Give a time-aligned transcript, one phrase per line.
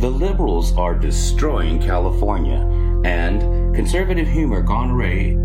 [0.00, 2.66] The liberals are destroying California,
[3.04, 5.36] and conservative humor gone awry.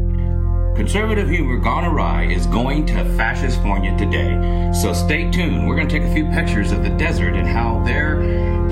[0.78, 4.71] Conservative humor gone awry is going to fascist California today.
[4.71, 5.68] So stay tuned.
[5.68, 8.15] We're going to take a few pictures of the desert and how their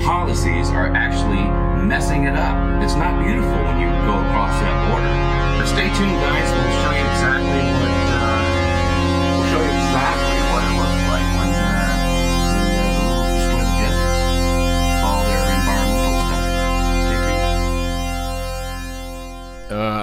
[0.00, 1.44] policies are actually
[1.84, 2.82] messing it up.
[2.82, 5.60] It's not beautiful when you go across that border.
[5.60, 6.48] But stay tuned, guys.
[6.48, 7.73] We'll show you exactly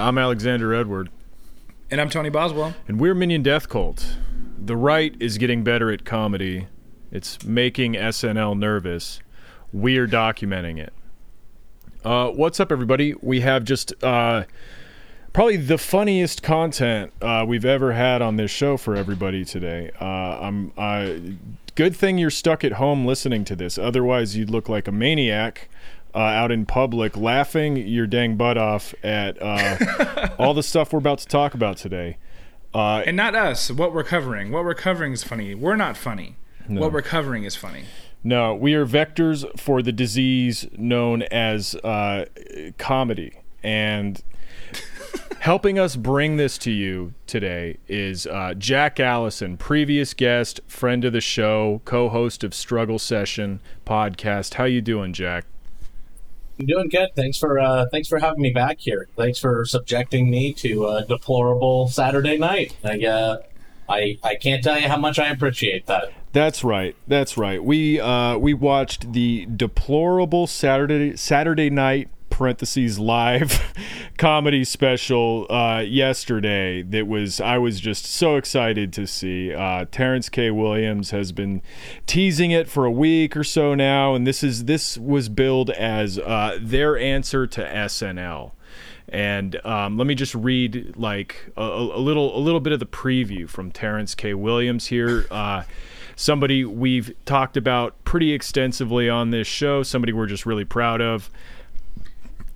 [0.02, 1.10] I'm Alexander Edward,
[1.88, 2.74] And I'm Tony Boswell.
[2.88, 4.16] and we're Minion Death Cult.
[4.58, 6.66] The right is getting better at comedy.
[7.12, 9.20] It's making SNL nervous.
[9.72, 10.92] We're documenting it.
[12.04, 13.14] Uh, what's up, everybody?
[13.22, 14.42] We have just uh,
[15.32, 19.92] probably the funniest content uh, we've ever had on this show for everybody today.
[20.00, 21.12] Uh, I'm uh,
[21.76, 23.78] good thing you're stuck at home listening to this.
[23.78, 25.68] Otherwise, you'd look like a maniac
[26.14, 30.98] uh, out in public, laughing your dang butt off at uh, all the stuff we're
[30.98, 32.18] about to talk about today.
[32.74, 34.50] Uh, And not us, what we're covering.
[34.50, 35.54] What we're covering is funny.
[35.54, 36.36] We're not funny.
[36.68, 37.84] What we're covering is funny.
[38.24, 42.26] No, we are vectors for the disease known as uh,
[42.78, 43.32] comedy.
[43.64, 44.22] And
[45.40, 51.12] helping us bring this to you today is uh, Jack Allison, previous guest, friend of
[51.12, 54.54] the show, co-host of Struggle Session podcast.
[54.54, 55.44] How you doing, Jack?
[56.62, 57.10] I'm doing good.
[57.16, 59.08] Thanks for uh, thanks for having me back here.
[59.16, 62.76] Thanks for subjecting me to a deplorable Saturday night.
[62.84, 63.38] I uh,
[63.88, 66.12] I I can't tell you how much I appreciate that.
[66.32, 66.94] That's right.
[67.08, 67.62] That's right.
[67.62, 73.60] We uh, we watched the deplorable Saturday Saturday night parentheses live
[74.18, 76.82] comedy special uh, yesterday.
[76.82, 79.54] That was I was just so excited to see.
[79.54, 80.50] Uh, Terrence K.
[80.50, 81.62] Williams has been
[82.06, 86.18] teasing it for a week or so now, and this is this was billed as
[86.18, 88.52] uh, their answer to SNL.
[89.08, 92.86] And um, let me just read like a, a little a little bit of the
[92.86, 94.32] preview from Terrence K.
[94.32, 95.26] Williams here.
[95.30, 95.64] Uh,
[96.16, 99.82] somebody we've talked about pretty extensively on this show.
[99.82, 101.30] Somebody we're just really proud of.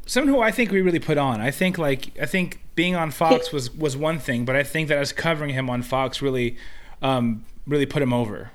[0.07, 1.41] Someone who I think we really put on.
[1.41, 4.89] I think like I think being on Fox was was one thing, but I think
[4.89, 6.57] that us covering him on Fox really
[7.03, 8.51] um, really put him over.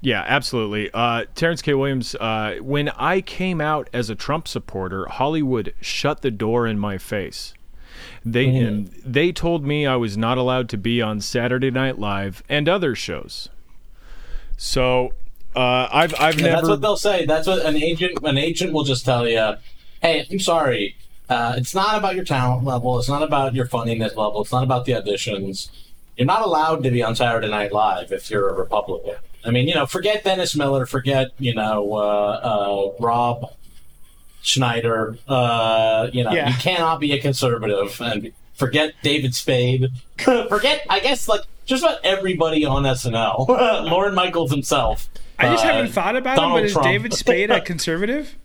[0.00, 0.90] Yeah, absolutely.
[0.92, 1.72] Uh, Terrence K.
[1.72, 2.14] Williams.
[2.14, 6.98] Uh, when I came out as a Trump supporter, Hollywood shut the door in my
[6.98, 7.54] face.
[8.22, 12.42] They and they told me I was not allowed to be on Saturday Night Live
[12.48, 13.48] and other shows.
[14.58, 15.14] So
[15.56, 17.24] uh, I've I've Yeah, never that's what they'll say.
[17.24, 19.54] That's what an agent an agent will just tell you.
[20.04, 20.96] Hey, I'm sorry.
[21.30, 22.98] Uh, it's not about your talent level.
[22.98, 24.42] It's not about your funniness level.
[24.42, 25.70] It's not about the auditions.
[26.18, 29.14] You're not allowed to be on Saturday Night Live if you're a Republican.
[29.46, 30.84] I mean, you know, forget Dennis Miller.
[30.84, 32.00] Forget you know uh,
[32.98, 33.54] uh, Rob
[34.42, 35.16] Schneider.
[35.26, 36.48] Uh, you know, Yeah.
[36.50, 39.88] you cannot be a conservative and forget David Spade.
[40.18, 43.48] forget, I guess, like just about everybody on SNL.
[43.90, 45.08] Lorne Michaels himself.
[45.38, 46.86] I just Uh, haven't thought about him, but is Trump.
[46.86, 48.36] David Spade a conservative?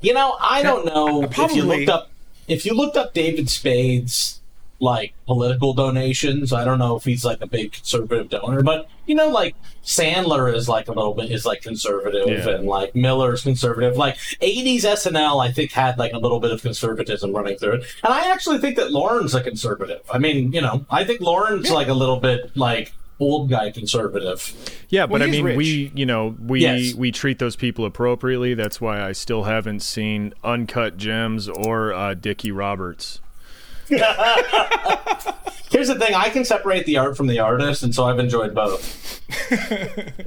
[0.00, 2.10] You know, I don't know if you looked up
[2.48, 4.40] if you looked up David Spade's
[4.82, 6.52] like political donations.
[6.54, 10.52] I don't know if he's like a big conservative donor, but you know, like Sandler
[10.54, 12.48] is like a little bit is like conservative, Yeah.
[12.54, 13.96] and like Miller's conservative.
[13.98, 17.84] Like '80s SNL, I think had like a little bit of conservatism running through it,
[18.02, 20.00] and I actually think that Lorne's a conservative.
[20.10, 24.52] I mean, you know, I think Lorne's like a little bit like old guy conservative.
[24.88, 25.56] Yeah, but Well, I mean, rich.
[25.56, 26.94] we you know we Yes.
[26.94, 28.54] we treat those people appropriately.
[28.54, 33.20] That's why I still haven't seen Uncut Gems or uh, Dickie Roberts.
[33.88, 34.00] Here's
[35.88, 39.20] the thing: I can separate the art from the artist, and so I've enjoyed both.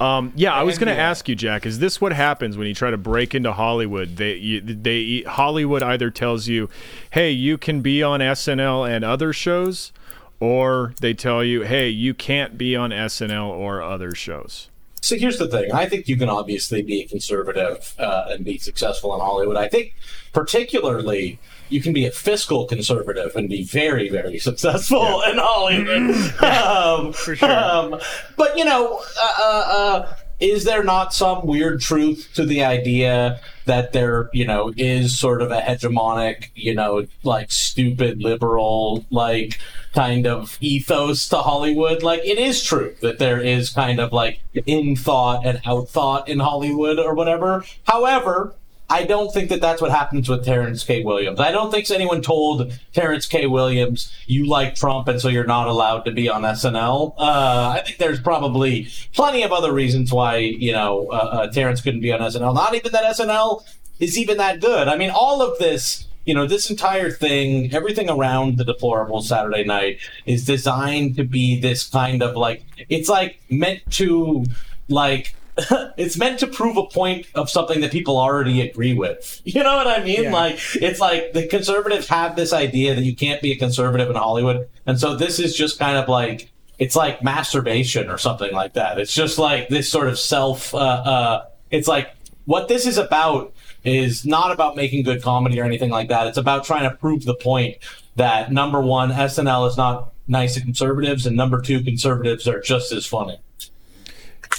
[0.00, 1.64] Um, yeah, I was going to ask you, Jack.
[1.64, 4.16] Is this what happens when you try to break into Hollywood?
[4.16, 6.68] They you, they Hollywood either tells you,
[7.12, 9.92] "Hey, you can be on SNL and other shows,"
[10.40, 14.68] or they tell you, "Hey, you can't be on SNL or other shows."
[15.00, 15.70] So here's the thing.
[15.70, 19.58] I think you can obviously be a conservative uh, and be successful in Hollywood.
[19.58, 19.94] I think,
[20.32, 21.38] particularly,
[21.68, 26.42] you can be a fiscal conservative and be very, very successful in Hollywood.
[26.42, 27.50] um, For sure.
[27.50, 28.00] um,
[28.38, 33.40] but you know, uh, uh, uh, is there not some weird truth to the idea
[33.66, 39.58] that there, you know, is sort of a hegemonic, you know, like stupid liberal, like
[39.94, 42.02] kind of ethos to Hollywood?
[42.02, 46.28] Like it is true that there is kind of like in thought and out thought
[46.28, 47.64] in Hollywood or whatever.
[47.86, 48.54] However,
[48.90, 51.02] I don't think that that's what happens with Terrence K.
[51.02, 51.40] Williams.
[51.40, 53.46] I don't think anyone told Terrence K.
[53.46, 57.14] Williams you like Trump and so you're not allowed to be on SNL.
[57.16, 61.80] Uh, I think there's probably plenty of other reasons why you know uh, uh, Terrence
[61.80, 62.54] couldn't be on SNL.
[62.54, 63.64] Not even that SNL
[64.00, 64.88] is even that good.
[64.88, 69.64] I mean, all of this you know, this entire thing, everything around the deplorable Saturday
[69.64, 74.44] night is designed to be this kind of like, it's like meant to,
[74.88, 75.34] like,
[75.96, 79.42] it's meant to prove a point of something that people already agree with.
[79.54, 80.24] You know what I mean?
[80.24, 80.32] Yeah.
[80.32, 84.16] Like, it's like the conservatives have this idea that you can't be a conservative in
[84.16, 84.68] Hollywood.
[84.86, 88.98] And so this is just kind of like, it's like masturbation or something like that.
[88.98, 92.16] It's just like this sort of self, uh, uh, it's like
[92.46, 93.53] what this is about
[93.84, 96.26] is not about making good comedy or anything like that.
[96.26, 97.76] It's about trying to prove the point
[98.16, 102.92] that number one, SNL is not nice to conservatives, and number two, conservatives are just
[102.92, 103.38] as funny.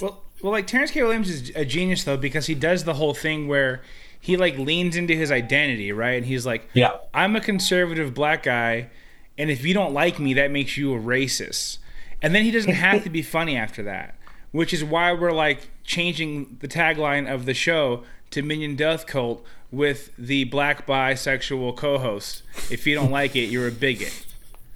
[0.01, 1.01] Well, well, like Terrence K.
[1.01, 3.81] Williams is a genius though because he does the whole thing where
[4.19, 6.17] he like leans into his identity, right?
[6.17, 8.89] And he's like, "Yeah, I'm a conservative black guy,
[9.37, 11.79] and if you don't like me, that makes you a racist."
[12.21, 14.15] And then he doesn't have to be funny after that,
[14.51, 18.03] which is why we're like changing the tagline of the show
[18.35, 22.43] to Minion Death Cult with the black bisexual co-host.
[22.69, 24.25] If you don't like it, you're a bigot.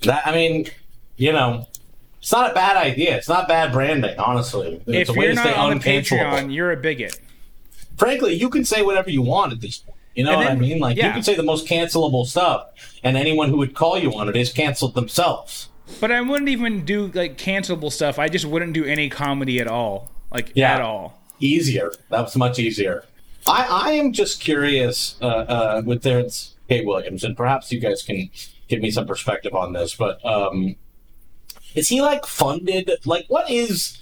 [0.03, 0.67] That I mean,
[1.17, 1.67] you know,
[2.19, 3.17] it's not a bad idea.
[3.17, 4.81] It's not bad branding, honestly.
[4.87, 7.19] It's if you're not on the Patreon, you're a bigot.
[7.97, 9.97] Frankly, you can say whatever you want at this point.
[10.15, 10.79] You know then, what I mean?
[10.79, 11.07] Like yeah.
[11.07, 12.69] you can say the most cancelable stuff,
[13.03, 15.67] and anyone who would call you on it is canceled themselves.
[15.99, 18.19] But I wouldn't even do like cancelable stuff.
[18.19, 20.75] I just wouldn't do any comedy at all, like yeah.
[20.75, 21.21] at all.
[21.41, 21.91] Easier.
[22.09, 23.03] That was much easier.
[23.47, 26.85] I, I am just curious uh, uh, with Terrence K.
[26.85, 28.29] Williams, and perhaps you guys can
[28.67, 29.95] give me some perspective on this.
[29.95, 30.75] But um,
[31.75, 32.91] is he like funded?
[33.05, 33.97] Like, what is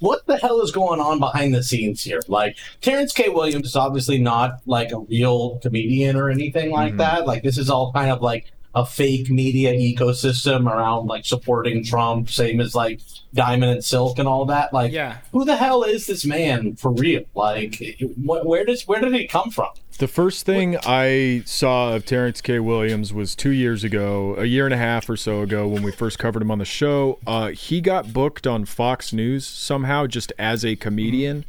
[0.00, 2.20] what the hell is going on behind the scenes here?
[2.28, 3.28] Like, Terrence K.
[3.28, 6.98] Williams is obviously not like a real comedian or anything like mm-hmm.
[6.98, 7.26] that.
[7.26, 12.30] Like, this is all kind of like a fake media ecosystem around like supporting Trump,
[12.30, 13.00] same as like
[13.34, 14.72] Diamond and Silk and all that.
[14.72, 15.18] Like, yeah.
[15.32, 17.24] who the hell is this man for real?
[17.34, 19.70] Like, wh- where does where did he come from?
[19.98, 20.84] The first thing what?
[20.86, 22.60] I saw of Terrence K.
[22.60, 25.90] Williams was two years ago, a year and a half or so ago, when we
[25.90, 27.18] first covered him on the show.
[27.26, 31.44] Uh, he got booked on Fox News somehow, just as a comedian.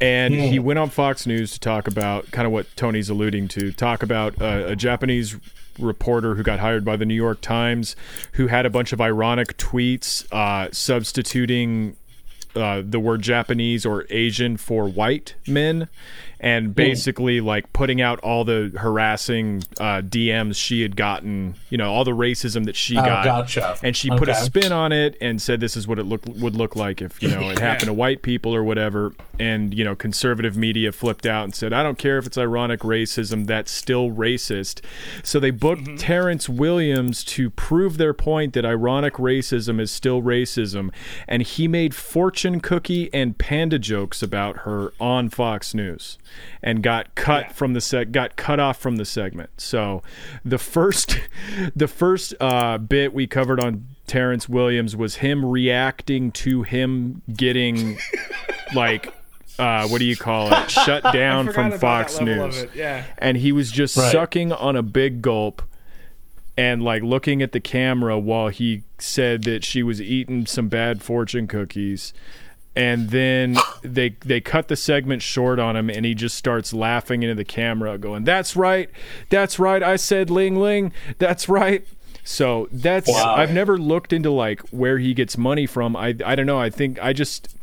[0.00, 3.70] And he went on Fox News to talk about kind of what Tony's alluding to,
[3.70, 5.36] talk about uh, a Japanese
[5.78, 7.96] reporter who got hired by the New York Times
[8.32, 11.96] who had a bunch of ironic tweets uh, substituting
[12.54, 15.88] uh, the word Japanese or Asian for white men
[16.42, 21.92] and basically like putting out all the harassing uh, DMs she had gotten, you know,
[21.92, 23.78] all the racism that she oh, got, gotcha.
[23.84, 24.18] and she okay.
[24.18, 27.00] put a spin on it and said this is what it look would look like
[27.00, 29.14] if you know it happened to white people or whatever.
[29.38, 32.80] And you know, conservative media flipped out and said, I don't care if it's ironic
[32.80, 34.80] racism, that's still racist.
[35.22, 35.96] So they booked mm-hmm.
[35.96, 40.90] Terrence Williams to prove their point that ironic racism is still racism,
[41.28, 46.18] and he made fortune cookie and panda jokes about her on Fox News
[46.62, 47.52] and got cut yeah.
[47.52, 49.50] from the set got cut off from the segment.
[49.58, 50.02] So
[50.44, 51.18] the first
[51.76, 57.98] the first uh, bit we covered on Terrence Williams was him reacting to him getting
[58.74, 59.12] like
[59.58, 60.70] uh, what do you call it?
[60.70, 62.66] Shut down from Fox News.
[62.74, 63.04] Yeah.
[63.18, 64.10] And he was just right.
[64.10, 65.62] sucking on a big gulp
[66.56, 71.02] and like looking at the camera while he said that she was eating some bad
[71.02, 72.12] fortune cookies
[72.74, 77.22] and then they they cut the segment short on him and he just starts laughing
[77.22, 78.90] into the camera going that's right
[79.28, 81.86] that's right i said ling ling that's right
[82.24, 83.34] so that's wow.
[83.36, 86.70] i've never looked into like where he gets money from i i don't know i
[86.70, 87.56] think i just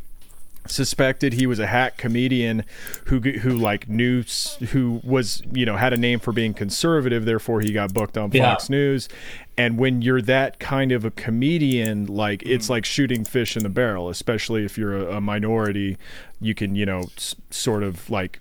[0.70, 2.64] suspected he was a hack comedian
[3.06, 4.24] who who like knew
[4.72, 8.32] who was you know had a name for being conservative therefore he got booked on
[8.32, 8.76] Fox yeah.
[8.76, 9.10] News
[9.58, 12.72] and when you're that kind of a comedian like it's mm.
[12.72, 15.98] like shooting fish in the barrel especially if you're a, a minority
[16.40, 18.40] you can you know s- sort of like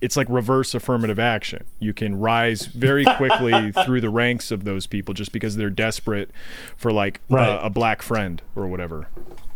[0.00, 1.64] it's like reverse affirmative action.
[1.78, 6.30] You can rise very quickly through the ranks of those people just because they're desperate
[6.76, 7.48] for like right.
[7.48, 9.08] a, a, black friend or whatever.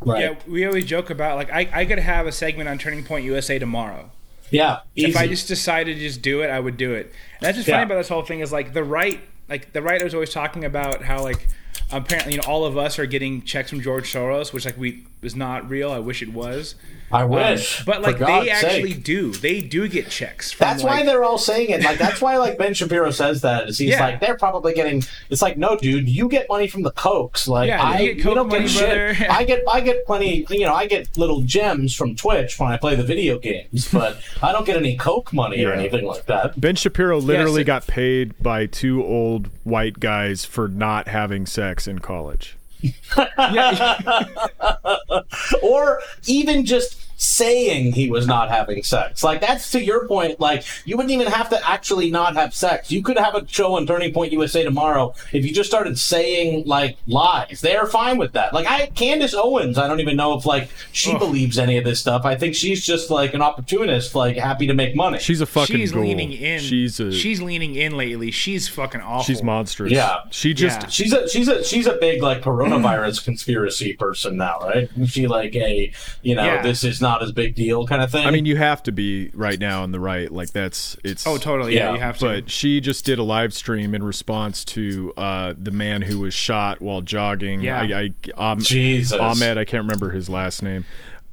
[0.05, 0.23] Right.
[0.23, 3.25] Yeah, we always joke about like I, I could have a segment on Turning Point
[3.25, 4.11] USA tomorrow.
[4.51, 4.81] Yeah.
[4.95, 5.11] Easy.
[5.11, 7.07] If I just decided to just do it, I would do it.
[7.07, 7.77] And that's just yeah.
[7.77, 10.65] funny about this whole thing is like the right like the right was always talking
[10.65, 11.49] about how like
[11.91, 15.07] apparently you know all of us are getting checks from George Soros, which like we
[15.23, 15.91] is not real.
[15.91, 16.75] I wish it was.
[17.15, 17.85] I wish.
[17.85, 19.33] But like they God's actually do.
[19.33, 20.51] They do get checks.
[20.53, 21.83] From, That's why they're all saying it.
[21.83, 23.69] Like that's why like Ben Shapiro says that.
[23.69, 24.01] Is he's Yeah.
[24.05, 25.03] like they're probably getting.
[25.31, 27.47] It's like no, dude, you get money from the Kochs.
[27.47, 29.17] Like Yeah, I, you get Koch don't money, get shit.
[29.19, 29.33] brother.
[29.33, 30.45] I get I get plenty.
[30.51, 34.19] You know, I get little gems from Twitch when I play the video games, but
[34.43, 36.61] I don't get any Koch money or anything like that.
[36.61, 37.67] Ben Shapiro literally Yes.
[37.67, 42.57] got paid by two old white guys for not having sex in college.
[45.63, 49.25] or even just saying he was not having sex.
[49.25, 50.41] Like that's to your point.
[50.41, 52.91] Like you wouldn't even have to actually not have sex.
[52.91, 56.65] You could have a show on Turning Point USA tomorrow if you just started saying
[56.67, 57.61] like lies.
[57.61, 58.53] They are fine with that.
[58.53, 62.01] Like I, Candace Owens, I don't even know if like she believes any of this
[62.01, 62.25] stuff.
[62.25, 65.19] I think she's just like an opportunist, like happy to make money.
[65.19, 66.03] She's a fucking she's ghoul.
[66.03, 66.61] leaning in.
[66.61, 68.31] She's a she's leaning in lately.
[68.31, 69.25] She's fucking awful.
[69.25, 69.93] she's monstrous.
[69.93, 70.21] Yeah.
[70.31, 70.89] She just Yeah.
[70.89, 74.89] She's a she's a she's a big like coronavirus conspiracy person now, right?
[75.07, 76.63] She like a you know Yeah.
[76.63, 78.27] this is not as big deal kind of thing?
[78.27, 80.31] I mean, you have to be right now on the right.
[80.31, 81.27] Like that's it's.
[81.27, 81.75] Oh, totally.
[81.75, 82.25] Yeah, Yeah, you have to.
[82.27, 86.35] But she just did a live stream in response to uh, the man who was
[86.35, 87.61] shot while jogging.
[87.63, 87.81] Yeah.
[87.81, 89.19] I, I, um, Jesus.
[89.19, 89.59] Ahmed.
[89.59, 90.85] I can't remember his last name.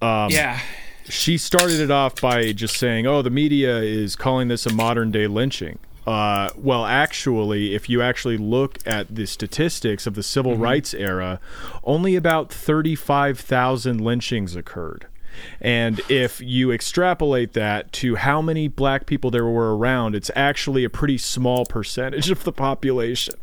[0.01, 0.59] Um, yeah.
[1.09, 5.11] she started it off by just saying, "Oh, the media is calling this a modern
[5.11, 10.53] day lynching." Uh, well, actually, if you actually look at the statistics of the civil
[10.53, 10.61] Mm-hmm.
[10.63, 11.39] rights era,
[11.83, 15.05] only about thirty-five thousand lynchings occurred.
[15.59, 20.83] And if you extrapolate that to how many black people there were around, it's actually
[20.83, 23.35] a pretty small percentage of the population.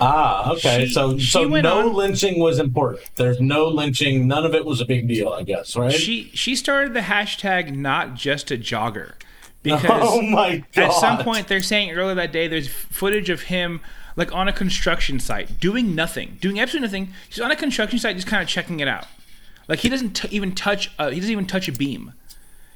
[0.00, 0.86] Ah, okay.
[0.86, 3.04] She- so she so went no on- lynching was important.
[3.16, 4.26] There's no lynching.
[4.26, 5.92] None of it was a big deal, I guess, right?
[5.92, 9.12] She she started the hashtag not just a jogger
[9.62, 10.84] because oh my god!
[10.84, 13.80] at some point they're saying earlier that day there's footage of him
[14.16, 17.14] like on a construction site doing nothing, doing absolutely nothing.
[17.28, 19.06] He's on a construction site just kind of checking it out.
[19.68, 22.12] Like he doesn't t- even touch uh, he doesn't even touch a beam.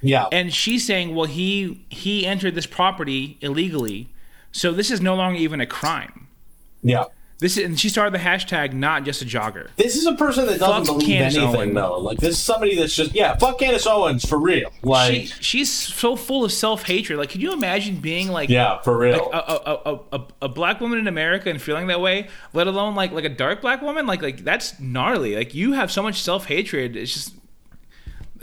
[0.01, 4.09] yeah, And she's saying, well, he he entered this property illegally,
[4.53, 6.29] so this is no longer even a crime.
[6.83, 7.05] yeah.
[7.41, 9.69] This is, and she started the hashtag not just a jogger.
[9.77, 11.75] This is a person that doesn't Fuck believe Candace anything, Owens.
[11.75, 11.99] though.
[11.99, 14.73] Like this is somebody that's just yeah, fuck Candace Owens for real.
[14.83, 17.17] Like She she's so full of self hatred.
[17.19, 19.31] Like, could you imagine being like yeah, for real.
[19.33, 22.97] a, a, a, a, a black woman in America and feeling that way, let alone
[22.97, 24.07] like like a dark black woman?
[24.07, 25.37] Like like that's gnarly.
[25.37, 26.97] Like you have so much self hatred.
[26.97, 27.35] It's just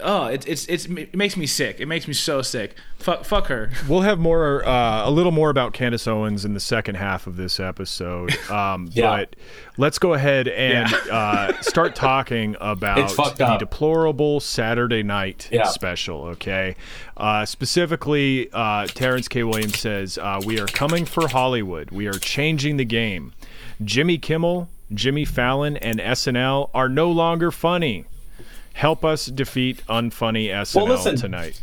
[0.01, 1.79] oh, it's it's it's it makes me sick.
[1.79, 2.75] It makes me so sick.
[2.99, 3.69] Fuck fuck her.
[3.89, 7.35] We'll have more, uh, a little more about Candace Owens in the second half of
[7.37, 8.35] this episode.
[8.49, 9.17] Um, Yeah.
[9.17, 9.35] But
[9.77, 10.97] let's go ahead and Yeah.
[11.15, 13.59] uh, start talking about the up.
[13.59, 15.65] deplorable Saturday night Yeah.
[15.65, 16.23] special.
[16.25, 16.75] Okay,
[17.17, 19.43] uh, specifically, uh, Terrence K.
[19.43, 21.91] Williams says uh, we are coming for Hollywood.
[21.91, 23.33] We are changing the game.
[23.83, 28.05] Jimmy Kimmel, Jimmy Fallon, and SNL are no longer funny.
[28.75, 31.15] Help us defeat unfunny SNL listen.
[31.15, 31.61] tonight.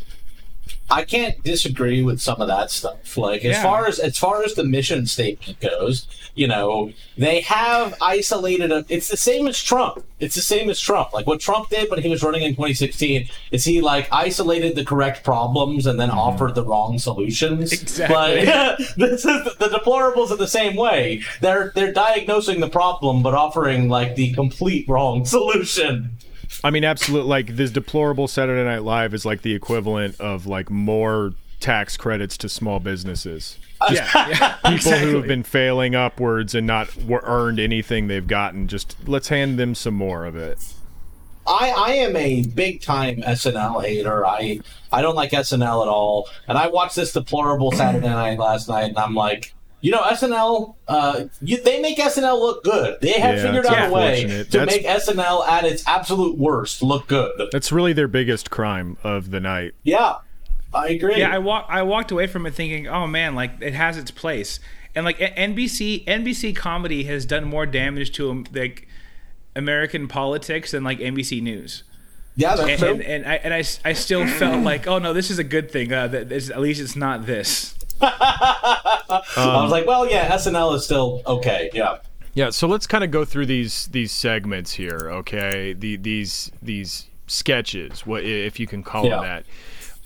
[0.91, 3.19] I can't disagree with some of that stuff.
[3.19, 3.63] Like as Yeah.
[3.63, 8.87] far as as far as the mission statement goes, you know, they have isolated a,
[8.89, 10.03] it's the same as Trump.
[10.21, 11.13] It's the same as Trump.
[11.13, 14.85] Like what Trump did when he was running in 2016 is he like isolated the
[14.85, 16.19] correct problems and then mm-hmm.
[16.19, 17.73] offered the wrong solutions.
[17.75, 18.47] Exactly.
[18.47, 21.23] But this is the deplorables are the same way.
[21.43, 26.17] They're they're diagnosing the problem but offering like the complete wrong solution.
[26.65, 27.29] I mean, absolutely.
[27.29, 32.37] Like this deplorable Saturday Night Live is like the equivalent of like more tax credits
[32.39, 33.59] to small businesses.
[33.81, 35.11] Uh, yeah, yeah People exactly.
[35.11, 38.69] who have been failing upwards and not w- earned anything they've gotten.
[38.69, 40.59] Just let's hand them some more of it.
[41.47, 44.25] I, I am a big time SNL hater.
[44.25, 44.61] I
[44.93, 46.29] I don't like SNL at all.
[46.47, 50.75] And I watched this deplorable Saturday night last night, and I'm like, you know, SNL,
[50.89, 52.99] uh, you, they make SNL look good.
[53.03, 56.83] They have Yeah, figured out a way to That's- make SNL at its absolute worst
[56.83, 57.49] look good.
[57.53, 59.73] That's really their biggest crime of the night.
[59.83, 60.15] Yeah,
[60.73, 61.19] I agree.
[61.19, 61.67] Yeah, I walk.
[61.69, 64.59] I walked away from it thinking, oh man, like it has its place,
[64.95, 68.89] and like NBC NBC comedy has done more damage to um, like
[69.55, 71.83] American politics than like NBC News.
[72.37, 72.89] yeah, that's And, true.
[72.89, 75.71] and, and I and I, I still felt like, oh no, this is a good
[75.71, 75.93] thing.
[75.93, 77.75] Uh, that at least it's not this.
[78.03, 79.23] I
[79.63, 81.71] was like, well, yeah, SNL is still okay.
[81.73, 81.99] Yeah.
[82.35, 85.75] Yeah, so let's kind of go through these these segments here, okay?
[85.75, 89.11] The these these sketches, what if you can call Yeah.
[89.17, 89.45] them that.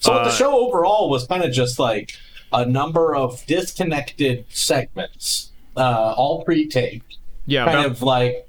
[0.00, 2.12] So Uh, the show overall was kind of just like
[2.52, 7.16] a number of disconnected segments, uh, all pre-taped.
[7.46, 8.48] Yeah, kind about- of like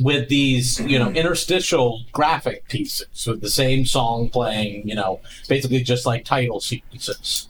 [0.00, 5.82] with these, you know, interstitial graphic pieces with the same song playing, you know, basically
[5.82, 7.48] just like title sequences.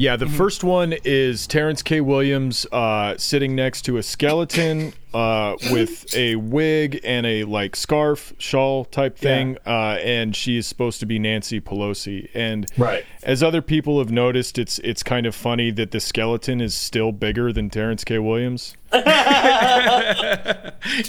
[0.00, 2.00] Yeah, the first one is Terrence K.
[2.00, 8.32] Williams uh, sitting next to a skeleton uh, with a wig and a like scarf,
[8.38, 12.28] shawl type thing, uh, and she is supposed to be Nancy Pelosi.
[12.32, 13.04] And Right.
[13.24, 17.10] as other people have noticed, it's it's kind of funny that the skeleton is still
[17.10, 18.20] bigger than Terrence K.
[18.20, 18.76] Williams.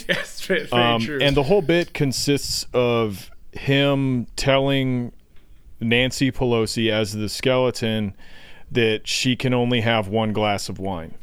[0.08, 1.18] Yes, very, very Um, true.
[1.22, 5.12] and the whole bit consists of him telling
[5.80, 8.14] Nancy Pelosi as the skeleton
[8.70, 11.14] that she can only have one glass of wine.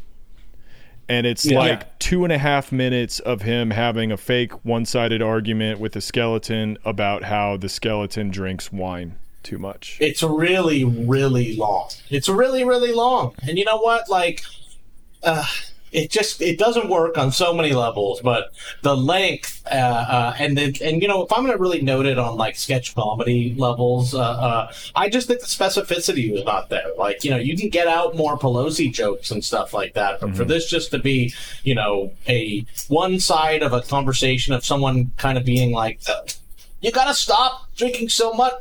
[1.09, 1.59] And it's Yeah.
[1.59, 5.93] like two and a half minutes of him having a fake one sided argument with
[5.93, 9.97] the skeleton about how the skeleton drinks wine too much.
[10.01, 11.87] It's really, really long.
[12.09, 13.33] It's really, really long.
[13.47, 14.09] And you know what?
[14.09, 14.41] Like,
[15.23, 15.45] uh,
[15.91, 18.21] it just it doesn't work on so many levels.
[18.21, 21.81] But the length uh, uh, and the, and you know, if I'm going to really
[21.81, 26.43] note it on like sketch comedy levels, uh, uh, I just think the specificity was
[26.43, 26.87] not there.
[26.97, 30.35] Like, you know, you can get out more Pelosi jokes and stuff like that, but
[30.35, 35.11] for this just to be, you know, a one side of a conversation of someone
[35.17, 35.99] kind of being like.
[36.07, 36.21] Uh,
[36.79, 38.53] you gotta stop drinking so much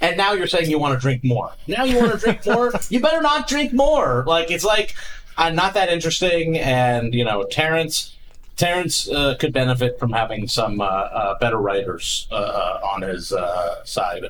[0.00, 1.52] and now you're saying you want to drink more.
[1.66, 2.72] Now you want to drink more.
[2.88, 4.24] You better not drink more.
[4.26, 4.94] Like it's like
[5.36, 8.10] I'm not that interesting, and you know Terrence.
[8.56, 13.32] Terrence uh, could benefit from having some uh, uh, better writers uh, uh, on his
[13.32, 14.26] uh, side.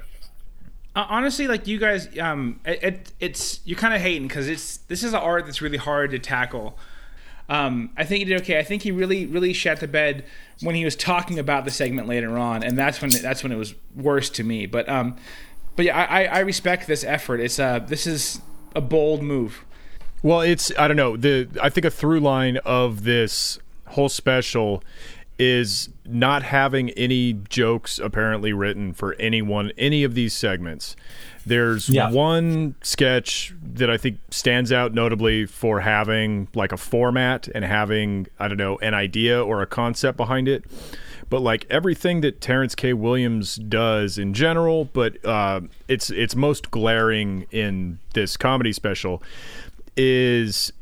[0.96, 5.02] Honestly, like you guys, um, it, it it's you're kind of hating because it's this
[5.02, 6.78] is an art that's really hard to tackle.
[7.48, 8.58] Um, I think he did okay.
[8.58, 10.24] I think he really, really shat the bed
[10.60, 13.56] when he was talking about the segment later on, and that's when that's when it
[13.56, 14.66] was worse to me.
[14.66, 15.16] But um,
[15.76, 17.40] but yeah, I, I I respect this effort.
[17.40, 18.40] It's uh, this is
[18.74, 19.64] a bold move.
[20.24, 21.18] Well, it's I don't know.
[21.18, 24.82] The I think a through line of this whole special
[25.38, 30.96] is not having any jokes apparently written for anyone any of these segments.
[31.44, 32.10] There's Yeah.
[32.10, 38.26] one sketch that I think stands out notably for having like a format and having
[38.40, 40.64] I don't know an idea or a concept behind it.
[41.28, 42.94] But like everything that Terrence K.
[42.94, 49.22] Williams does in general, but uh, it's it's most glaring in this comedy special
[49.96, 50.72] is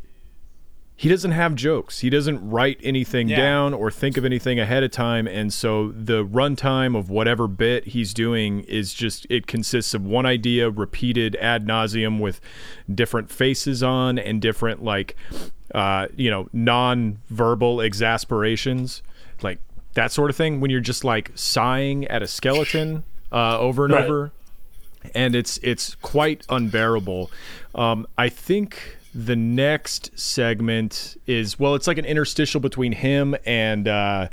[0.95, 1.99] he doesn't have jokes.
[1.99, 3.37] He doesn't write anything Yeah.
[3.38, 7.87] down or think of anything ahead of time, and so the runtime of whatever bit
[7.88, 12.40] he's doing is just it consists of one idea repeated ad nauseum with
[12.92, 15.16] different faces on and different like
[15.75, 19.02] uh, you know non-verbal exasperations,
[19.42, 19.59] like
[19.95, 20.61] that sort of thing.
[20.61, 23.02] When you're just like sighing at a skeleton
[23.33, 24.04] uh, over and Right.
[24.04, 24.33] over
[25.16, 27.28] and it's it's quite unbearable.
[27.75, 33.87] Um, I think the next segment is well, it's like an interstitial between him and
[33.87, 34.29] uh,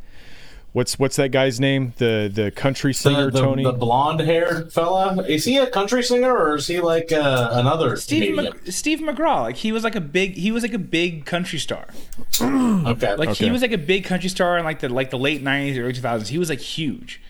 [0.74, 1.94] what's what's that guy's name?
[1.98, 3.63] The the country singer the, the, Tony.
[3.63, 7.96] the blonde haired fella is he a country singer or is he like uh, another
[7.98, 8.72] Steve comedian?
[8.72, 11.88] Steve McGraw, like he was like a big he was like a big country star.
[12.42, 13.46] okay, Like Okay.
[13.46, 15.84] he was like a big country star in like the like the late '90s or
[15.84, 16.28] early 2000s.
[16.28, 17.22] He was like huge.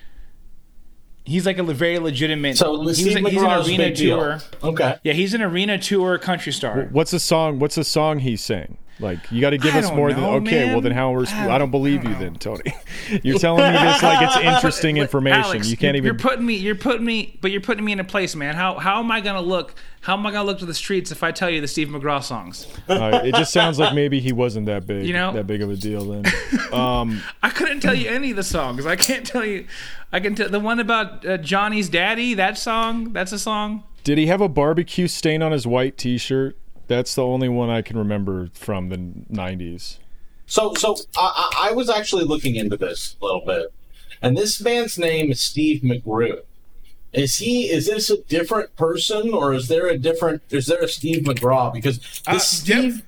[1.29, 2.57] He's like a very legitimate.
[2.57, 4.39] so he Steve was, he's an arena tour.
[4.63, 6.89] Okay, Yeah, he's an arena tour country star.
[6.91, 7.59] what's the song?
[7.59, 8.77] What's the song he sang?
[8.99, 10.65] Like you got to give I us don't more than know, okay.
[10.65, 11.13] Well, then how?
[11.15, 12.73] Are, I I don't- don't believe you, then Tony.
[13.23, 15.41] You're telling me this like it's interesting information.
[15.43, 16.05] Alex, you can't even.
[16.05, 16.55] You're putting me.
[16.55, 17.37] You're putting me.
[17.41, 18.55] But you're putting me in a place, man.
[18.55, 19.73] How how am I gonna look?
[20.01, 22.21] How am I gonna look to the streets if I tell you the Steve McGraw
[22.23, 22.67] songs?
[22.89, 25.05] uh, it just sounds like maybe he wasn't that big.
[25.05, 25.31] You know?
[25.33, 26.25] that big of a deal then.
[26.69, 28.85] Um, I couldn't tell you any of the songs.
[28.85, 29.65] I can't tell you.
[30.11, 32.35] I can tell the one about uh, Johnny's daddy.
[32.35, 33.11] That song.
[33.11, 33.83] That's a song.
[34.03, 36.55] Did he have a barbecue stain on his white T-shirt?
[36.89, 39.99] That's the only one I can remember from the '90s.
[40.47, 43.71] So, so I, I I was actually looking into this a little bit,
[44.21, 46.41] and this man's name is Steve McGrew.
[47.13, 47.69] Is he?
[47.69, 50.41] Is this a different person, or is there a different?
[50.49, 51.71] Is there a Steve McGraw?
[51.71, 53.03] Because this Uh, Steve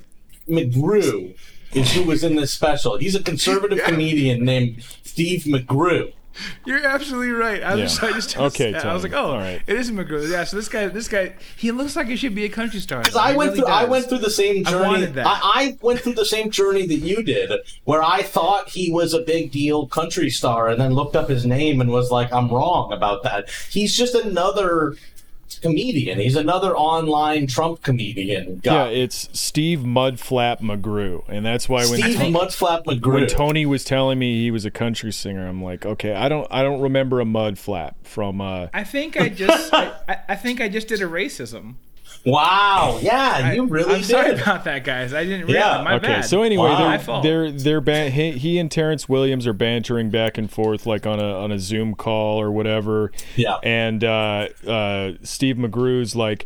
[0.47, 1.33] McGrew
[1.73, 2.97] is who was in this special.
[2.99, 6.13] He's a conservative comedian named Steve McGrew.
[6.65, 7.61] You're absolutely right.
[7.61, 8.09] I was Yeah.
[8.09, 9.61] I just Okay, I was like, oh, All right.
[9.67, 10.29] it is McGrew.
[10.29, 10.43] Yeah.
[10.43, 12.99] So this guy, this guy, he looks like he should be a country star.
[13.01, 14.87] Because I He went really through, I went through the same I journey.
[14.87, 15.27] wanted that.
[15.27, 17.51] I, I went through the same journey that you did,
[17.83, 21.45] where I thought he was a big deal country star, and then looked up his
[21.45, 24.95] name and was like, "I'm wrong about that." He's just another
[25.59, 26.19] comedian.
[26.19, 32.17] He's another online Trump comedian Yeah, it's Steve Mudflap McGrew, and that's why when Steve
[32.17, 33.13] To- Mudflap McGrew.
[33.13, 36.47] when Tony was telling me he was a country singer, I'm like, okay, I don't
[36.51, 38.41] I don't remember a Mudflap from.
[38.41, 41.75] Uh, I think I just, I, I- I think I just did a racism.
[42.25, 44.41] Wow, yeah, you really I'm sorry did.
[44.41, 45.13] about that, guys.
[45.13, 45.83] I didn't Yeah, realize.
[45.85, 46.21] My okay, bad.
[46.25, 47.21] so anyway, Wow.
[47.21, 51.05] They're they're they're ban- he, he and Terrence Williams are bantering back and forth like
[51.05, 53.11] on a on a Zoom call or whatever.
[53.35, 53.57] Yeah.
[53.63, 56.45] and uh, uh, Steve McGrew's like.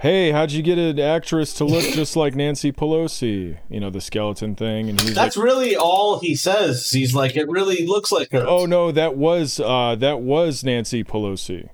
[0.00, 4.02] "Hey, how'd you get an actress to look just like Nancy Pelosi?" You know, the
[4.02, 6.90] skeleton thing, and he's That's like, really all he says.
[6.90, 8.44] He's like, it really looks like her.
[8.46, 11.70] "Oh no, that was uh, that was Nancy Pelosi."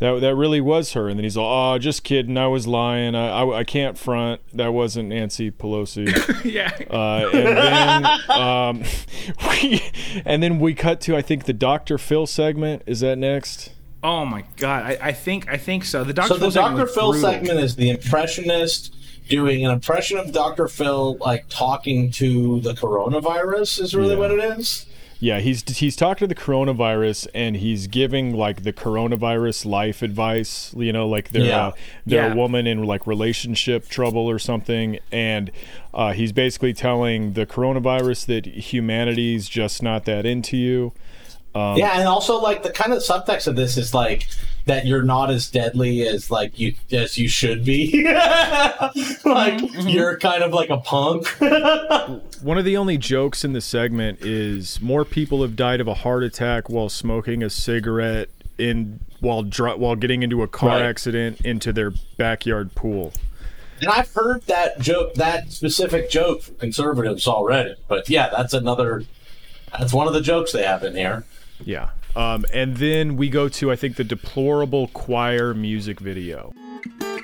[0.00, 2.36] That, that really was her, and then he's all, "Oh, just kidding.
[2.36, 3.14] I was lying.
[3.14, 4.40] I, I, I can't front.
[4.52, 6.06] That wasn't Nancy Pelosi."
[6.44, 6.70] yeah.
[6.90, 8.82] Uh, and then um,
[9.62, 9.82] we,
[10.24, 11.96] and then we cut to I think the Dr.
[11.98, 12.82] Phil segment.
[12.86, 13.70] Is that next?
[14.02, 14.82] oh my god.
[14.84, 16.04] I, I think I think so.
[16.04, 16.28] The Dr.
[16.28, 16.86] So the Phil segment Dr.
[16.92, 17.30] Phil brutal.
[17.30, 18.94] segment is the impressionist
[19.30, 20.68] doing an impression of Dr.
[20.68, 23.80] Phil, like talking to the coronavirus.
[23.80, 24.18] Is really Yeah.
[24.18, 24.84] what it is.
[25.24, 30.74] Yeah, he's he's talking to the coronavirus and he's giving like the coronavirus life advice.
[30.76, 31.66] You know, like they're Yeah.
[31.68, 31.72] uh,
[32.04, 32.32] they're Yeah.
[32.34, 35.50] a woman in like relationship trouble or something, and
[35.94, 40.92] uh, he's basically telling the coronavirus that humanity's just not that into you.
[41.54, 44.26] Um, yeah, and also like the kind of subtext of this is like
[44.66, 48.04] that you're not as deadly as like you as you should be.
[48.08, 49.88] like Mm-hmm.
[49.88, 51.26] you're kind of like a punk.
[52.42, 55.94] One of the only jokes in the segment is more people have died of a
[55.94, 60.82] heart attack while smoking a cigarette in while dri- while getting into a car Right.
[60.82, 63.12] accident into their backyard pool.
[63.80, 67.74] And I've heard that joke, that specific joke from conservatives already.
[67.88, 69.02] But yeah, that's another.
[69.78, 71.24] That's one of the jokes they have in here.
[71.64, 71.90] Yeah.
[72.16, 76.54] Um, and then we go to I think the deplorable choir music video.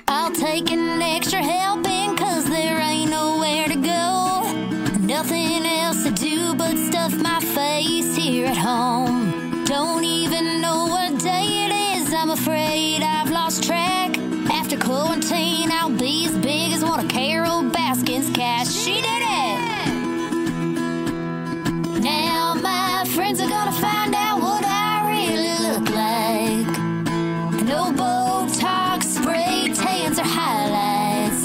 [0.07, 4.51] I'll take an extra helping cause there ain't nowhere to go.
[4.99, 9.63] Nothing else to do but stuff my face here at home.
[9.65, 14.17] Don't even know what day it is, I'm afraid I've lost track.
[14.51, 18.73] After quarantine, I'll be as big as one of Carole Baskin's cats.
[18.83, 19.59] She did it!
[22.03, 24.30] Now my friends are gonna find out
[27.71, 31.41] No Botox, spray tans, or highlights.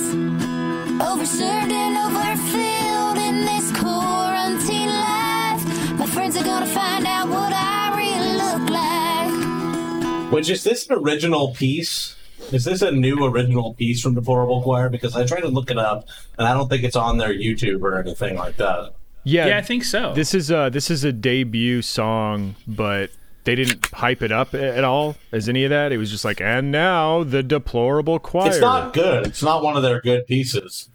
[0.99, 5.63] Overserved and overfilled in this quarantine life.
[5.97, 10.33] My friends are gonna find out what I really look like.
[10.33, 12.17] Which is this an original piece?
[12.53, 14.89] Is this a new original piece from Deplorable Choir?
[14.89, 16.09] Because I tried to look it up,
[16.39, 18.95] and I don't think it's on their YouTube or anything like that.
[19.23, 20.13] Yeah, Yeah, I think so.
[20.13, 23.11] This is a this is a debut song, but
[23.47, 25.93] they didn't hype it up at all as any of that.
[25.93, 28.49] It was just like, and now the deplorable choir.
[28.49, 29.27] It's not good.
[29.27, 30.91] It's not one of their good pieces.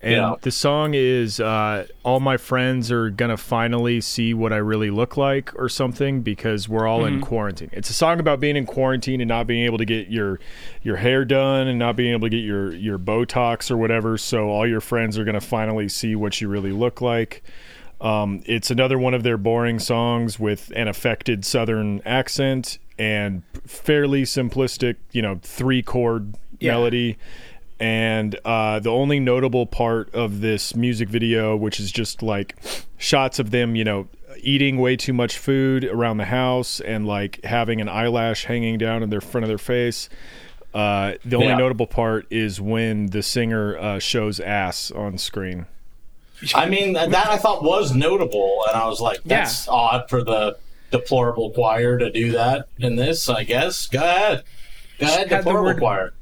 [0.00, 0.34] and yeah.
[0.40, 5.16] the song is uh, all my friends are gonna finally see what I really look
[5.16, 7.70] like or something because we're all in quarantine.
[7.72, 10.40] It's a song about being in quarantine and not being able to get your
[10.82, 14.18] your hair done and not being able to get your your Botox or whatever.
[14.18, 17.42] So all your friends are gonna finally see what you really look like.
[18.00, 24.22] Um, it's another one of their boring songs with an affected Southern accent and fairly
[24.24, 26.72] simplistic, you know, three chord Yeah.
[26.72, 27.16] melody.
[27.80, 32.56] And uh, the only notable part of this music video, which is just like
[32.98, 34.06] shots of them, you know,
[34.40, 39.02] eating way too much food around the house and like having an eyelash hanging down
[39.02, 40.08] in their front of their face.
[40.72, 41.56] Uh, the only Yeah.
[41.56, 45.66] notable part is when the singer uh, shows ass on screen.
[46.54, 50.56] I mean, that I thought was notable, and I was like, that's odd for the
[50.90, 53.86] Deplorable Choir to do that in this, I guess.
[53.88, 54.44] Go ahead.
[54.98, 56.12] Go ahead, Had the Deplorable word- Choir.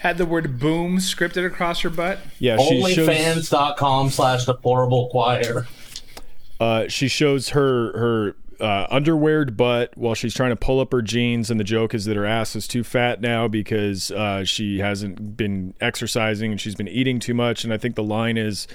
[0.00, 2.18] Had the word boom scripted across her butt.
[2.40, 5.68] Yeah, she shows Onlyfans.com slash Deplorable Choir.
[6.58, 11.02] uh, she shows her her uh, underweared butt while she's trying to pull up her
[11.02, 14.78] jeans, and the joke is that her ass is too fat now because uh, she
[14.78, 17.64] hasn't been exercising and she's been eating too much.
[17.64, 18.66] And I think the line is,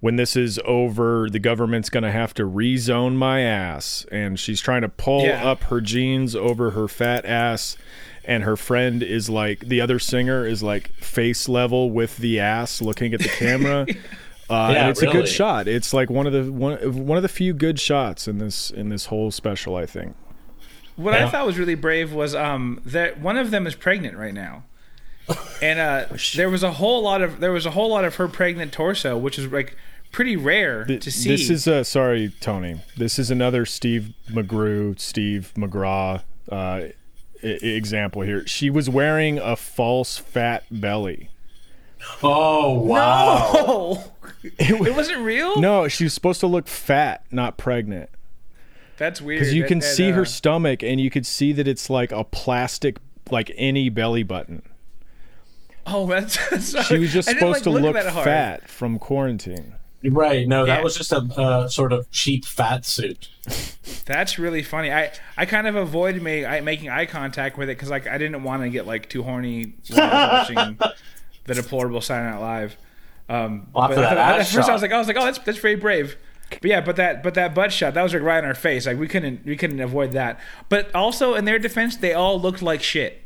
[0.00, 4.60] "When this is over, the government's going to have to rezone my ass." And she's
[4.60, 5.44] trying to pull Yeah.
[5.48, 7.76] up her jeans over her fat ass.
[8.26, 12.80] And her friend is like the other singer is like face level with the ass,
[12.80, 13.86] looking at the camera.
[14.50, 15.66] Uh, Yeah, and it's a good shot.
[15.68, 18.88] It's like one of the one one of the few good shots in this in
[18.90, 19.76] this whole special.
[19.76, 20.14] I think.
[20.96, 21.26] What Yeah.
[21.26, 24.64] I thought was really brave was um that one of them is pregnant right now.
[25.62, 28.28] And uh there was a whole lot of there was a whole lot of her
[28.28, 29.76] pregnant torso, which is like
[30.12, 31.28] pretty rare to see.
[31.30, 32.80] This is uh, sorry, Tony.
[32.96, 36.92] This is another Steve McGrew, Steve McGraw uh, I-
[37.42, 38.46] example here.
[38.46, 41.30] She was wearing a false fat belly.
[42.22, 43.50] Oh, wow.
[43.54, 44.12] Oh,
[44.58, 45.60] it wasn't real.
[45.60, 48.10] No, she was supposed to look fat, not pregnant.
[48.96, 49.40] that's weird.
[49.40, 52.12] Because you can that, see uh, her stomach, and you could see that it's like
[52.12, 52.98] a plastic,
[53.30, 54.62] like any belly button.
[55.86, 56.36] Oh, that's.
[56.50, 59.74] that's She was just supposed like, to look that fat from quarantine.
[60.02, 60.46] Right.
[60.46, 60.84] No, that Yeah.
[60.84, 63.30] was just a uh, sort of cheap fat suit.
[64.04, 64.92] That's really funny.
[64.92, 68.18] I, I kind of avoided ma- I, making eye contact with it because like I
[68.18, 70.78] didn't want to get like too horny while I was watching
[71.44, 72.76] the deplorable Saturday Night Live.
[73.28, 75.24] Um, Well, after but that at ass first I was like, I was like, oh,
[75.24, 76.16] that's that's very brave.
[76.50, 78.86] But yeah, but that but that butt shot that was like right in our face.
[78.86, 80.38] Like we couldn't we couldn't avoid that.
[80.68, 83.22] But also in their defense, they all looked like shit.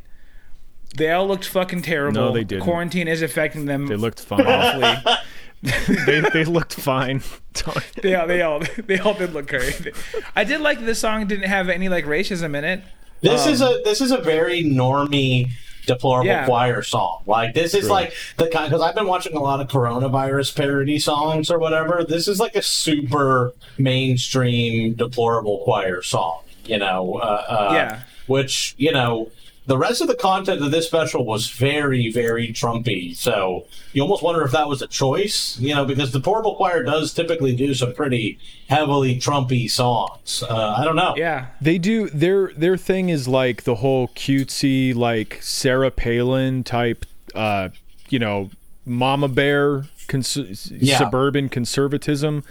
[0.96, 2.20] They all looked fucking terrible.
[2.20, 2.64] No, they didn't.
[2.64, 3.86] Quarantine is affecting them.
[3.86, 4.46] They looked fine.
[4.46, 5.18] awfully.
[6.06, 7.22] they, they looked fine.
[8.02, 9.92] they all they all they all did look great.
[10.34, 12.82] I did like that this song didn't have any like racism in it.
[13.20, 15.50] This is a this is a very normie
[15.88, 16.46] deplorable Yeah.
[16.46, 17.22] choir song.
[17.26, 21.00] Like this is like the kind because I've been watching a lot of coronavirus parody
[21.00, 22.04] songs or whatever.
[22.08, 26.42] This is like a super mainstream deplorable choir song.
[26.64, 28.00] You know, uh, uh, Yeah.
[28.26, 29.30] Which you know.
[29.68, 33.14] The rest of the content of this special was very, very Trumpy.
[33.14, 36.82] So you almost wonder if that was a choice, you know, because the Deplorable Choir
[36.82, 40.42] does typically do some pretty heavily Trumpy songs.
[40.42, 41.14] Uh, I don't know.
[41.16, 41.46] Yeah.
[41.60, 47.04] They do their their thing is like the whole cutesy like Sarah Palin type
[47.34, 47.68] uh
[48.08, 48.48] you know
[48.86, 50.96] mama bear cons- Yeah.
[50.96, 52.42] suburban conservatism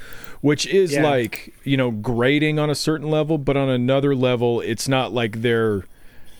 [0.41, 1.03] which is Yeah.
[1.09, 5.41] like you know grating on a certain level but on another level it's not like
[5.41, 5.83] they're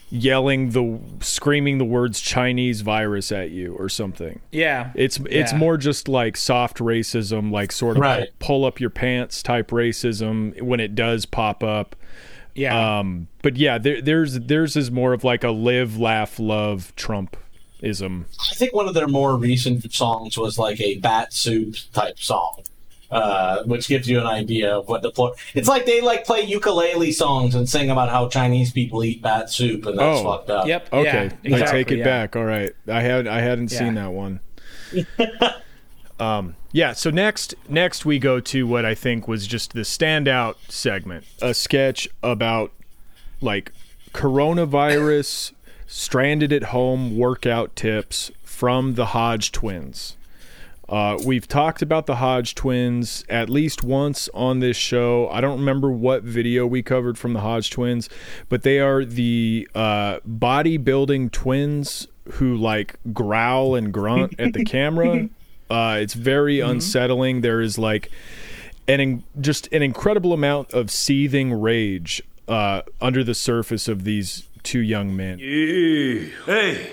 [0.10, 4.92] yelling the screaming the words Chinese virus at you or something Yeah.
[4.96, 5.58] it's it's Yeah.
[5.58, 8.30] more just like soft racism, like sort of Right.
[8.40, 11.96] pull up your pants type racism when it does pop up.
[12.56, 13.00] Yeah.
[13.00, 18.26] Um, but yeah, there, there's theirs is more of like a live, laugh, love Trumpism.
[18.52, 22.62] I think one of their more recent songs was like a bat soup type song,
[23.12, 25.34] uh, which gives you an idea of what the plot.
[25.54, 29.50] It's like they like play ukulele songs and sing about how Chinese people eat bat
[29.50, 30.24] soup, and that's Oh.
[30.24, 30.68] fucked up.
[30.68, 30.94] Yep.
[30.94, 32.04] Okay, Yeah, I take it yeah.
[32.06, 32.36] back.
[32.36, 34.40] All right, I had I hadn't seen that one.
[36.20, 36.94] um, yeah.
[36.94, 41.54] So next next we go to what I think was just the standout segment, a
[41.54, 42.72] sketch about
[43.42, 43.72] like
[44.14, 45.54] coronavirus
[45.86, 50.17] stranded at home workout tips from the Hodge twins.
[50.90, 55.28] Uh, we've talked about the Hodge twins at least once on this show.
[55.30, 58.10] I don't remember what video we covered from the Hodge twins,
[58.48, 65.30] but they are the uh, bodybuilding twins who like growl and grunt at the camera.
[65.70, 67.42] Uh, it's very unsettling.
[67.42, 68.10] There is like
[68.88, 74.48] an in, just an incredible amount of seething rage uh, under the surface of these
[74.64, 75.40] two young men.
[75.40, 76.30] Yeah.
[76.46, 76.92] Hey,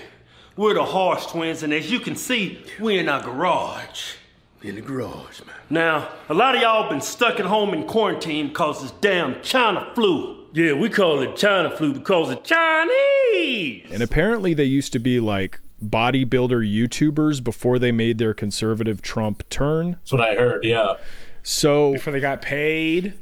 [0.57, 4.15] we're the Hodge Twins, and as you can see, we're in our garage.
[4.63, 5.55] In the garage, man.
[5.69, 9.91] Now, a lot of y'all been stuck at home in quarantine because this damn China
[9.95, 10.39] flu.
[10.55, 13.87] Yeah, we call it China flu because it's Chinese.
[13.93, 19.47] And apparently, they used to be like bodybuilder YouTubers before they made their conservative Trump
[19.51, 19.93] turn.
[19.93, 20.65] That's what I heard.
[20.65, 20.95] Yeah.
[21.43, 23.15] So Before they got paid.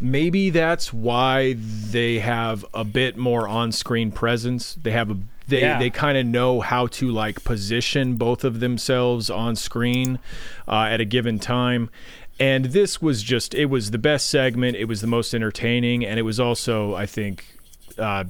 [0.00, 4.74] maybe that's why they have a bit more on-screen presence.
[4.74, 5.16] They have a
[5.48, 5.78] they Yeah.
[5.78, 10.18] they kind of know how to like position both of themselves on screen
[10.68, 11.90] uh, at a given time.
[12.40, 14.76] And this was just it was the best segment.
[14.76, 17.44] It was the most entertaining, and it was also I think
[17.98, 18.24] uh,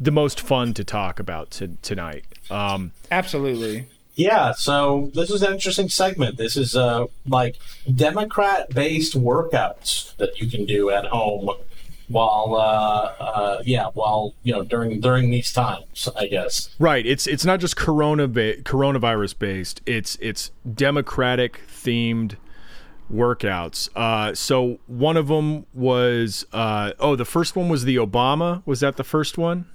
[0.00, 2.24] the most fun to talk about to, tonight.
[2.50, 3.86] Um, Absolutely.
[4.16, 6.36] Yeah, so this is an interesting segment.
[6.36, 7.56] This is uh, like
[7.94, 11.50] Democrat based workouts that you can do at home
[12.10, 16.74] while uh, uh, yeah, while you know during during these times, I guess.
[16.78, 17.06] Right.
[17.06, 19.80] It's it's not just corona ba- coronavirus based.
[19.86, 22.34] It's it's democratic themed
[23.12, 23.88] workouts.
[23.96, 28.62] Uh, so one of them was uh, oh the first one was the Obama.
[28.66, 29.66] Was that the first one?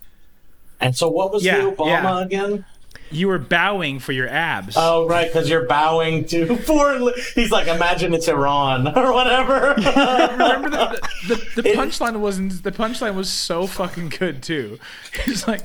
[0.82, 2.19] And so what was Yeah, the Obama yeah.
[2.21, 2.65] again?
[3.11, 4.75] You were bowing for your abs.
[4.77, 7.11] Oh, right, because you're bowing to foreign.
[7.33, 9.73] He's like, imagine it's Iran or whatever.
[9.77, 14.79] Remember the the, the, the punchline wasn't the punchline was so fucking good too.
[15.25, 15.61] It's like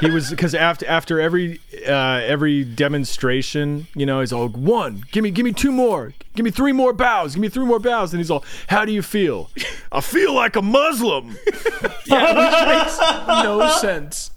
[0.00, 5.04] He was because after after every uh, every demonstration, you know, he's all one.
[5.12, 6.14] Give me give me two more.
[6.34, 7.34] Give me three more bows.
[7.34, 8.12] Give me three more bows.
[8.14, 9.50] And he's all, how do you feel?
[9.90, 11.36] I feel like a Muslim.
[12.06, 12.98] Yeah, which makes
[13.44, 14.30] no sense.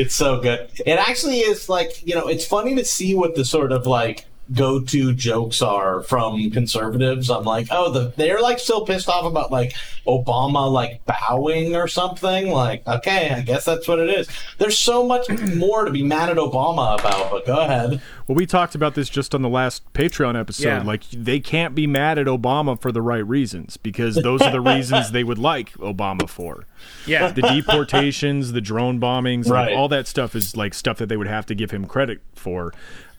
[0.00, 0.70] It's so good.
[0.86, 4.24] It actually is like, you know, it's funny to see what the sort of like
[4.52, 7.30] go to jokes are from conservatives.
[7.30, 9.74] I'm like, oh, the they're like still pissed off about like
[10.06, 12.50] Obama like bowing or something.
[12.50, 14.28] Like, okay, I guess that's what it is.
[14.58, 18.00] There's so much more to be mad at Obama about, but go ahead.
[18.26, 20.68] Well, we talked about this just on the last Patreon episode.
[20.68, 20.82] Yeah.
[20.82, 24.60] Like, they can't be mad at Obama for the right reasons because those are the
[24.60, 26.64] reasons they would like Obama for.
[27.06, 27.32] Yeah.
[27.40, 31.26] The deportations, the drone bombings, like, all that stuff is like stuff that they would
[31.26, 32.74] have to give him credit for.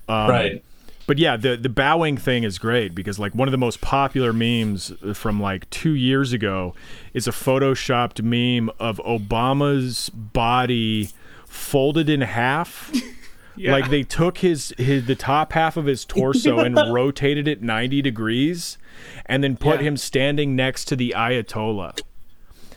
[0.07, 0.63] Um, right.
[1.11, 4.31] But yeah, the the bowing thing is great because like one of the most popular
[4.31, 6.73] memes from like two years ago
[7.13, 11.09] is a photoshopped meme of Obama's body
[11.45, 12.89] folded in half
[13.57, 13.73] Yeah.
[13.73, 18.01] Like they took his, his the top half of his torso and rotated it 90
[18.01, 18.77] degrees
[19.25, 19.87] and then put Yeah.
[19.89, 21.99] him standing next to the Ayatollah.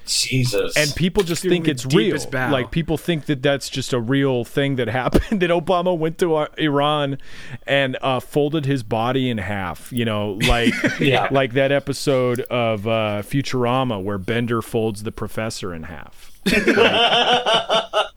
[0.07, 0.77] Jesus.
[0.77, 2.17] And people just Doing think it's real.
[2.31, 2.51] bow.
[2.51, 5.41] Like people think that that's just a real thing that happened.
[5.41, 7.19] That Obama went to uh, Iran
[7.67, 9.93] and uh, folded his body in half.
[9.93, 11.29] You know, like Yeah.
[11.31, 16.31] like that episode of uh, Futurama where Bender folds the professor in half.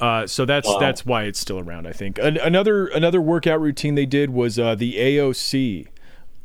[0.00, 0.78] Uh, so that's Wow.
[0.78, 1.86] that's why it's still around.
[1.86, 5.88] I think An- another another workout routine they did was uh, the AOC,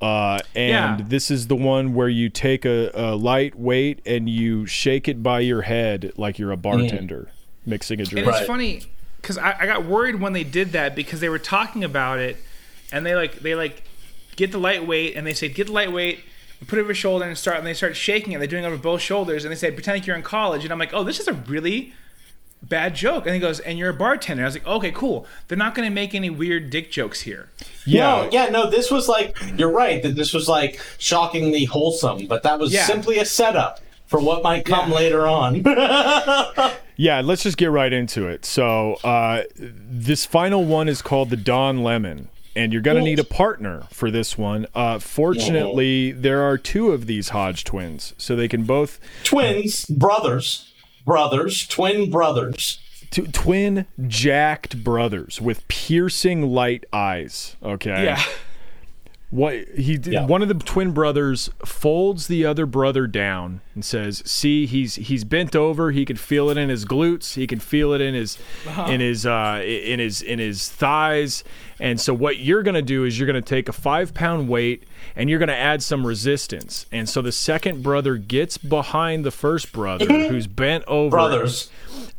[0.05, 1.05] uh, and Yeah.
[1.07, 5.23] this is the one where you take a, a light weight and you shake it
[5.23, 7.29] by your head like you're a bartender
[7.65, 8.25] mixing a drink.
[8.25, 8.41] And Right.
[8.41, 8.81] it's funny
[9.21, 12.37] because I, I got worried when they did that because they were talking about it,
[12.91, 13.83] and they like they like
[14.35, 16.19] get the lightweight and they say get the lightweight
[16.59, 18.37] and put it over your shoulder and start and they start shaking it.
[18.37, 20.71] They're doing it over both shoulders and they say pretend like you're in college and
[20.71, 21.93] I'm like oh this is a really
[22.63, 24.43] bad joke and he goes and you're a bartender.
[24.43, 25.25] I was like okay cool.
[25.47, 27.49] They're not going to make any weird dick jokes here.
[27.85, 32.41] No, yeah, no, this was like, you're right, that this was like shockingly wholesome, but
[32.43, 32.85] that was Yeah.
[32.85, 34.95] simply a setup for what might come Yeah.
[34.95, 35.63] later on.
[36.97, 38.45] Yeah, let's just get right into it.
[38.45, 42.29] So uh, this final one is called the Don Lemon.
[42.55, 44.65] And you're going to need a partner for this one.
[44.73, 50.71] Uh, fortunately, there are two of these Hodge twins, so they can both Twins, brothers,
[51.05, 52.79] brothers, twin brothers.
[53.11, 57.55] T- twin jacked brothers with piercing light eyes.
[57.63, 58.03] Okay.
[58.03, 58.21] Yeah.
[59.31, 60.25] What he did, Yeah.
[60.27, 65.23] one of the twin brothers folds the other brother down and says, "See, he's he's
[65.23, 65.91] bent over.
[65.91, 67.33] He can feel it in his glutes.
[67.33, 68.37] He can feel it in his
[68.87, 71.43] in his uh, in his in his thighs.
[71.79, 74.83] And so, what you're gonna do is you're gonna take a five pound weight
[75.15, 76.85] and you're gonna add some resistance.
[76.91, 80.27] And so the second brother gets behind the first brother mhm.
[80.29, 81.69] who's bent over Brothers.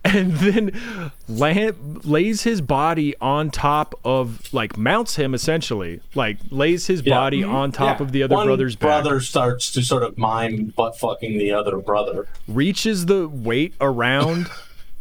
[0.04, 7.02] and then lays his body on top of like mounts him essentially like lays his
[7.02, 7.14] Yeah.
[7.14, 7.54] body mm-hmm.
[7.54, 8.04] on top Yeah.
[8.06, 11.52] of the other One brother's back brother starts to sort of mime butt fucking the
[11.52, 12.26] other brother.
[12.46, 14.48] reaches the weight around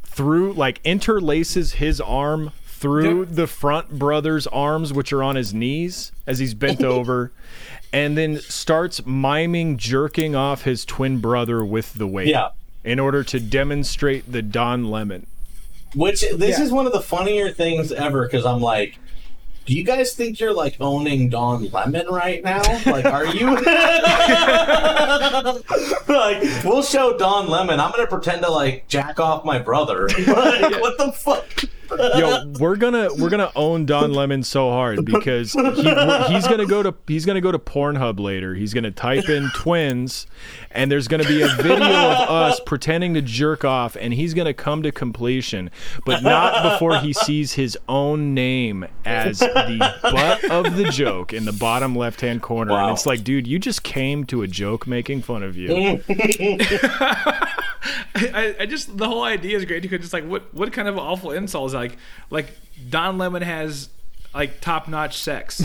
[0.03, 6.11] through like interlaces his arm through the front brother's arms which are on his knees
[6.27, 7.31] as he's bent over
[7.95, 12.49] and then starts miming jerking off his twin brother with the weight Yeah.
[12.83, 15.25] in order to demonstrate the don lemon
[15.95, 16.65] Which this Yeah.
[16.65, 18.99] is one of the funnier things ever because I'm like,
[19.65, 22.61] do you guys think you're like owning Don Lemon right now?
[22.85, 23.55] Like, are you?
[26.07, 27.79] like, we'll show Don Lemon.
[27.79, 30.07] I'm gonna pretend to like jack off my brother.
[30.27, 31.45] Like, what the fuck?
[31.89, 36.83] Yo, we're gonna we're gonna own Don Lemon so hard because he, he's gonna go
[36.83, 38.55] to he's gonna go to Pornhub later.
[38.55, 40.27] He's gonna type in twins,
[40.71, 44.53] and there's gonna be a video of us pretending to jerk off, and he's gonna
[44.53, 45.69] come to completion,
[46.05, 51.45] but not before he sees his own name as the butt of the joke in
[51.45, 52.71] the bottom left hand corner.
[52.71, 52.87] Wow.
[52.87, 56.01] And it's like, dude, you just came to a joke making fun of you.
[58.15, 60.97] I, I just the whole idea is great because it's like what what kind of
[60.97, 61.97] awful insult is like
[62.29, 62.47] like
[62.89, 63.89] Don Lemon has
[64.33, 65.59] like top notch sex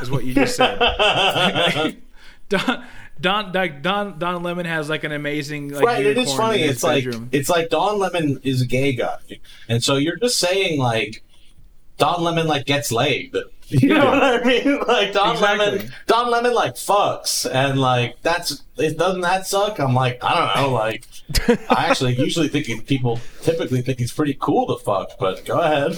[0.00, 0.78] is what you just said.
[2.48, 2.84] Don
[3.20, 6.62] Don like Don Don Lemon has like an amazing like right, it is funny.
[6.62, 9.18] It's like it's like Don Lemon is a gay guy,
[9.68, 11.22] and so you're just saying like
[11.98, 13.34] Don Lemon like gets laid.
[13.70, 14.80] You know what I mean?
[14.86, 15.66] Like Don Exactly.
[15.66, 18.96] Lemon, Don Lemon like fucks, and like that's it.
[18.96, 19.80] Doesn't that suck?
[19.80, 20.72] I'm like I don't know.
[20.74, 21.06] Like
[21.48, 25.94] I actually usually think people typically think it's pretty cool to fuck, but go ahead.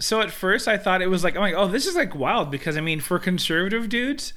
[0.00, 2.50] so at first I thought it was like I'm like oh this is like wild
[2.50, 4.32] because I mean for conservative dudes,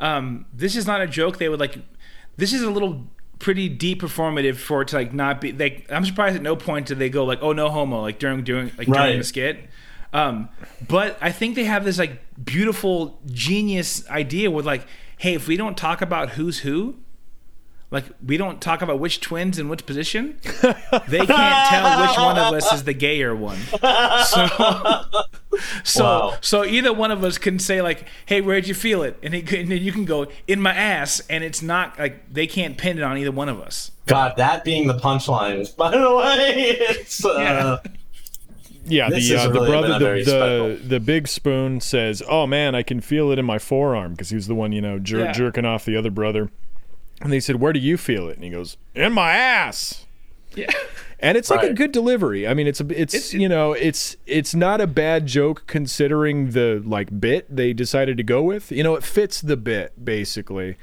[0.00, 1.38] um, this is not a joke.
[1.38, 1.78] They would like
[2.36, 3.06] this is a little
[3.38, 6.86] pretty deep performative for it to like not be like I'm surprised at no point
[6.86, 9.70] did they go like oh no homo like during during like during the skit.
[10.12, 10.48] Um,
[10.86, 14.86] but I think they have this like beautiful genius idea with like
[15.18, 16.96] hey if we don't talk about who's who.
[17.90, 20.38] Like we don't talk about which twins in which position.
[21.08, 23.56] They can't tell which one of us is the gayer one.
[24.26, 24.46] So,
[25.84, 26.34] so, Wow.
[26.42, 29.50] so either one of us can say like, "Hey, where'd you feel it?" And, it,
[29.52, 32.98] and then you can go in my ass, and it's not like they can't pin
[32.98, 33.90] it on either one of us.
[34.04, 35.74] God, that being the punchline.
[35.76, 37.90] By the way, it's uh, Yeah.
[38.88, 40.30] Yeah, This the uh, the really been brother, the,
[40.80, 44.30] the, the big spoon says, "Oh man, I can feel it in my forearm," because
[44.30, 45.32] he was the one you know jer- Yeah.
[45.32, 46.50] jerking off the other brother.
[47.20, 50.06] And they said, "Where do you feel it?" And he goes, "In my ass."
[50.54, 50.70] Yeah.
[51.20, 52.46] And it's like a good delivery.
[52.46, 56.50] I mean, it's a, it's, It's- you know, it's it's not a bad joke considering
[56.50, 58.70] the like bit they decided to go with.
[58.70, 60.76] You know, it fits the bit basically.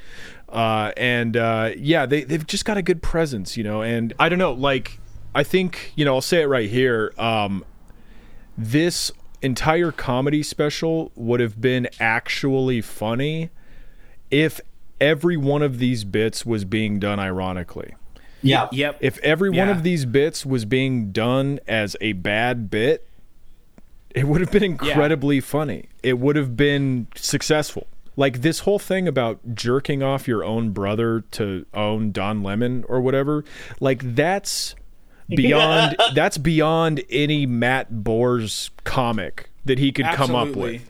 [0.50, 3.82] Uh, and uh, yeah, they they've just got a good presence, you know.
[3.82, 4.99] And I don't know, like
[5.34, 7.14] I think you know, I'll say it right here.
[7.18, 7.64] Um,
[8.58, 13.49] this entire comedy special would have been actually funny
[14.32, 14.60] if
[14.99, 17.93] every one of these bits was being done ironically.
[18.41, 18.68] Yeah.
[18.72, 18.97] Yep.
[19.01, 23.08] If every one of these bits was being done as a bad bit,
[24.12, 25.89] it would have been incredibly funny.
[26.03, 27.88] It would have been successful.
[28.16, 33.01] Like this whole thing about jerking off your own brother to own Don Lemon or
[33.01, 33.43] whatever,
[33.82, 34.76] like that's
[35.30, 40.82] beyond that's beyond any Matt Bors comic that he could come up with.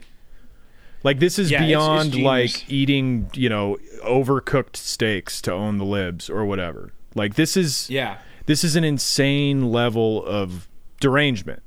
[1.02, 5.78] Like this is Yeah, it's- it's beyond like eating, you know, overcooked steaks to own
[5.78, 6.92] the libs or whatever.
[7.14, 8.18] Like this is Yeah.
[8.46, 10.68] this is an insane level of
[11.00, 11.62] derangement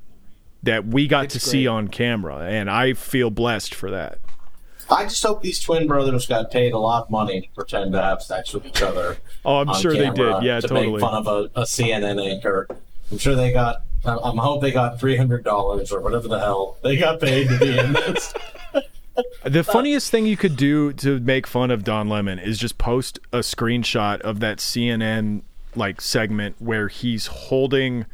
[0.62, 4.20] that we got It's to see on camera and I feel blessed for that.
[4.92, 8.02] I just hope these twin brothers got paid a lot of money to pretend to
[8.02, 9.18] have sex with each other.
[9.46, 10.44] Oh, I'm sure they did.
[10.44, 10.92] Yeah, to totally.
[10.94, 12.68] make fun of a, a CNN anchor.
[13.12, 13.84] I'm sure they got.
[14.06, 17.50] I I hope they got three hundred dollars or whatever the hell they got paid
[17.50, 18.34] to be in this.
[19.44, 23.20] The funniest thing you could do to make fun of Don Lemon is just post
[23.34, 25.42] a screenshot of that CNN
[25.76, 28.06] like segment where he's holding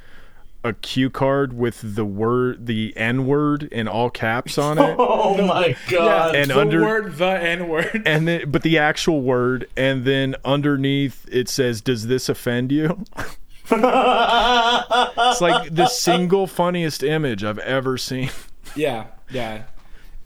[0.66, 4.95] a cue card with the word the N word in all caps on it.
[4.99, 6.36] Oh my god!
[6.36, 8.03] And the under- word, the N word.
[8.05, 13.05] and then but the actual word and then underneath it says does this offend you
[13.72, 18.30] it's like the single funniest image i've ever seen
[18.76, 19.63] Yeah, yeah.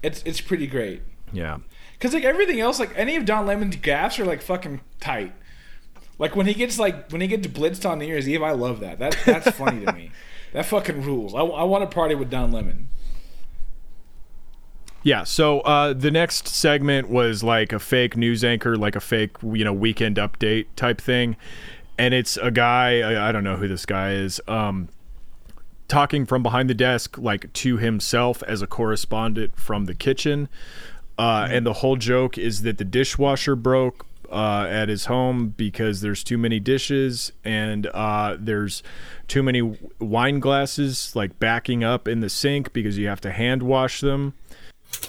[0.02, 1.02] It's it's pretty great.
[1.34, 1.58] yeah
[2.00, 5.34] Cause like everything else, like any of Don Lemon's gaffs are like fucking tight.
[6.18, 8.80] Like when he gets like when he gets blitzed on New Year's Eve, I love
[8.80, 9.00] that.
[9.00, 10.12] That that's funny to me.
[10.54, 11.34] That fucking rules.
[11.34, 12.90] I, I want to party with Don Lemon.
[15.02, 19.32] yeah so uh the next segment was like a fake news anchor like a fake
[19.42, 21.38] you know weekend update type thing
[21.98, 24.90] and it's a guy i, I don't know who this guy is um
[25.88, 30.50] talking from behind the desk like to himself as a correspondent from the kitchen
[31.18, 36.02] uh, and the whole joke is that the dishwasher broke uh, at his home because
[36.02, 38.84] there's too many dishes and uh, there's
[39.28, 43.64] too many wine glasses like backing up in the sink because you have to hand
[43.64, 44.34] wash them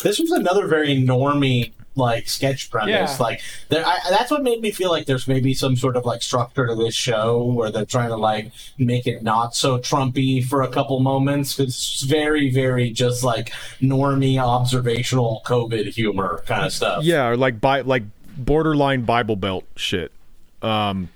[0.03, 2.89] this was another very normy like sketch premise.
[2.89, 3.17] Yeah.
[3.19, 6.23] Like there, I, that's what made me feel like there's maybe some sort of like
[6.23, 10.63] structure to this show where they're trying to like make it not so Trumpy for
[10.63, 11.57] a couple moments.
[11.57, 13.53] 'Cause It's very, very just like
[13.83, 17.03] normy observational COVID humor kind of stuff.
[17.05, 18.05] Yeah, or like by like
[18.45, 20.13] borderline Bible Belt shit.
[20.63, 21.11] Um,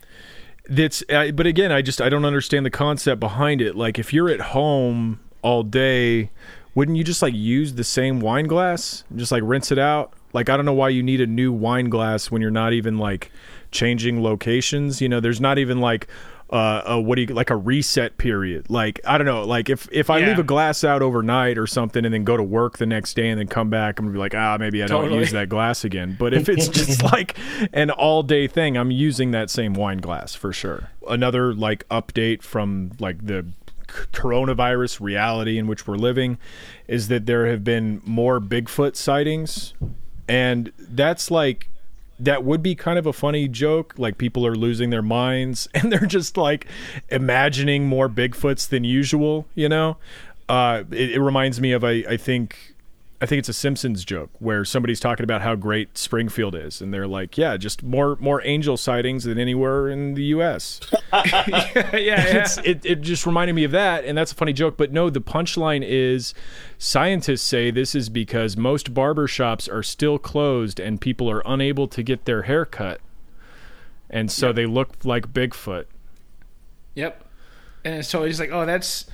[0.69, 3.77] that's but again, I just I don't understand the concept behind it.
[3.77, 6.31] Like if you're at home all day,
[6.75, 10.13] wouldn't you just like use the same wine glass, and just like rinse it out?
[10.33, 12.99] Like I don't know why you need a new wine glass when you're not even
[12.99, 13.31] like
[13.71, 15.01] changing locations.
[15.01, 16.09] You know, there's not even like
[16.55, 18.71] uh, a what do you like a reset period.
[18.71, 19.43] Like I don't know.
[19.45, 20.29] Like if if I Yeah.
[20.29, 23.29] leave a glass out overnight or something and then go to work the next day
[23.29, 25.85] and then come back, I'm gonna be like, ah, maybe I don't use that glass
[25.85, 26.17] again.
[26.19, 27.37] But if it's just like
[27.73, 30.91] an all day thing, I'm using that same wine glass for sure.
[31.09, 33.47] Another like update from like the
[34.13, 36.39] coronavirus reality in which we're living
[36.89, 39.75] is that there have been more Bigfoot sightings,
[40.29, 41.69] and that's like
[42.19, 43.95] that would be kind of a funny joke.
[43.97, 46.67] Like people are losing their minds and they're just like
[47.09, 49.47] imagining more Bigfoots than usual.
[49.55, 49.97] You know,
[50.49, 52.74] uh, it, it reminds me of I, I think.
[53.25, 56.93] I think it's a Simpsons joke where somebody's talking about how great Springfield is, and
[56.93, 60.79] they're like, "Yeah, just more more angel sightings than anywhere in the U.S."
[61.15, 62.47] yeah, yeah.
[62.67, 64.77] it, it just reminded me of that, and that's a funny joke.
[64.77, 66.35] But no, the punchline is
[66.77, 71.89] scientists say this is because most barber shops are still closed and people are unable
[71.89, 73.01] to get their hair cut.
[74.11, 75.87] And so they look like Bigfoot.
[76.95, 77.25] Yep.
[77.87, 79.07] And so he's like, oh, that's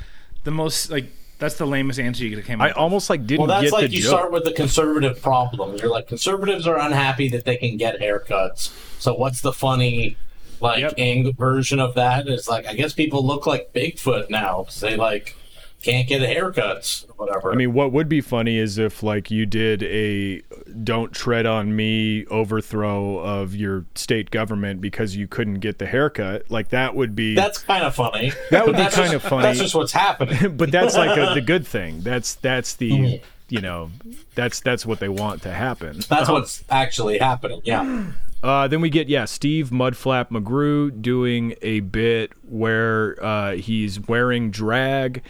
[0.43, 2.67] the most like that's the lamest answer you could have came up.
[2.67, 2.77] I with.
[2.77, 3.49] almost like didn't get it.
[3.49, 4.11] Well, that's get like the you joke.
[4.11, 5.77] start with the conservative problem.
[5.77, 8.71] You're like conservatives are unhappy that they can get haircuts.
[9.01, 10.17] So what's the funny
[10.61, 10.95] like Yep.
[10.99, 12.29] ang- version of that?
[12.29, 14.67] Is like I guess people look like Bigfoot now.
[14.81, 15.35] they like
[15.83, 17.53] can't get haircuts or whatever.
[17.53, 20.43] I mean, what would be funny is if like you did a
[20.85, 26.51] "Don't tread on me" overthrow of your state government because you couldn't get the haircut.
[26.51, 28.33] Like that would be that's kind of funny.
[28.51, 29.43] That would be kind just- of funny.
[29.43, 30.57] That's just what's happening.
[30.57, 32.01] but that's like a, the good thing.
[32.03, 33.21] That's that's the Mhm.
[33.49, 33.91] you know
[34.35, 36.01] that's that's what they want to happen.
[36.09, 37.61] That's what's actually happening.
[37.65, 38.05] Yeah.
[38.43, 44.51] Uh, then we get yeah Steve Mudflap McGrew doing a bit where uh, he's wearing
[44.51, 45.23] drag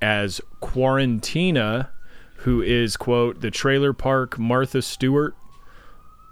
[0.00, 1.88] as Quarantina,
[2.38, 5.34] who is quote the trailer park Martha Stewart.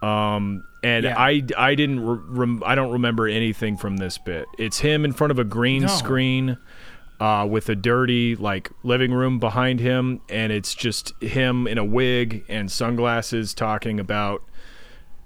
[0.03, 1.19] Um, and Yeah.
[1.19, 4.47] I I didn't re- rem- I don't remember anything from this bit.
[4.59, 5.89] It's him in front of a green No.
[5.89, 6.59] screen.
[7.19, 11.85] uh, with a dirty like living room behind him, and it's just him in a
[11.85, 14.43] wig and sunglasses talking about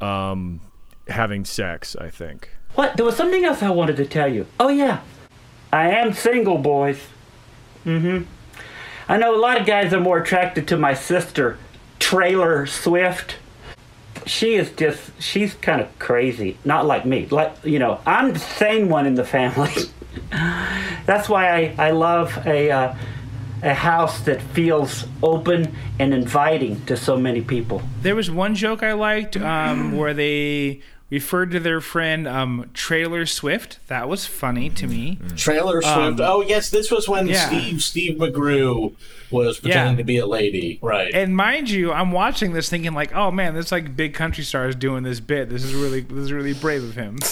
[0.01, 0.61] um,
[1.09, 1.97] having sex.
[2.01, 2.49] I think.
[2.76, 2.97] What?
[2.97, 4.47] There was something else I wanted to tell you.
[4.61, 5.01] Oh, yeah.
[5.72, 7.09] I am single, boys.
[7.85, 8.22] Mm hmm.
[9.09, 11.59] I know a lot of guys are more attracted to my sister,
[11.99, 13.37] Trailer Swift.
[14.24, 16.59] She is just, she's kind of crazy.
[16.64, 17.26] Not like me.
[17.26, 19.72] Like, you know, I'm the sane one in the family.
[21.07, 22.95] That's why I, I love a, uh,
[23.62, 27.83] a house that feels open and inviting to so many people.
[28.03, 33.27] There was one joke I liked um, where they referred to their friend um, Trailer
[33.27, 33.79] Swift.
[33.89, 35.19] That was funny to me.
[35.37, 36.21] Trailer Swift.
[36.21, 37.47] oh yes, this was when yeah.
[37.49, 38.95] Steve Steve McGrew
[39.31, 39.99] was pretending Yeah.
[39.99, 41.12] to be a lady, right?
[41.14, 44.74] And mind you, I'm watching this thinking like, oh man, this like big country stars
[44.74, 45.49] doing this bit.
[45.49, 47.18] This is really this is really brave of him.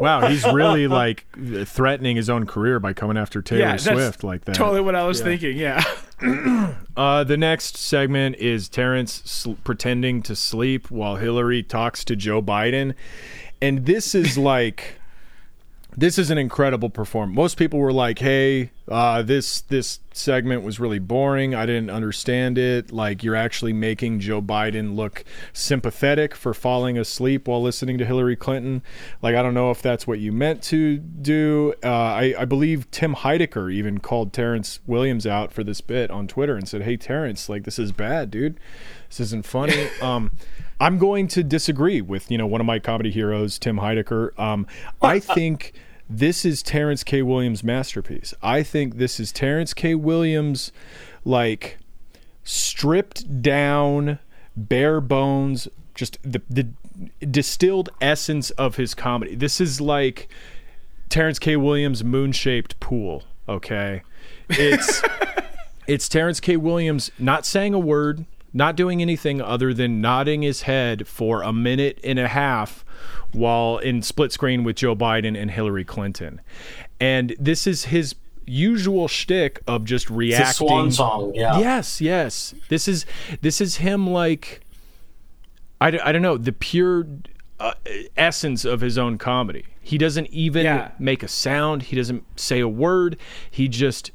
[0.00, 1.24] Wow, he's really like
[1.64, 4.54] threatening his own career by coming after Taylor yeah, Swift like that.
[4.54, 5.56] Totally what I was thinking.
[5.56, 5.82] Yeah.
[6.96, 12.40] Uh, the next segment is Terrence sl- pretending to sleep while Hillary talks to Joe
[12.40, 12.94] Biden,
[13.60, 15.00] and this is like,
[15.96, 17.36] this is an incredible performance.
[17.36, 21.54] Most people were like, "Hey, uh, this this segment was really boring.
[21.54, 22.92] I didn't understand it.
[22.92, 28.36] Like, you're actually making Joe Biden look sympathetic for falling asleep while listening to Hillary
[28.36, 28.82] Clinton.
[29.22, 31.74] Like, I don't know if that's what you meant to do.
[31.82, 36.26] Uh, I, I believe Tim Heidecker even called Terrence Williams out for this bit on
[36.26, 38.58] Twitter and said, "Hey, Terrence, like this is bad, dude.
[39.08, 40.32] This isn't funny." um,
[40.80, 44.38] I'm going to disagree with you know one of my comedy heroes, Tim Heidecker.
[44.38, 44.66] Um,
[45.00, 45.72] I think
[46.08, 47.22] this is Terrence K.
[47.22, 48.34] Williams' masterpiece.
[48.42, 49.94] I think this is Terrence K.
[49.94, 50.70] Williams,
[51.24, 51.78] like
[52.42, 54.18] stripped down,
[54.56, 56.68] bare bones, just the the
[57.26, 59.34] distilled essence of his comedy.
[59.34, 60.28] This is like
[61.08, 61.56] Terrence K.
[61.56, 63.24] Williams' moon shaped pool.
[63.48, 64.02] Okay,
[64.50, 65.02] it's
[65.86, 66.56] it's Terrence K.
[66.56, 71.52] Williams not saying a word, not doing anything other than nodding his head for a
[71.52, 72.84] minute and a half
[73.34, 76.40] while in split screen with Joe Biden and Hillary Clinton.
[77.00, 78.14] And this is his
[78.46, 80.52] usual shtick of just It's reacting.
[80.68, 81.58] swan song, yeah.
[81.58, 82.54] Yes, yes.
[82.68, 83.04] This is
[83.40, 84.60] this is him like
[85.80, 87.06] I don't know the pure
[87.60, 87.74] uh,
[88.16, 89.64] essence of his own comedy.
[89.80, 90.92] He doesn't even Yeah.
[90.98, 91.84] make a sound.
[91.84, 93.18] He doesn't say a word.
[93.50, 94.10] He just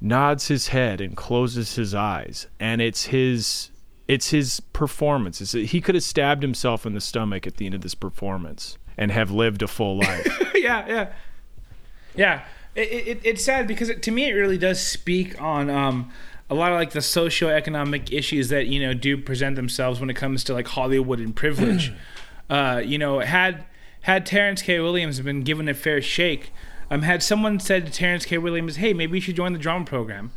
[0.00, 3.69] nods his head and closes his eyes, and it's his
[4.10, 5.40] it's his performance.
[5.40, 8.76] It's, he could have stabbed himself in the stomach at the end of this performance
[8.98, 10.52] and have lived a full life.
[10.56, 11.12] yeah, yeah,
[12.16, 12.42] yeah.
[12.74, 16.10] It, it, it's sad because it, to me it really does speak on um,
[16.48, 20.16] a lot of like the socioeconomic issues that you know do present themselves when it
[20.16, 21.92] comes to like Hollywood and privilege.
[22.50, 23.64] uh, you know, had
[24.02, 24.80] had Terrence K.
[24.80, 26.52] Williams been given a fair shake,
[26.90, 28.38] um, had someone said to Terrence K.
[28.38, 30.32] Williams, "Hey, maybe you should join the drama program,"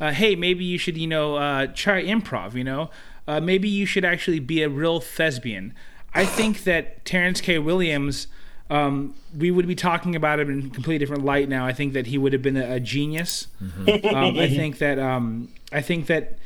[0.00, 2.90] uh, "Hey, maybe you should you know uh, try improv," you know,
[3.28, 5.74] uh, maybe you should actually be a real thespian.
[6.14, 7.58] I think that Terrence K.
[7.58, 8.26] Williams
[8.70, 11.66] um, we would be talking about him in a completely different light now.
[11.66, 13.46] I think that he would have been a, a genius.
[13.60, 16.38] Um, I think that um, I think that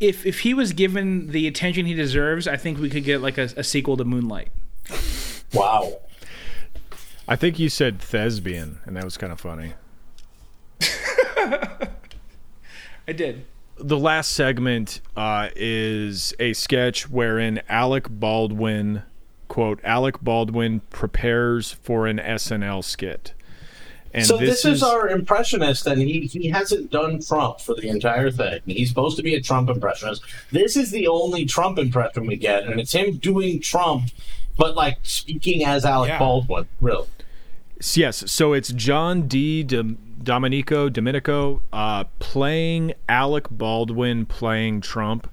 [0.00, 3.38] if if he was given the attention he deserves, I think we could get like
[3.38, 4.48] a, a sequel to Moonlight.
[5.54, 6.00] Wow.
[7.26, 9.74] I think you said thespian, and that was kind of funny.
[13.06, 13.44] I did.
[13.80, 19.02] The last segment uh, is a sketch wherein Alec Baldwin,
[19.48, 23.34] quote, Alec Baldwin prepares for an SNL skit.
[24.12, 28.30] And so this, is, our impressionist, and he, he hasn't done Trump for the entire
[28.30, 28.60] thing.
[28.66, 30.22] He's supposed to be a Trump impressionist.
[30.50, 34.10] This is the only Trump impression we get, and it's him doing Trump,
[34.56, 36.18] but like speaking as Alec Yeah.
[36.18, 36.66] Baldwin.
[36.80, 37.06] Really?
[37.94, 39.62] Yes, so it's John D.
[39.62, 45.30] Dom- Domenico Domenico uh, playing Alec Baldwin playing Trump,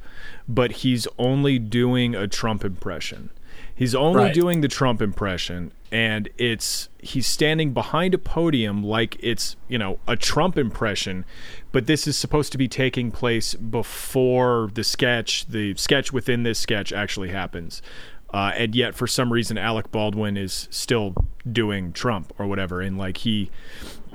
[0.48, 3.30] but he's only doing a Trump impression.
[3.74, 4.34] He's only Right.
[4.34, 10.00] doing the Trump impression, and it's he's standing behind a podium like it's you know
[10.08, 11.26] a Trump impression,
[11.72, 16.58] but this is supposed to be taking place before the sketch, the sketch within this
[16.60, 17.82] sketch actually happens.
[18.34, 21.14] Uh, and yet, for some reason, Alec Baldwin is still
[21.50, 22.82] doing Trump or whatever.
[22.82, 23.50] And like he,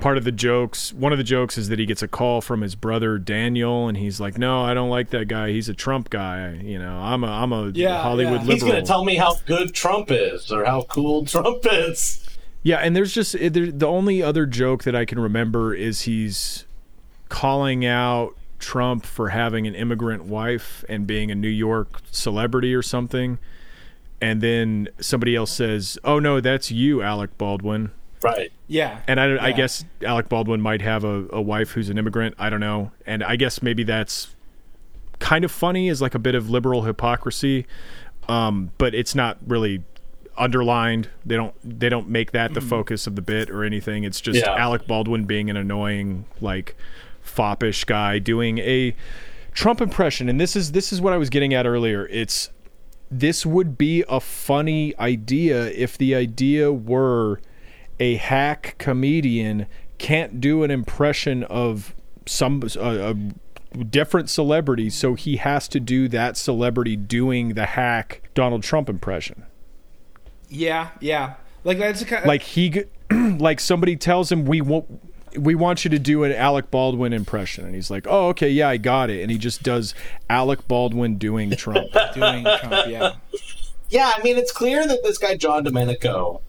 [0.03, 2.59] part of the jokes, one of the jokes is that he gets a call from
[2.61, 5.51] his brother Daniel, and he's like, "No, I don't like that guy.
[5.51, 6.59] He's a Trump guy.
[6.61, 8.47] You know, I'm a I'm a Yeah, Hollywood yeah.
[8.47, 12.19] liberal." He's going to tell me how good Trump is or how cool Trump is.
[12.63, 16.65] Yeah, and there's just there, the only other joke that I can remember is he's
[17.29, 22.81] calling out Trump for having an immigrant wife and being a New York celebrity or
[22.81, 23.39] something.
[24.21, 27.91] and then somebody else says, "Oh no, that's you, Alec Baldwin."
[28.23, 28.51] Right.
[28.67, 29.01] Yeah.
[29.07, 32.35] And I, I guess Alec Baldwin might have a, a wife who's an immigrant.
[32.39, 32.91] I don't know.
[33.05, 34.35] And I guess maybe that's
[35.19, 37.65] kind of funny as like a bit of liberal hypocrisy.
[38.29, 39.83] Um, but it's not really
[40.37, 41.09] underlined.
[41.25, 44.03] They don't they don't make that the focus of the bit or anything.
[44.03, 44.55] It's just Yeah.
[44.55, 46.75] Alec Baldwin being an annoying like
[47.21, 48.95] foppish guy doing a
[49.53, 50.29] Trump impression.
[50.29, 52.07] And this is this is what I was getting at earlier.
[52.07, 52.49] It's
[53.11, 57.39] this would be a funny idea if the idea were
[57.99, 59.67] a hack comedian
[59.97, 66.07] can't do an impression of some a, a different celebrity, so he has to do
[66.09, 69.45] that celebrity doing the hack Donald Trump impression.
[70.49, 70.89] Yeah.
[70.99, 71.35] Yeah.
[71.63, 74.85] Like that's a kind Like he, like somebody tells him we want.
[75.35, 78.69] We want you to do an Alec Baldwin impression, and he's like, "Oh, okay, yeah,
[78.69, 79.95] I got it." And he just does
[80.29, 81.87] Alec Baldwin doing Trump.
[82.13, 82.87] doing Trump.
[82.87, 83.13] Yeah.
[83.89, 86.41] Yeah, I mean, it's clear that this guy John Domenico.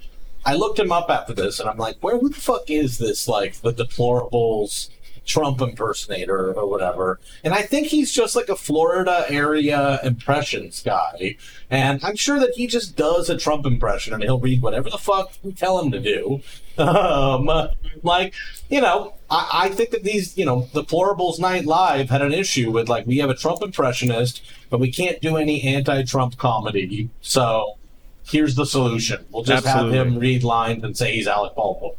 [0.47, 3.27] I looked him up after this, and I'm like, where the fuck is this?
[3.29, 4.91] Like the deplorables
[5.25, 7.19] Trump impersonator or whatever.
[7.43, 11.37] And I think he's just like a Florida area impressions guy.
[11.71, 14.99] And I'm sure that he just does a Trump impression and he'll read whatever the
[14.99, 16.41] fuck we tell him to do.
[16.77, 17.49] Um,
[18.03, 18.35] like,
[18.69, 22.71] you know, I, I think that these, you know, Deplorables Night Live had an issue
[22.71, 27.11] with like, we have a Trump impressionist, but we can't do any anti Trump comedy.
[27.21, 27.79] So
[28.25, 29.25] here's the solution.
[29.31, 29.99] We'll just Absolutely.
[29.99, 31.93] have him read lines and say he's Alec Baldwin.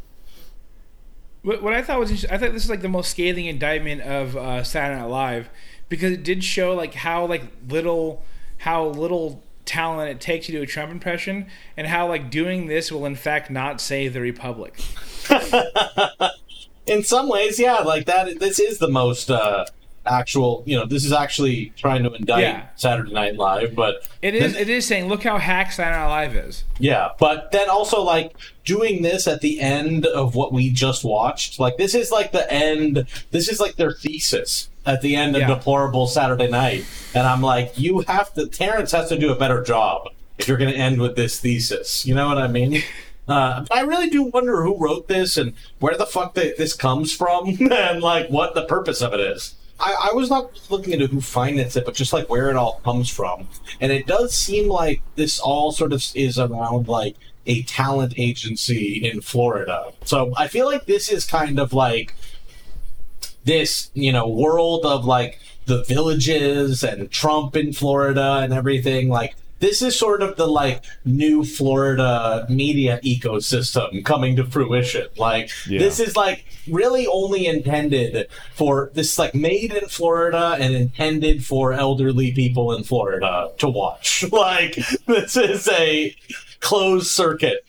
[1.44, 4.02] What, what I thought was interesting, I thought this is like the most scathing indictment
[4.02, 5.50] of uh, Saturday Night Live
[5.90, 8.24] because it did show like how like little
[8.60, 12.92] how little talent it takes to do a Trump impression and how like doing this
[12.92, 14.80] will in fact not save the republic.
[16.88, 18.40] in some ways, yeah, like that.
[18.40, 19.66] This is the most uh,
[20.08, 20.64] actual.
[20.66, 22.66] You know, this is actually trying to indict Yeah.
[22.76, 26.36] Saturday Night Live, but It is it is saying look how hack Saturday Night Live
[26.36, 26.64] is.
[26.80, 31.60] yeah, but then also like doing this at the end of what we just watched.
[31.60, 33.06] Like this is like the end.
[33.32, 35.48] This is like their thesis at the end of Yeah.
[35.48, 38.48] Deplorable Saturday Night, and I'm like, you have to.
[38.48, 42.06] Terrence has to do a better job if you're going to end with this thesis.
[42.06, 42.82] You know what I mean?
[43.28, 47.12] Uh, I really do wonder who wrote this and where the fuck that this comes
[47.12, 49.56] from and like what the purpose of it is.
[49.80, 52.80] I, I was not looking into who financed it, but just like where it all
[52.84, 53.48] comes from.
[53.82, 57.16] And it does seem like this all sort of is around like
[57.46, 59.92] a talent agency in Florida.
[60.06, 62.16] So I feel like this is kind of like
[63.44, 69.10] this, you know, world of like the villages and Trump in Florida and everything.
[69.10, 69.36] Like,
[69.66, 75.08] this is sort of the like new Florida media ecosystem coming to fruition.
[75.18, 75.80] Like, Yeah.
[75.80, 81.44] this is like really only intended for this, is, like made in Florida and intended
[81.44, 84.24] for elderly people in Florida to watch.
[84.32, 84.76] like,
[85.08, 86.16] this is a
[86.60, 87.66] closed circuit.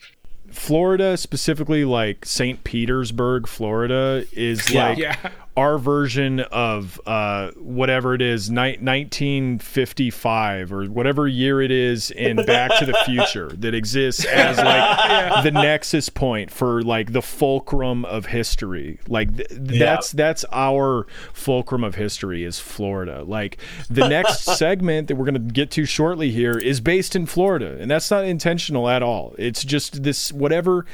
[0.51, 2.63] Florida, specifically like St.
[2.65, 4.89] Petersburg, Florida, is Yeah.
[4.89, 5.31] like Yeah.
[5.57, 12.37] Our version of uh, whatever it is, ni- 1955 or whatever year it is in
[12.37, 18.05] Back to the Future that exists as like the nexus point for like the fulcrum
[18.05, 18.99] of history.
[19.09, 23.25] Like th- that's that's our fulcrum of history is Florida.
[23.25, 27.25] Like the next segment that we're going to get to shortly here is based in
[27.27, 29.35] Florida, and that's not intentional at all.
[29.39, 30.85] It's just this whatever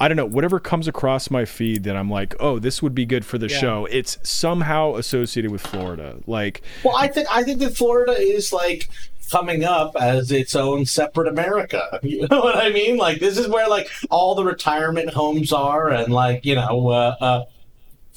[0.00, 3.06] I don't know, whatever comes across my feed that I'm like, oh, this would be
[3.06, 3.86] good for the show.
[3.86, 6.16] It's somehow associated with Florida.
[6.26, 8.88] Like, Well, I think I think that Florida is like
[9.30, 12.00] coming up as its own separate America.
[12.04, 12.96] You know what I mean?
[12.96, 17.16] Like this is where like all the retirement homes are, and like you know, uh,
[17.20, 17.44] uh,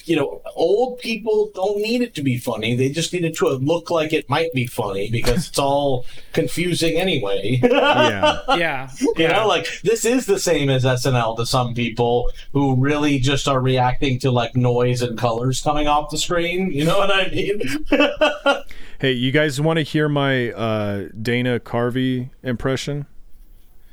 [0.08, 2.76] you know, old people don't need it to be funny.
[2.76, 6.96] They just need it to look like it might be funny because it's all confusing
[6.96, 7.60] anyway.
[7.64, 8.90] yeah, Yeah.
[9.18, 13.48] You know, like this is the same as SNL to some people who really just
[13.48, 16.72] are reacting to like noise and colors coming off the screen.
[16.72, 17.86] You know what I mean?
[19.00, 23.06] hey, you guys want to hear my uh, Dana Carvey impression?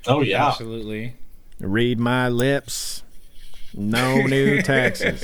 [0.07, 0.49] oh yeah.
[0.49, 1.17] Absolutely.
[1.61, 3.04] Read my lips.
[3.77, 5.21] No new taxes.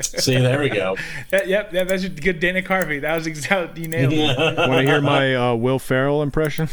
[0.00, 0.96] See, there we go.
[1.30, 3.00] That, yep, yeah, that's a good Dana Carvey.
[3.00, 4.36] That was exactly you nailed it.
[4.58, 6.68] want to hear my uh, Will Ferrell impression?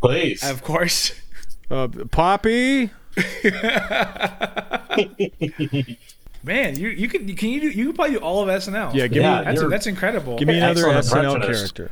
[0.00, 0.42] Please.
[0.48, 1.12] Of course.
[1.70, 2.90] Uh, Poppy.
[6.44, 8.94] Man, you you can can you do you can probably do all of SNL.
[8.94, 10.38] Yeah, give Yeah, me that's that's incredible.
[10.38, 11.74] give me another SNL impressionist.
[11.76, 11.90] character.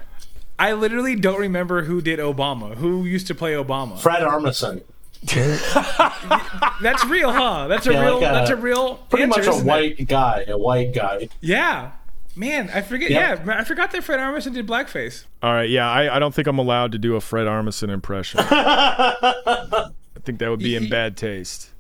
[0.59, 2.75] I literally don't remember who did Obama.
[2.75, 3.99] Who used to play Obama?
[3.99, 4.83] Fred Armisen.
[5.23, 7.67] That's real, huh?
[7.69, 8.15] That's a Yeah, real.
[8.21, 8.95] like a- that's a real.
[9.11, 9.69] Pretty answer, much a isn't it?
[9.71, 11.29] white guy, a white guy.
[11.41, 11.91] Yeah,
[12.37, 13.11] Man, I forget.
[13.11, 13.45] Yep.
[13.47, 15.25] Yeah, I forgot that Fred Armisen did blackface.
[15.43, 18.41] All right, yeah, I, I don't think I'm allowed to do a Fred Armisen impression.
[18.51, 19.91] I
[20.25, 21.71] think that would be in bad taste.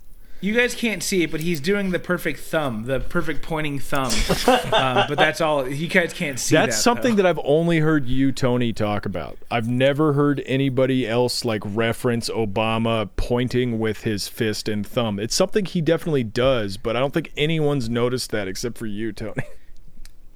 [0.42, 4.10] You guys can't see it, but he's doing the perfect thumb, the perfect pointing thumb.
[4.72, 5.68] um, but that's all.
[5.68, 7.24] You guys can't see That's that, something though.
[7.24, 9.36] that I've only heard you, Tony, talk about.
[9.50, 15.18] I've never heard anybody else like reference Obama pointing with his fist and thumb.
[15.18, 19.12] It's something he definitely does, but I don't think anyone's noticed that except for you,
[19.12, 19.42] Tony.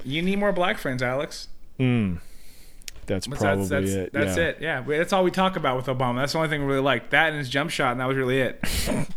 [0.05, 1.49] You need more black friends, Alex.
[1.79, 2.19] That's
[3.07, 4.13] That's probably that's, it.
[4.13, 4.45] That's yeah.
[4.45, 4.59] it.
[4.61, 6.17] Yeah, that's all we talk about with Obama.
[6.17, 7.11] That's the only thing we really liked.
[7.11, 8.63] That and his jump shot, and that was really it.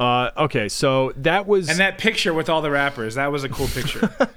[0.00, 3.48] Uh, okay, so that was And that picture with all the rappers, that was a
[3.48, 4.10] cool picture.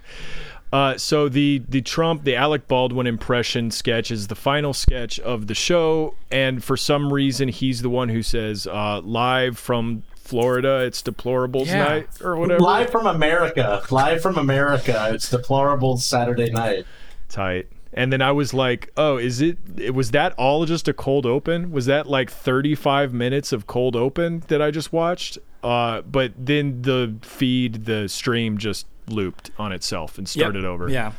[0.73, 5.45] Uh, so the the Trump, the Alec Baldwin impression sketch is the final sketch of
[5.45, 10.79] the show, and for some reason he's the one who says uh, live from Florida,
[10.79, 11.83] it's deplorables Yeah.
[11.83, 12.59] night or whatever.
[12.59, 13.83] Live from America.
[13.91, 15.11] Live from America.
[15.13, 16.87] It's deplorable Saturday night.
[17.29, 17.67] Tight.
[17.93, 19.57] And then I was like, "Oh, is it?
[19.77, 21.71] it was that all just a cold open?
[21.71, 26.81] Was that like 35 minutes of cold open that I just watched?" Uh, but then
[26.81, 30.89] the feed, the stream just looped on itself and started over.
[30.89, 31.13] Yeah.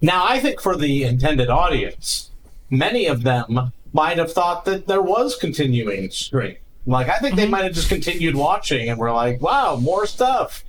[0.00, 2.30] Now, I think for the intended audience,
[2.70, 6.56] many of them might have thought that there was continuing stream.
[6.86, 10.64] Like, I think they might have just continued watching and were like, wow, more stuff.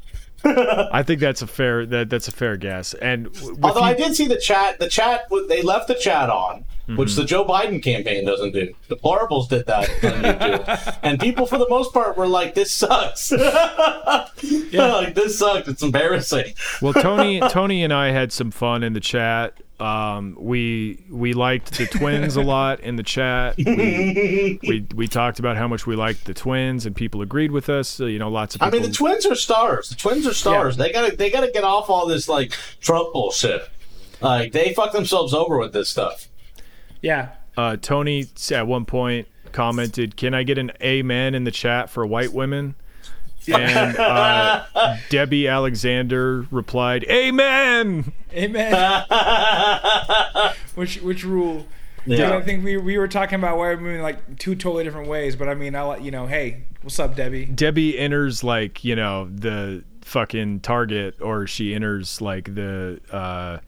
[0.45, 2.93] I think that's a fair that that's a fair guess.
[2.95, 3.27] And
[3.63, 7.09] Although you- I did see the chat, the chat, they left the chat on, which
[7.09, 7.21] mm-hmm.
[7.21, 8.73] the Joe Biden campaign doesn't do.
[8.89, 10.97] Deplorables did that on YouTube.
[11.03, 13.31] and people, for the most part, were like, this sucks.
[13.31, 14.27] Yeah.
[14.73, 15.67] like, this sucks.
[15.67, 16.53] It's embarrassing.
[16.81, 19.59] Well, Tony, Tony and I had some fun in the chat.
[19.79, 23.55] Um, we we liked the twins a lot in the chat.
[23.57, 27.67] We, we we talked about how much we liked the twins, and people agreed with
[27.67, 27.89] us.
[27.89, 29.89] So, you know, lots of I mean, the twins are stars.
[29.89, 30.77] The twins are stars.
[30.77, 33.69] They gotta, they gotta get off all this like Trump bullshit.
[34.21, 36.29] Like they fuck themselves over with this stuff.
[37.01, 37.31] Yeah.
[37.57, 42.05] uh, Tony at one point commented, "Can I get an amen in the chat for
[42.05, 42.75] white women?"
[43.49, 44.65] And uh,
[45.09, 49.05] Debbie Alexander replied, "Amen." Amen.
[50.75, 51.65] which which rule?
[52.07, 52.37] Dude, Yeah.
[52.37, 55.35] I think we, we were talking about why we're moving like two totally different ways,
[55.35, 56.27] but I mean, I'll let you know.
[56.27, 57.45] Hey, what's up, Debbie?
[57.45, 62.99] Debbie enters like you know the fucking Target, or she enters like the.
[63.11, 63.59] Uh,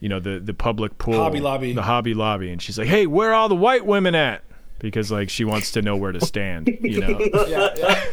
[0.00, 1.72] you know the the public pool, Hobby Lobby.
[1.72, 4.44] the Hobby Lobby, and she's like, "Hey, where are all the white women at?"
[4.78, 7.18] Because like she wants to know where to stand, you know.
[7.48, 8.04] Yeah, yeah.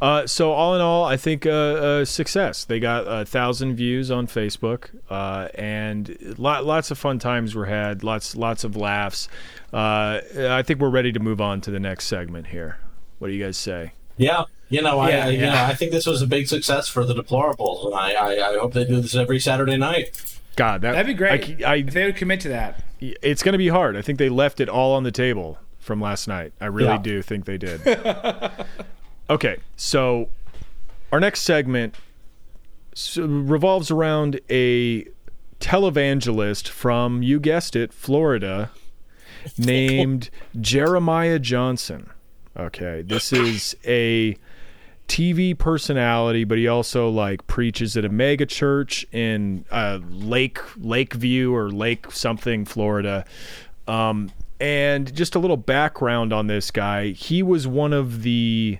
[0.00, 2.64] Uh, so all in all, I think uh, uh, success.
[2.64, 7.66] They got a thousand views on Facebook, uh, and lot, lots of fun times were
[7.66, 8.04] had.
[8.04, 9.28] Lots lots of laughs.
[9.72, 12.78] Uh, I think we're ready to move on to the next segment here.
[13.18, 13.92] What do you guys say?
[14.18, 14.44] Yeah.
[14.68, 17.14] You know, I, Yeah, you know, I think this was a big success for the
[17.14, 20.38] deplorables, and I, I, I hope they do this every Saturday night.
[20.56, 21.64] God, that That'd be great.
[21.64, 22.82] I, if they would commit to that.
[23.00, 23.96] It's going to be hard.
[23.96, 26.52] I think they left it all on the table from last night.
[26.60, 26.98] I really Yeah.
[26.98, 27.80] do think they did.
[29.28, 30.28] okay, so
[31.12, 31.94] our next segment
[33.16, 35.06] revolves around a
[35.60, 38.70] televangelist from you guessed it, Florida,
[39.58, 42.10] named Jeremiah Johnson.
[42.56, 44.36] Okay, this is a
[45.08, 51.54] TV personality, but he also like preaches at a mega church in uh, Lake Lakeview
[51.54, 53.24] or Lake something, Florida.
[53.86, 58.78] Um, and just a little background on this guy: he was one of the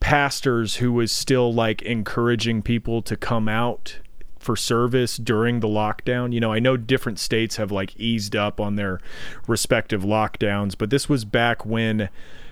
[0.00, 3.98] pastors who was still like encouraging people to come out
[4.38, 6.32] for service during the lockdown.
[6.32, 9.00] You know, I know different states have like eased up on their
[9.46, 12.08] respective lockdowns, but this was back when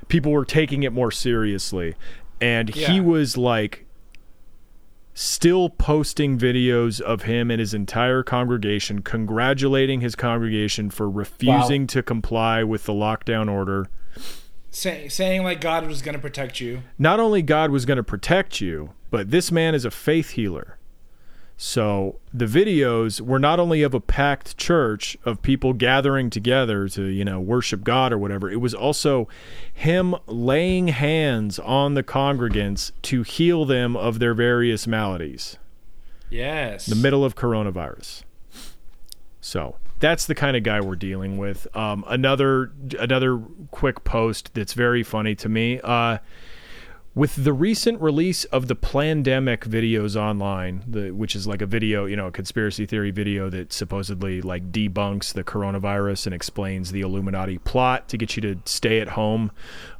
[0.08, 1.94] people were taking it more seriously.
[2.40, 3.86] And he was like
[5.14, 12.02] still posting videos of him and his entire congregation congratulating his congregation for refusing to
[12.02, 13.88] comply with the lockdown order.
[14.70, 16.82] Say, saying like God was going to protect you.
[16.98, 20.76] not only God was going to protect you, but this man is a faith healer.
[21.58, 27.04] So the videos were not only of a packed church of people gathering together to,
[27.04, 29.26] you know, worship God or whatever, it was also
[29.72, 35.56] him laying hands on the congregants to heal them of their various maladies.
[36.28, 36.84] Yes.
[36.84, 38.24] The middle of coronavirus.
[39.40, 41.66] So that's the kind of guy we're dealing with.
[41.76, 43.38] Um, another another
[43.70, 45.80] quick post that's very funny to me.
[45.82, 46.18] Uh,
[47.16, 52.04] with the recent release of the Plandemic videos online, the, which is like a video,
[52.04, 57.00] you know, a conspiracy theory video that supposedly like debunks the coronavirus and explains the
[57.00, 59.50] Illuminati plot to get you to stay at home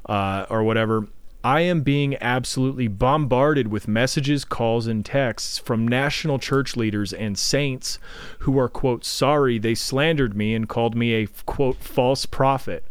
[0.05, 1.09] uh, or whatever.
[1.47, 7.39] I am being absolutely bombarded with messages, calls, and texts from national church leaders and
[7.39, 8.01] saints
[8.41, 12.85] who are, quote, sorry they slandered me and called me a, quote, false prophet.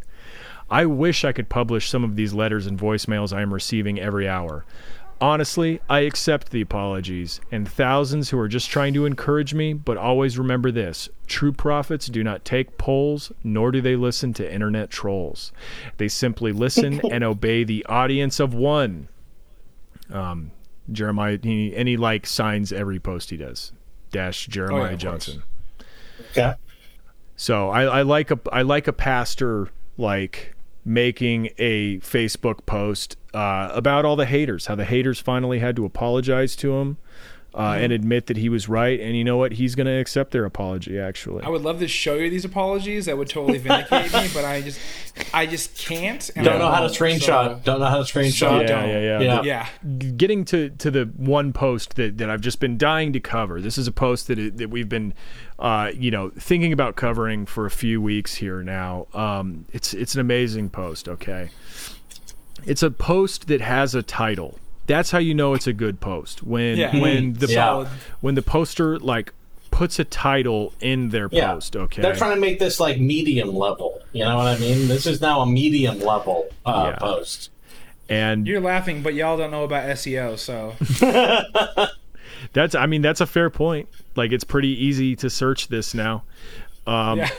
[0.69, 4.25] I wish I could publish some of these letters and voicemails I am receiving every
[4.25, 4.63] hour.
[5.21, 9.97] Honestly, I accept the apologies and thousands who are just trying to encourage me, but
[9.97, 14.89] always remember this true prophets do not take polls, nor do they listen to internet
[14.89, 15.51] trolls.
[15.97, 19.07] They simply listen and obey the audience of one.
[20.11, 20.51] Um,
[20.91, 23.71] Jeremiah, he, and he like signs every post he does.
[24.11, 25.01] Dash Jeremiah of course.
[25.01, 25.43] Johnson.
[26.35, 26.55] Yeah.
[27.35, 30.54] So I, I like a I like a pastor like
[30.85, 35.83] making a Facebook post uh, about all the haters, how the haters finally had to
[35.83, 36.97] apologize to him
[37.55, 39.53] uh, and admit that he was right, and you know what?
[39.53, 40.99] He's going to accept their apology.
[40.99, 43.05] Actually, I would love to show you these apologies.
[43.05, 44.79] That would totally vindicate me, but I just,
[45.33, 46.29] I just can't.
[46.35, 47.63] and Don't I know how to won't, screenshot.
[47.63, 48.67] Don't know how to So screenshot.
[48.67, 49.41] yeah, yeah, Yeah.
[49.43, 50.11] Yeah.
[50.17, 53.61] getting to to the one post that, that I've just been dying to cover.
[53.61, 55.13] This is a post that that we've been,
[55.57, 59.07] uh, you know, thinking about covering for a few weeks here now.
[59.13, 61.07] Um, it's it's an amazing post.
[61.07, 61.49] Okay,
[62.65, 64.59] it's a post that has a title.
[64.87, 66.95] That's how you know it's a good post when Yeah.
[66.99, 67.85] when the Yeah.
[68.21, 69.33] when the poster like
[69.71, 71.53] puts a title in their Yeah.
[71.53, 71.75] post.
[71.75, 74.01] Okay, They're trying to make this like medium level.
[74.13, 74.87] You know what I mean?
[74.87, 76.97] This is now a medium level uh, Yeah.
[76.99, 77.49] post.
[78.07, 80.75] and You're laughing, but y'all don't know about SEO, so
[82.53, 83.89] That's I mean that's a fair point.
[84.15, 86.23] Like it's pretty easy to search this now.
[86.87, 87.29] Um, yeah.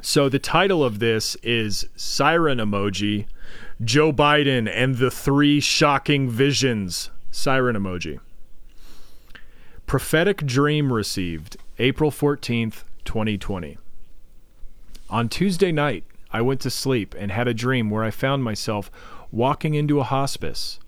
[0.00, 3.26] So the title of this is Siren Emoji,
[3.84, 7.10] Joe Biden and the Three Shocking Visions.
[7.32, 8.20] Siren Emoji.
[9.86, 13.78] Prophetic dream received April 14th, 2020.
[15.10, 18.88] On Tuesday night, I went to sleep and had a dream where I found myself
[19.32, 20.78] walking into a hospice.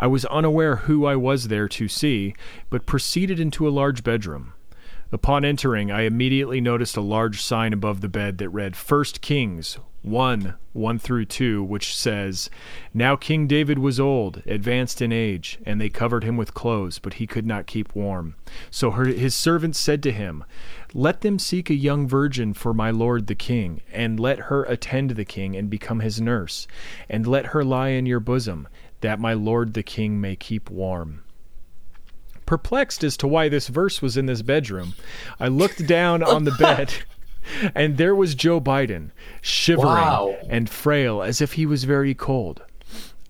[0.00, 2.34] I was unaware who I was there to see,
[2.70, 4.54] but proceeded into a large bedroom.
[5.12, 9.78] Upon entering, I immediately noticed a large sign above the bed that read First Kings
[10.02, 12.50] 1 1 through 2, which says,
[12.94, 17.14] Now King David was old, advanced in age, and they covered him with clothes, but
[17.14, 18.34] he could not keep warm.
[18.70, 20.44] So her, his servants said to him,
[20.94, 25.10] Let them seek a young virgin for my lord the king, and let her attend
[25.10, 26.66] the king and become his nurse,
[27.08, 28.66] and let her lie in your bosom,
[29.02, 31.22] that my lord the king may keep warm.
[32.46, 34.94] Perplexed as to why this verse was in this bedroom,
[35.38, 36.92] I looked down on the bed,
[37.74, 40.36] and there was Joe Biden, shivering Wow.
[40.48, 42.62] and frail as if he was very cold.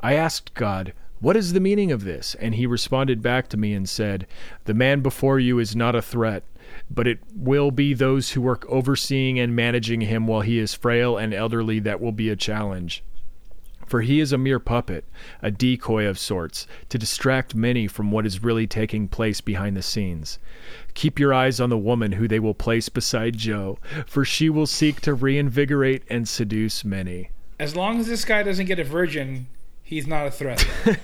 [0.00, 2.34] I asked God, What is the meaning of this?
[2.40, 4.26] And he responded back to me and said,
[4.64, 6.42] The man before you is not a threat,
[6.90, 11.16] but it will be those who work overseeing and managing him while he is frail
[11.16, 13.02] and elderly that will be a challenge.
[13.92, 15.04] For he is a mere puppet,
[15.42, 19.82] a decoy of sorts, to distract many from what is really taking place behind the
[19.82, 20.38] scenes.
[20.94, 24.64] Keep your eyes on the woman who they will place beside Joe, for she will
[24.64, 27.32] seek to reinvigorate and seduce many.
[27.58, 29.46] As long as this guy doesn't get a virgin,
[29.82, 30.66] he's not a threat.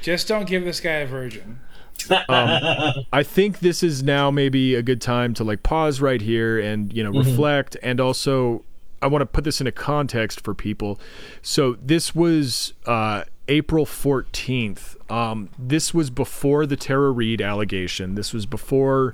[0.00, 1.60] Just don't give this guy a virgin.
[2.08, 6.58] Um, I think this is now maybe a good time to like pause right here
[6.58, 7.28] and you know mm-hmm.
[7.28, 8.64] reflect and also
[9.02, 10.98] I want to put this into context for people.
[11.42, 15.10] So this was uh, April 14th.
[15.10, 18.14] Um, this was before the Tara Reade allegation.
[18.14, 19.12] This was before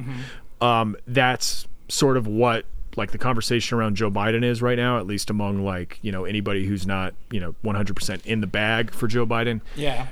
[0.60, 2.66] um, that's sort of what
[2.96, 6.24] like the conversation around Joe Biden is right now, at least among like, you know,
[6.24, 10.08] anybody who's not, you know, 100% in the bag for Joe Biden Yeah.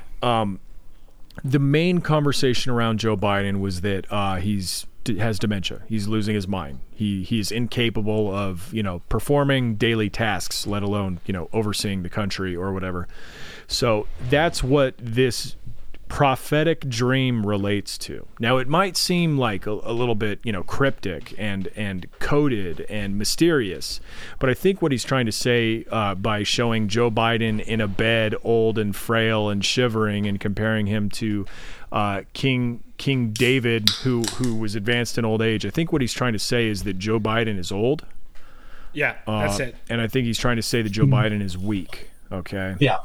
[1.43, 5.81] the main conversation around Joe Biden was that uh, he's has dementia.
[5.87, 6.79] He's losing his mind.
[6.91, 12.09] He he's incapable of you know performing daily tasks, let alone you know overseeing the
[12.09, 13.07] country or whatever.
[13.67, 15.55] So that's what this
[16.07, 18.25] prophetic dream relates to.
[18.39, 22.85] Now it might seem like a, a little bit, you know, cryptic and and coded
[22.89, 23.99] and mysterious,
[24.39, 27.87] but I think what he's trying to say uh, by showing Joe Biden in a
[27.87, 31.45] bed, old and frail and shivering, and comparing him to
[31.91, 36.13] uh, King King David, who who was advanced in old age, I think what he's
[36.13, 38.05] trying to say is that Joe Biden is old.
[38.93, 39.15] Yeah.
[39.27, 39.75] That's Uh, it.
[39.89, 42.09] And I think he's trying to say that Joe Biden is weak.
[42.31, 42.75] Okay.
[42.79, 42.97] Yeah.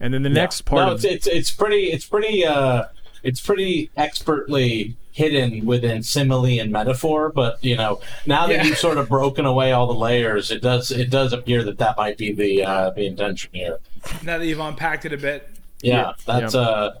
[0.00, 2.84] And then the next part no, of it's, it's it's pretty it's pretty uh
[3.22, 7.30] it's pretty expertly hidden within simile and metaphor.
[7.30, 8.64] But you know, now that Yeah.
[8.64, 11.96] you've sort of broken away all the layers, it does it does appear that that
[11.96, 13.78] might be the uh, the intention here.
[14.24, 15.48] Now that you've unpacked it a bit.
[15.82, 16.60] Yeah, Yeah, that's yeah.
[16.60, 16.94] uh.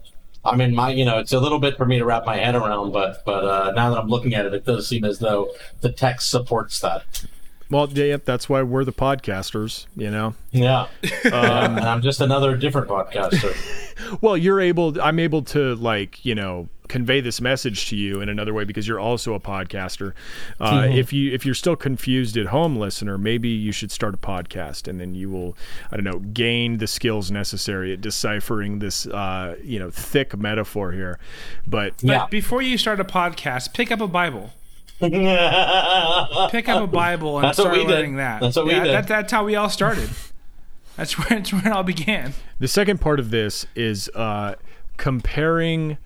[0.44, 2.54] I mean, my you know, it's a little bit for me to wrap my head
[2.54, 5.50] around, but but uh, now that I'm looking at it, it does seem as though
[5.80, 7.24] the text supports that.
[7.70, 10.34] Well, yeah, that's why we're the podcasters, you know.
[10.50, 10.88] Yeah.
[11.26, 13.54] Um, and I'm just another different podcaster.
[14.22, 15.00] Well, you're able.
[15.00, 18.88] I'm able to like you know convey this message to you in another way because
[18.88, 20.14] you're also a podcaster.
[20.58, 24.16] Uh, If you if you're still confused at home, listener, maybe you should start a
[24.16, 25.54] podcast, and then you will
[25.92, 30.92] I don't know gain the skills necessary at deciphering this uh, you know thick metaphor
[30.92, 31.18] here.
[31.66, 32.26] But But Yeah.
[32.30, 34.50] before you start a podcast, pick up a Bible.
[35.00, 37.88] That's Pick up a Bible and That's start we did.
[37.88, 38.40] learning that.
[38.40, 38.86] That's what we did.
[38.86, 40.10] That, that's how we all started.
[40.96, 42.34] That's where, that's where it all began.
[42.58, 44.56] The second part of this is uh,
[44.96, 45.96] comparing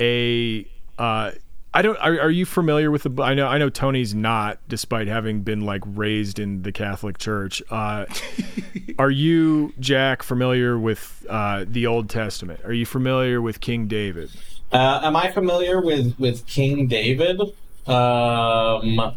[0.00, 0.66] a.
[0.98, 1.32] Uh,
[1.72, 1.96] I don't.
[1.98, 3.22] Are, are you familiar with the?
[3.22, 3.46] I know.
[3.46, 7.62] I know Tony's not, despite having been like raised in the Catholic Church.
[7.70, 8.06] Uh,
[8.98, 12.60] are you, Jack, familiar with uh, the Old Testament?
[12.64, 14.30] Are you familiar with King David?
[14.72, 17.40] Uh, am I familiar with, with King David?
[17.86, 19.12] Um,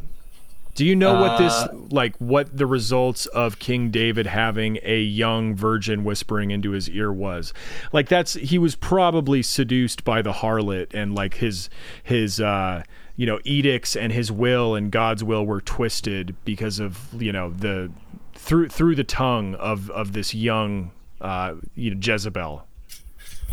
[0.75, 2.15] Do you know what this Uh, like?
[2.17, 7.53] What the results of King David having a young virgin whispering into his ear was?
[7.91, 11.69] Like that's he was probably seduced by the harlot, and like his
[12.03, 12.83] his uh,
[13.15, 17.49] you know edicts and his will and God's will were twisted because of you know
[17.49, 17.89] the
[18.35, 20.91] through through the tongue of of this young
[21.21, 22.66] uh, you know Jezebel.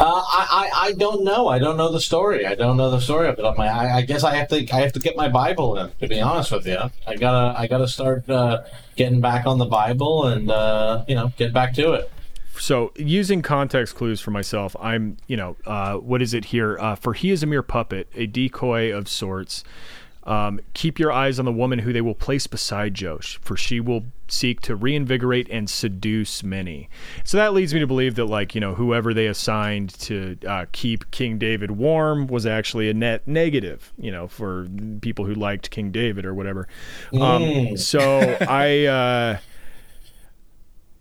[0.00, 1.48] Uh, I, I I don't know.
[1.48, 2.46] I don't know the story.
[2.46, 3.44] I don't know the story of it.
[3.44, 5.90] I'm- I, I guess I have to I have to get my Bible in.
[6.00, 8.62] To be honest with you, I gotta I gotta start uh,
[8.96, 12.10] getting back on the Bible and uh, you know get back to it.
[12.58, 16.94] so using context clues for myself i'm you know uh, what is it here uh,
[16.94, 19.64] for he is a mere puppet a decoy of sorts
[20.24, 23.78] um, keep your eyes on the woman who they will place beside Josh, for she
[23.78, 26.88] will seek to reinvigorate and seduce many.
[27.24, 30.64] So that leads me to believe that, like, you know, whoever they assigned to uh,
[30.72, 34.66] keep King David warm was actually a net negative, you know, for
[35.02, 36.68] people who liked King David or whatever.
[37.12, 39.38] Um, so I, uh,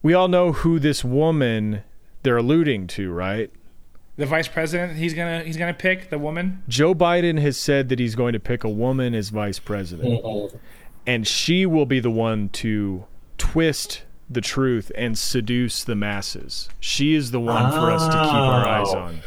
[0.01, 1.83] we all know who this woman
[2.23, 3.51] they're alluding to, right?
[4.15, 6.61] The vice president he's gonna he's gonna pick the woman.
[6.67, 10.23] Joe Biden has said that he's going to pick a woman as vice president,
[11.07, 13.05] and she will be the one to
[13.39, 16.69] twist the truth and seduce the masses.
[16.79, 18.97] She is the one for us to keep our eyes Oh.
[18.99, 19.21] on.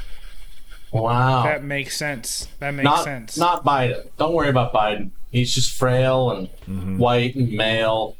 [0.92, 1.42] Wow.
[1.42, 2.48] That makes sense.
[2.60, 3.36] That makes not sense.
[3.36, 4.06] not Biden.
[4.18, 5.10] Don't worry about Biden.
[5.32, 6.98] He's just frail and Mm-hmm.
[6.98, 8.16] white and male.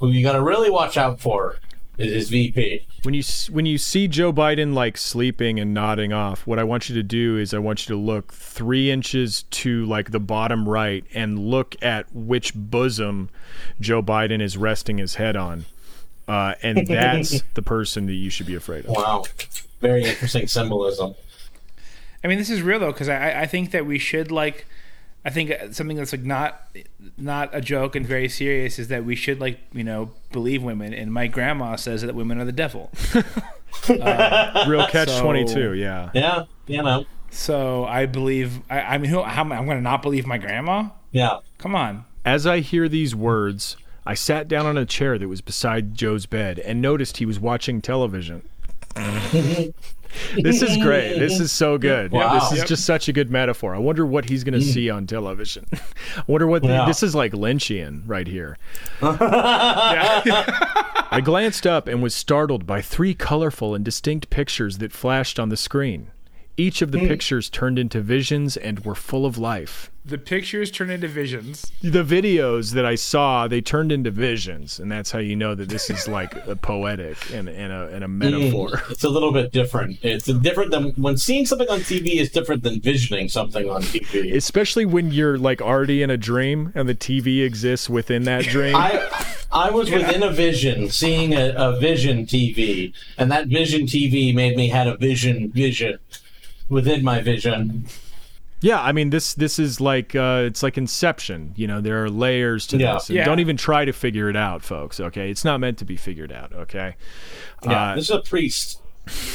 [0.00, 1.56] Who you got to really watch out for
[1.98, 2.86] is his VP.
[3.02, 6.88] When you when you see Joe Biden like sleeping and nodding off, what I want
[6.88, 10.68] you to do is I want you to look three inches to like the bottom
[10.68, 13.30] right and look at which bosom
[13.80, 15.64] Joe Biden is resting his head on,
[16.28, 18.92] uh, and that's the person that you should be afraid of.
[18.92, 19.24] Wow.
[19.80, 21.14] Very interesting symbolism.
[22.24, 24.66] I mean, this is real though, because I, I think that we should like,
[25.26, 26.68] I think uh, something that's like not
[27.18, 30.94] not a joke and very serious is that we should like you know believe women.
[30.94, 32.90] And my grandma says that women are the devil.
[33.90, 36.10] Uh, Real catch So- twenty two, yeah.
[36.14, 37.04] Yeah, you know.
[37.30, 38.60] So I believe.
[38.70, 40.88] I, I mean, who, how, I'm going to not believe my grandma?
[41.10, 41.40] Yeah.
[41.58, 42.04] Come on.
[42.24, 46.24] As I hear these words, I sat down on a chair that was beside Joe's
[46.24, 48.48] bed and noticed he was watching television.
[50.36, 51.18] this is great.
[51.18, 52.12] This is so good.
[52.12, 52.34] Wow.
[52.34, 52.66] This is Yep.
[52.68, 53.74] just such a good metaphor.
[53.74, 54.72] I wonder what he's going to mm.
[54.72, 55.66] see on television.
[55.72, 58.58] I wonder what the- this is like Lynchian right here.
[59.02, 60.22] I
[61.22, 65.56] glanced up and was startled by three colorful and distinct pictures that flashed on the
[65.56, 66.10] screen.
[66.56, 67.06] Each of the hmm.
[67.06, 69.90] pictures turned into visions and were full of life.
[70.06, 71.72] The pictures turn into visions.
[71.82, 75.68] the videos that I saw, they turned into visions, and that's how you know that
[75.68, 78.12] this is like a poetic and, and, a, and a mm.
[78.12, 78.82] metaphor.
[78.88, 79.98] It's a little bit different.
[80.02, 84.32] It's different than when seeing something on TV is different than visioning something on TV.
[84.36, 88.76] Especially when you're like already in a dream and the TV exists within that dream.
[88.76, 94.32] I I was within a vision, seeing a, a vision TV, and that vision TV
[94.32, 95.98] made me had a vision vision
[96.68, 97.86] within my vision.
[98.60, 101.52] Yeah, I mean this this is like uh, it's like Inception.
[101.56, 102.94] You know, there are layers to Yeah.
[102.94, 103.08] this.
[103.08, 103.24] And Yeah.
[103.24, 104.98] Don't even try to figure it out, folks.
[105.00, 106.52] Okay, it's not meant to be figured out.
[106.52, 106.96] Okay.
[107.64, 108.80] Yeah, Uh, this is a priest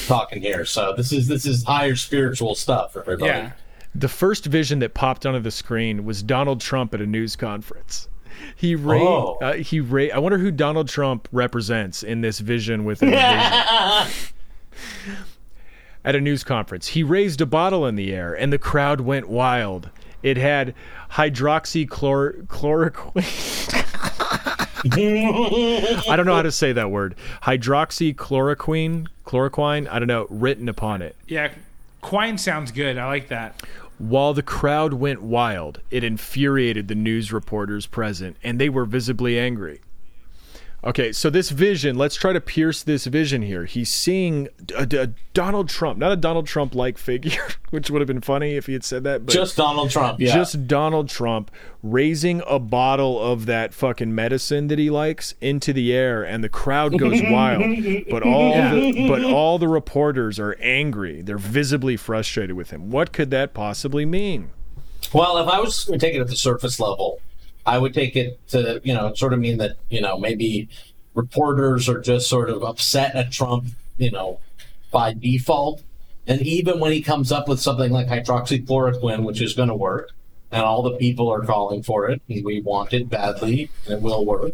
[0.08, 3.28] talking here, so this is this is higher spiritual stuff, for everybody.
[3.32, 3.52] Yeah.
[3.94, 8.08] The first vision that popped onto the screen was Donald Trump at a news conference.
[8.56, 9.38] He ra- Oh.
[9.42, 13.18] uh, he ra- I wonder who Donald Trump represents in this vision within the
[15.06, 15.26] vision.
[16.04, 19.30] At a news conference, he raised a bottle in the air, and the crowd went
[19.30, 19.92] wild.
[20.24, 20.74] It had
[21.12, 23.92] hydroxychloroquine.
[24.84, 27.16] I don't know how to say that word.
[27.44, 29.88] Hydroxychloroquine, chloroquine.
[29.90, 30.26] I don't know.
[30.30, 31.16] Written upon it.
[31.28, 31.52] Yeah.
[32.02, 32.98] Quine sounds good.
[32.98, 33.62] I like that.
[34.00, 39.38] While the crowd went wild, it infuriated the news reporters present, and they were visibly
[39.38, 39.82] angry.
[40.84, 43.66] Okay, so this vision, let's try to pierce this vision here.
[43.66, 48.08] He's seeing a, a Donald Trump, not a Donald Trump like figure, which would have
[48.08, 50.20] been funny if he had said that, but Just Donald Trump.
[50.20, 50.34] Yeah.
[50.34, 51.52] just Donald Trump
[51.84, 56.50] raising a bottle of that fucking medicine that he likes into the air, and the
[56.50, 57.62] crowd goes wild.
[58.10, 61.22] But all the, but all the reporters are angry.
[61.22, 62.90] They're visibly frustrated with him.
[62.90, 64.50] What could that possibly mean?
[65.14, 67.22] Well, if I was to take it at the surface level,
[67.66, 70.70] I would take it to, you know, sort of mean that, you know, maybe
[71.14, 73.66] reporters are just sort of upset at Trump,
[73.98, 74.40] you know,
[74.92, 75.84] by default.
[76.28, 80.12] And even when he comes up with something like hydroxychloroquine, which is going to work,
[80.52, 84.02] and all the people are calling for it, and we want it badly, and it
[84.02, 84.54] will work.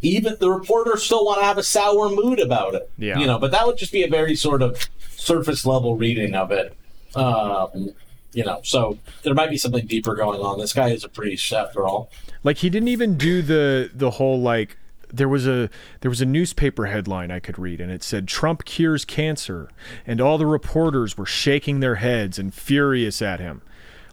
[0.00, 2.90] Even the reporters still want to have a sour mood about it.
[2.98, 3.18] Yeah.
[3.18, 6.50] You know, but that would just be a very sort of surface level reading of
[6.50, 6.76] it.
[7.14, 7.90] Um,
[8.32, 10.58] you know, so there might be something deeper going on.
[10.58, 12.10] This guy is a priest after all.
[12.44, 14.76] Like he didn't even do the the whole like
[15.12, 15.68] there was a
[16.00, 19.68] there was a newspaper headline I could read and it said Trump cures cancer
[20.06, 23.60] and all the reporters were shaking their heads and furious at him.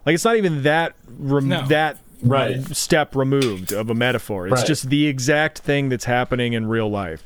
[0.05, 1.65] Like it's not even that rem- No.
[1.67, 2.61] that Right.
[2.76, 4.47] step removed of a metaphor.
[4.47, 4.67] It's Right.
[4.67, 7.24] just the exact thing that's happening in real life.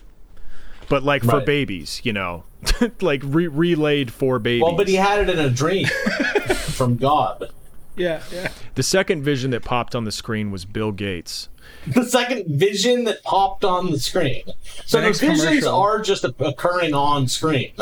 [0.88, 2.44] But like for babies, you know,
[3.02, 4.62] like re- relayed for babies.
[4.62, 5.88] Well, but he had it in a dream
[6.74, 7.52] from God.
[7.96, 8.52] Yeah, yeah.
[8.76, 11.50] the second vision that popped on the screen was Bill Gates.
[11.86, 14.44] The second vision that popped on the screen.
[14.86, 15.76] So The the, visions commercial.
[15.76, 17.74] are just occurring on screen.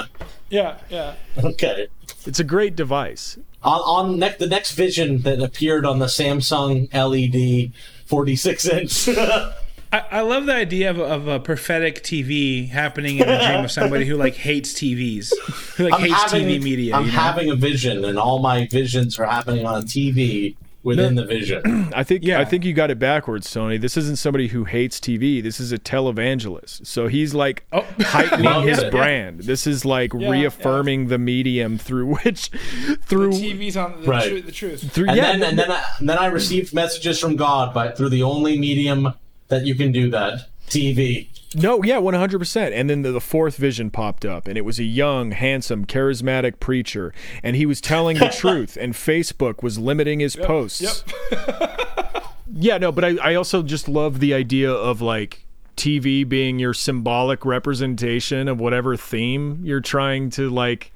[0.49, 1.15] Yeah, yeah.
[1.41, 1.87] Okay.
[2.25, 3.37] It's a great device.
[3.63, 7.71] On, on ne- the next vision that appeared on the Samsung LED
[8.05, 9.09] 46 inch.
[9.93, 13.71] I, I love the idea of, of a prophetic TV happening in the dream of
[13.71, 15.31] somebody who like hates TVs,
[15.75, 16.95] who like I'm hates having, TV media.
[16.95, 17.17] I'm you know?
[17.19, 21.89] having a vision, and all my visions are happening on a TV within the vision.
[21.95, 22.39] I think Yeah.
[22.39, 23.77] I think you got it backwards, Tony.
[23.77, 25.43] This isn't somebody who hates TV.
[25.43, 26.87] This is a televangelist.
[26.87, 27.85] So he's like Oh.
[27.99, 28.91] heightening his it.
[28.91, 29.41] brand.
[29.41, 32.49] This is like Yeah, reaffirming the medium through which
[33.03, 34.27] through TV's on the, Right.
[34.27, 34.91] truth, the truth.
[34.91, 37.91] through And yeah, then and then I, and then I received messages from God by
[37.91, 39.13] through the only medium
[39.51, 41.27] that you can do that, TV.
[41.53, 42.73] no, yeah, one hundred percent.
[42.73, 46.59] And then the, the fourth vision popped up, and it was a young, handsome, charismatic
[46.59, 48.77] preacher, and he was telling the truth.
[48.79, 51.03] And Facebook was limiting his posts.
[52.53, 55.45] yeah, no, but I, I also just love the idea of like
[55.77, 60.91] TV being your symbolic representation of whatever theme you're trying to like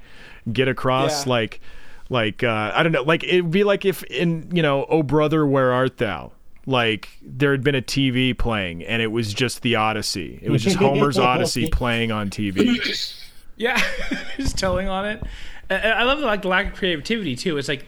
[0.51, 1.25] get across.
[1.25, 1.31] Yeah.
[1.31, 1.61] Like,
[2.09, 5.45] like uh, I don't know, like it'd be like if in you know, oh brother,
[5.45, 6.31] where art thou?
[6.65, 10.39] Like there had been a TV playing, and it was just the Odyssey.
[10.41, 13.13] It was just Homer's Odyssey playing on TV.
[13.55, 13.81] Yeah,
[14.37, 15.23] just telling on it.
[15.69, 17.57] I, I love the, like the lack of creativity too.
[17.57, 17.85] It's like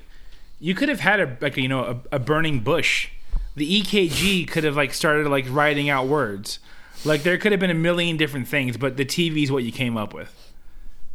[0.59, 3.09] you could have had a like you know a, a burning bush.
[3.55, 6.59] The EKG could have like started like writing out words.
[7.03, 9.71] Like there could have been a million different things, but the TV is what you
[9.71, 10.53] came up with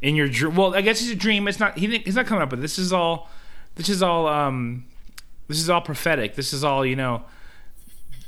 [0.00, 0.56] in your dream.
[0.56, 1.48] Well, I guess it's a dream.
[1.48, 1.78] It's not.
[1.78, 2.78] He didn't, he's not coming up with this.
[2.78, 3.30] Is all.
[3.76, 4.26] This is all.
[4.26, 4.84] Um,
[5.48, 6.34] this is all prophetic.
[6.34, 7.24] This is all you know.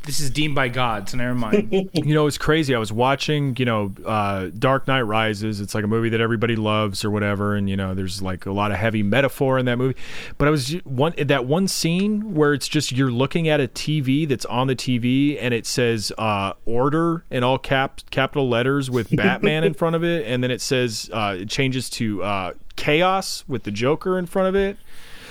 [0.07, 1.09] This is deemed by God.
[1.09, 1.73] So never mind.
[1.95, 2.75] You know, it's crazy.
[2.75, 5.61] I was watching, you know, uh, Dark Knight Rises.
[5.61, 8.53] It's like a movie that everybody loves or whatever, and you know, there's like a
[8.53, 9.97] lot of heavy metaphor in that movie.
[10.37, 14.29] But I was one that one scene where it's just you're looking at a TV
[14.29, 19.09] that's on the TV and it says uh, "Order" in all cap capital letters with
[19.17, 23.45] Batman in front of it, and then it says uh, it changes to uh, "Chaos"
[23.49, 24.77] with the Joker in front of it.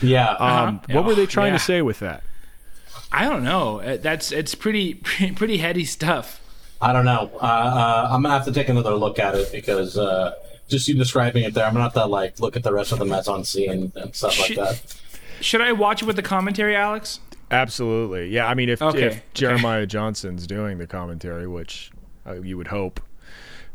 [0.01, 0.31] Yeah.
[0.33, 1.59] Um, What were they trying Yeah.
[1.59, 2.23] to say with that?
[3.13, 3.79] I don't know.
[3.79, 4.95] Uh, That's it's pretty
[5.35, 6.41] pretty heady stuff.
[6.81, 7.31] I don't know.
[7.35, 10.33] Uh, uh, I'm gonna have to take another look at it because uh,
[10.67, 12.99] just you describing it there, I'm gonna have to like look at the rest of
[12.99, 14.95] the mise-en-scène and stuff like that.
[15.39, 17.19] Should I watch it with the commentary, Alex?
[17.51, 18.29] Absolutely.
[18.29, 19.23] Yeah, I mean, if, Okay, if okay.
[19.33, 21.91] Jeremiah Johnson's doing the commentary, which
[22.25, 22.99] uh, you would hope,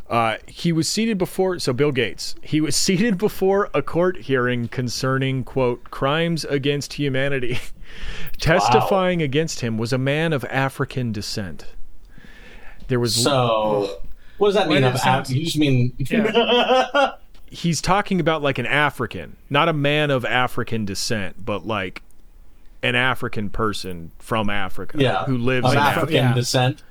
[0.09, 1.59] uh, he was seated before.
[1.59, 7.59] So Bill Gates, he was seated before a court hearing concerning quote crimes against humanity.
[8.38, 11.66] Testifying against him was a man of African descent.
[12.88, 14.00] There was So,
[14.38, 14.84] what does that mean?
[14.84, 15.92] Of Af- you just mean
[17.50, 22.02] he's talking about like an African, not a man of African descent, but like
[22.82, 26.34] an African person from Africa yeah, who lives of in African yeah.
[26.34, 26.82] descent?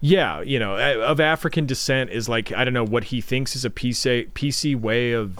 [0.00, 3.56] Yeah, you know, uh, of African descent is like I don't know what he thinks
[3.56, 5.38] is a PC PC way of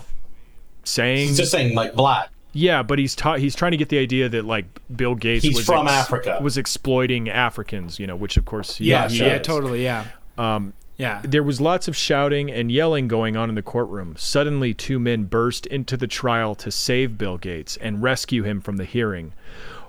[0.85, 1.28] saying.
[1.28, 2.30] He's just saying like black.
[2.52, 5.56] yeah, but he's ta- he's trying to get the idea that like Bill Gates He's
[5.56, 6.39] was from Africa.
[6.43, 9.47] was exploiting Africans, you know, which of course he, Yeah, he yeah, is.
[9.47, 10.06] totally, yeah.
[10.36, 11.20] Um, yeah.
[11.22, 14.16] There was lots of shouting and yelling going on in the courtroom.
[14.18, 18.76] Suddenly, two men burst into the trial to save Bill Gates and rescue him from
[18.78, 19.32] the hearing.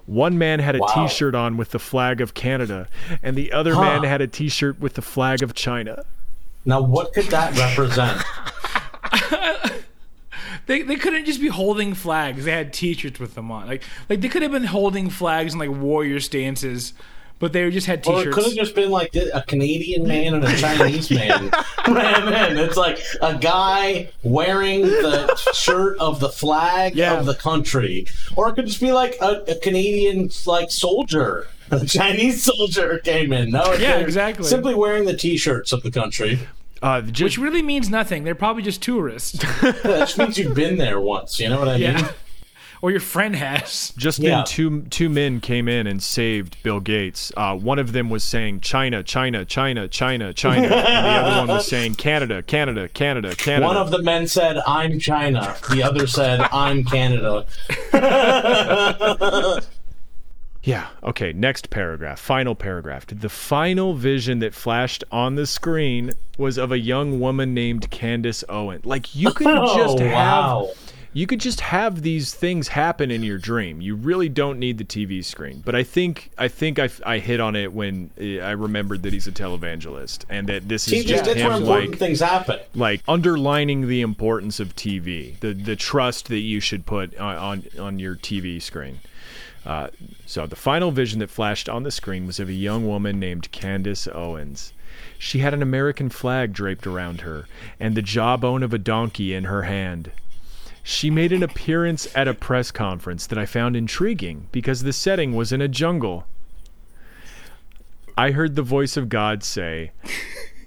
[0.10, 1.06] One man had a Wow.
[1.08, 2.88] shirt on with the flag of Canada,
[3.22, 3.82] and the other Huh.
[3.82, 6.04] man had a T-shirt with the flag of China.
[6.66, 8.22] Now, what could that represent?
[10.66, 12.46] They, they couldn't just be holding flags.
[12.46, 13.66] They had T-shirts with them on.
[13.68, 16.94] Like like they could have been holding flags in like warrior stances,
[17.40, 18.36] but they just had Or it T-shirts.
[18.36, 21.52] could have just been like a Canadian man and a Chinese man
[21.88, 22.58] ran in.
[22.58, 27.18] It's like a guy wearing the shirt of the flag Yeah.
[27.20, 28.06] of the country,
[28.36, 31.48] or it could just be like a, a Canadian like soldier.
[31.72, 33.52] A Chinese soldier came in.
[33.52, 34.44] No, Yeah, they're exactly.
[34.46, 36.40] Simply wearing the T-shirts of the country.
[36.82, 38.24] Uh, just, which really means nothing.
[38.24, 41.40] They're probably just tourists, That just means you've been there once.
[41.40, 41.96] You know what I mean?
[42.82, 43.94] Yeah, or your friend has.
[43.98, 44.38] Just Yeah.
[44.38, 47.32] then, two two men came in and saved Bill Gates.
[47.38, 50.72] Uh, one of them was saying China, China, China, China, China, and
[51.06, 53.66] the other one was saying Canada, Canada, Canada, Canada.
[53.68, 57.46] One of the men said, "I'm China." The other said, "I'm Canada."
[60.62, 60.88] Yeah.
[61.04, 61.32] Okay.
[61.32, 62.20] Next paragraph.
[62.20, 63.06] Final paragraph.
[63.08, 68.44] The final vision that flashed on the screen was of a young woman named Candace
[68.50, 68.82] Owen.
[68.84, 70.70] Like you could just oh have wow!
[71.12, 73.82] You could just have these things happen in your dream.
[73.82, 75.62] You really don't need the TV screen.
[75.66, 79.14] But I think I think I, I hit on it when uh, I remembered that
[79.14, 82.60] he's a televangelist and that this is TV, just that's him like things happen.
[82.76, 87.64] like underlining the importance of TV, the the trust that you should put on on,
[87.80, 89.00] on your TV screen.
[89.66, 89.90] Uh,
[90.26, 93.52] so the final vision that flashed on the screen was of a young woman named
[93.52, 94.74] Candace Owens.
[95.18, 97.48] She had an American flag draped around her
[97.80, 100.12] and the jawbone of a donkey in her hand.
[100.90, 105.36] She made an appearance at a press conference that I found intriguing because the setting
[105.36, 106.26] was in a jungle.
[108.18, 109.92] I heard the voice of God say,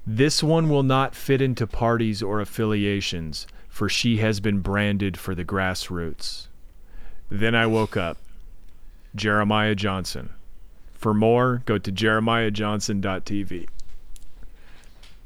[0.07, 5.35] This one will not fit into parties or affiliations, for she has been branded for
[5.35, 6.47] the grassroots.
[7.29, 8.17] Then I woke up.
[9.17, 10.31] Jeremiah Johnson.
[10.93, 13.67] For more, go to jeremiahjohnson.tv.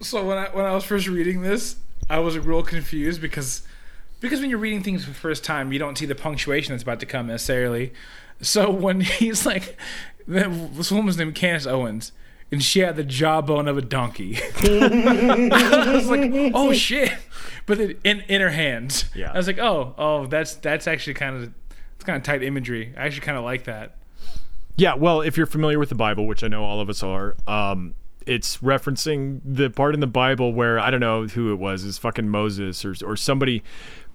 [0.00, 1.76] So when I when I was first reading this,
[2.08, 3.62] I was real confused because
[4.20, 6.82] because when you're reading things for the first time, you don't see the punctuation that's
[6.82, 7.92] about to come necessarily.
[8.40, 9.76] So when he's like,
[10.26, 12.12] this woman's named Candace Owens,
[12.52, 14.38] and she had the jawbone of a donkey.
[14.62, 17.12] I was like, oh shit!
[17.66, 19.32] But in in her hands, Yeah.
[19.32, 21.52] I was like, oh oh, that's that's actually kind of
[21.96, 22.94] it's kind of tight imagery.
[22.96, 23.96] I actually kind of like that.
[24.76, 27.34] Yeah, well, if you're familiar with the Bible, which I know all of us are,
[27.48, 27.94] um,
[28.26, 31.98] it's referencing the part in the Bible where I don't know who it was, is
[31.98, 33.62] fucking Moses or or somebody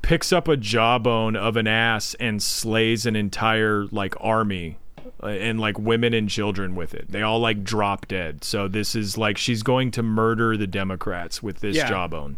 [0.02, 4.78] picks up a jawbone of an ass and slays an entire like army
[5.23, 7.11] uh, and like women and children with it.
[7.11, 8.44] They all like drop dead.
[8.44, 11.88] So this is like she's going to murder the Democrats with this Yeah.
[11.90, 12.38] jawbone.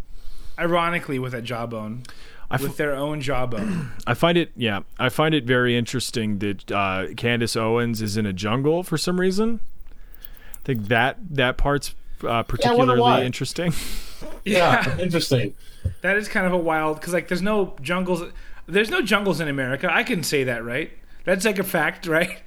[0.59, 2.03] Ironically, with that jawbone,
[2.51, 3.91] I f- with their own jawbone.
[4.07, 8.25] I find it, yeah, I find it very interesting that uh, Candace Owens is in
[8.27, 9.61] a jungle for some reason.
[10.21, 12.43] I think that that part's uh, why.
[12.43, 13.73] particularly interesting.
[14.45, 15.53] Yeah, interesting.
[16.01, 18.23] That is kind of a wild because like there's no jungles.
[18.67, 19.89] There's no jungles in America.
[19.91, 20.91] I can say that, right?
[21.25, 22.39] That's like a fact, right?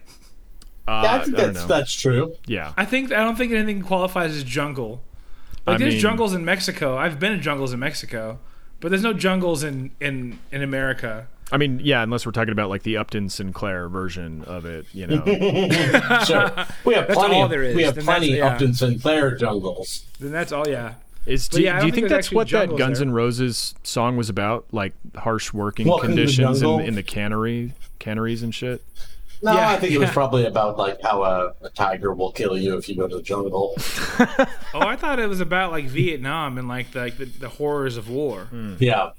[0.88, 1.66] Uh, Yeah, I think I that's know.
[1.66, 2.34] that's true.
[2.46, 5.02] yeah, I think I don't think anything qualifies as jungle.
[5.66, 6.96] Like I there's mean- jungles in Mexico.
[6.96, 8.38] I've been in jungles in Mexico,
[8.80, 11.26] but there's no jungles in in in America.
[11.52, 15.06] I mean, yeah, unless we're talking about like the Upton Sinclair version of it, you
[15.06, 15.22] know.
[16.24, 16.50] Sure,
[16.84, 17.36] we have That's plenty.
[17.36, 17.76] all Of, there is.
[17.76, 18.52] We have Then plenty that's- yeah.
[18.54, 20.04] Upton Sinclair jungles.
[20.18, 20.66] Then that's all.
[20.68, 20.94] Yeah.
[21.26, 23.00] Is do, yeah, do you think think that's what that Guns.
[23.00, 24.66] N' Roses song was about?
[24.72, 26.78] Like harsh working Welcome conditions in, jungle.
[26.86, 28.82] in the cannery, canneries and shit.
[29.42, 32.56] No, Yeah, I think it was probably about like how a, a tiger will kill
[32.56, 33.76] you if you go to the jungle.
[34.74, 37.96] Oh, I thought it was about like Vietnam and like the like the, the horrors
[37.96, 38.44] of war.
[38.46, 38.74] Hmm.
[38.78, 39.10] Yeah,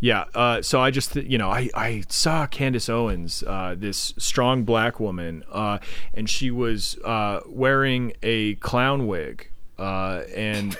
[0.00, 0.24] Yeah.
[0.34, 5.00] Uh, so I just, you know, I, I saw Candace Owens, uh, this strong black
[5.00, 5.78] woman, uh,
[6.14, 10.76] and she was uh, wearing a clown wig, uh, and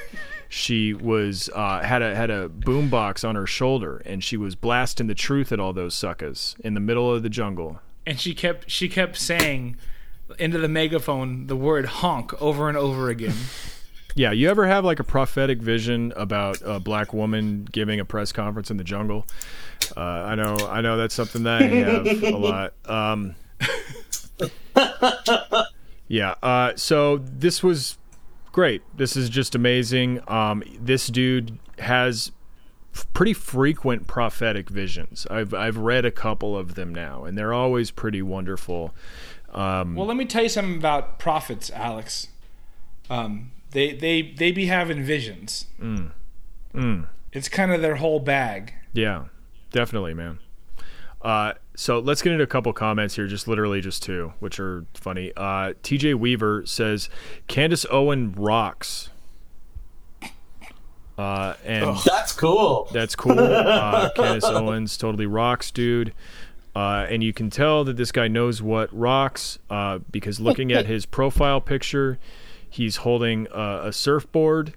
[0.49, 5.07] she was uh, had a had a boombox on her shoulder, and she was blasting
[5.07, 7.81] the truth at all those suckas in the middle of the jungle.
[8.07, 9.77] and she kept she kept saying
[10.39, 13.35] into the megaphone the word honk over and over again.
[14.15, 18.33] Yeah, you ever have like a prophetic vision about a black woman giving a press
[18.33, 19.27] conference in the jungle?
[19.97, 22.73] Uh, I know, I know that's something that I have a lot.
[22.87, 23.37] Um,
[26.09, 27.98] yeah, uh, so this was
[28.59, 28.83] great.
[28.97, 30.21] This is just amazing.
[30.27, 32.33] Um, this dude has
[32.93, 35.29] f- pretty frequent prophetic visions.
[35.31, 38.93] I've I've read a couple of them now, and they're always pretty wonderful.
[39.55, 42.27] Um, Well, let me tell you something about prophets, Alex.
[43.09, 45.67] Um, they they they be having visions.
[47.33, 48.75] It's kind of their whole bag.
[48.93, 49.27] Yeah,
[49.71, 50.41] definitely, man.
[51.23, 54.85] Uh, so let's get into a couple comments here, just literally just two, which are
[54.95, 55.33] funny.
[55.37, 57.09] Uh, TJ Weaver says
[57.47, 59.11] Candace Owen rocks.
[61.17, 62.89] Uh, and That's cool.
[62.93, 63.39] that's cool.
[63.39, 66.13] Uh, Candace Owens totally rocks, dude.
[66.75, 70.87] Uh, and you can tell that this guy knows what rocks uh, because looking at
[70.95, 72.19] his profile picture,
[72.69, 74.75] he's holding uh, a surfboard,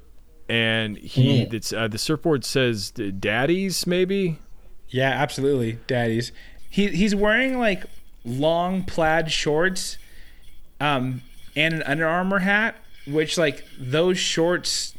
[0.48, 4.38] and he it's, uh, the surfboard says "Daddies" maybe.
[4.90, 6.32] Yeah, absolutely, daddies.
[6.72, 7.84] He he's wearing like
[8.26, 9.98] long plaid shorts,
[10.80, 11.22] um,
[11.56, 12.76] and an Under Armour hat,
[13.06, 14.96] which like those shorts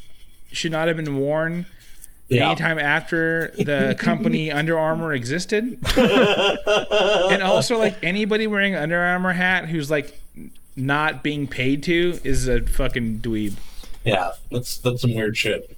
[0.53, 1.65] should not have been worn
[2.29, 2.49] Yeah.
[2.51, 5.79] anytime after the company Under Armour existed.
[5.97, 10.21] and also, like anybody wearing an Under Armour hat who's like
[10.77, 13.55] not being paid to is a fucking dweeb.
[14.05, 15.75] Yeah, that's that's some weird shit.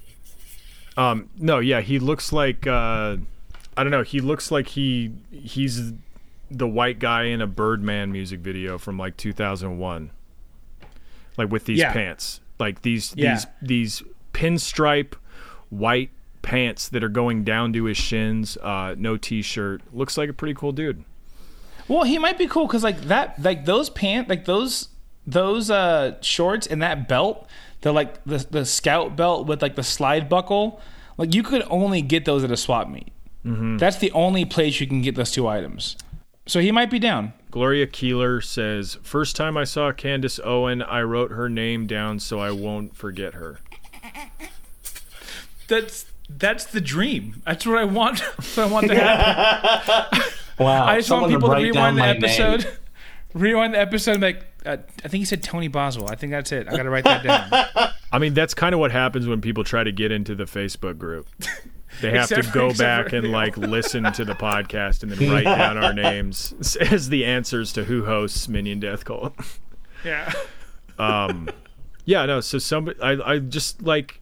[0.97, 3.17] Um, no, yeah, he looks like uh,
[3.77, 4.03] I don't know.
[4.03, 5.93] He looks like he he's
[6.51, 10.11] the white guy in a Birdman music video from like 2001,
[11.37, 11.93] like with these Yeah.
[11.93, 13.35] pants, like these Yeah.
[13.35, 14.03] these these
[14.33, 15.15] pinstripe
[15.71, 16.11] white
[16.43, 18.57] pants that are going down to his shins.
[18.59, 19.81] Uh, no t-shirt.
[19.93, 21.05] Looks like a pretty cool dude.
[21.89, 24.89] Well, he might be cool because like that, like those pant, like those
[25.27, 27.49] those uh shorts and that belt,
[27.81, 30.81] the like the the scout belt with like the slide buckle,
[31.17, 33.13] like you could only get those at a swap meet.
[33.45, 33.77] Mm-hmm.
[33.77, 35.97] That's the only place you can get those two items.
[36.47, 37.33] So he might be down.
[37.51, 42.39] Gloria Keeler says, First time I saw Candace Owen, I wrote her name down so
[42.39, 43.61] I won't forget her.
[45.69, 47.43] That's that's the dream.
[47.47, 48.19] That's what I want.
[48.37, 50.23] That's what I want to happen.
[50.57, 52.65] Wow, I just want people to write down rewind the episode.
[52.65, 52.75] name.
[53.35, 54.13] Rewind the episode.
[54.13, 56.09] And like, uh, I think he said Tony Boswell.
[56.09, 56.69] I think that's it.
[56.69, 57.91] I got to write that down.
[58.13, 60.97] I mean, that's kind of what happens when people try to get into the Facebook
[60.97, 61.27] group.
[62.01, 65.31] They have Except to go back for- and like listen to the podcast and then
[65.31, 69.35] write down our names as the answers to who hosts Minion Death Cult.
[70.05, 70.33] yeah.
[70.99, 71.49] Um.
[72.05, 72.41] Yeah, no.
[72.41, 74.21] So somebody, I, I just like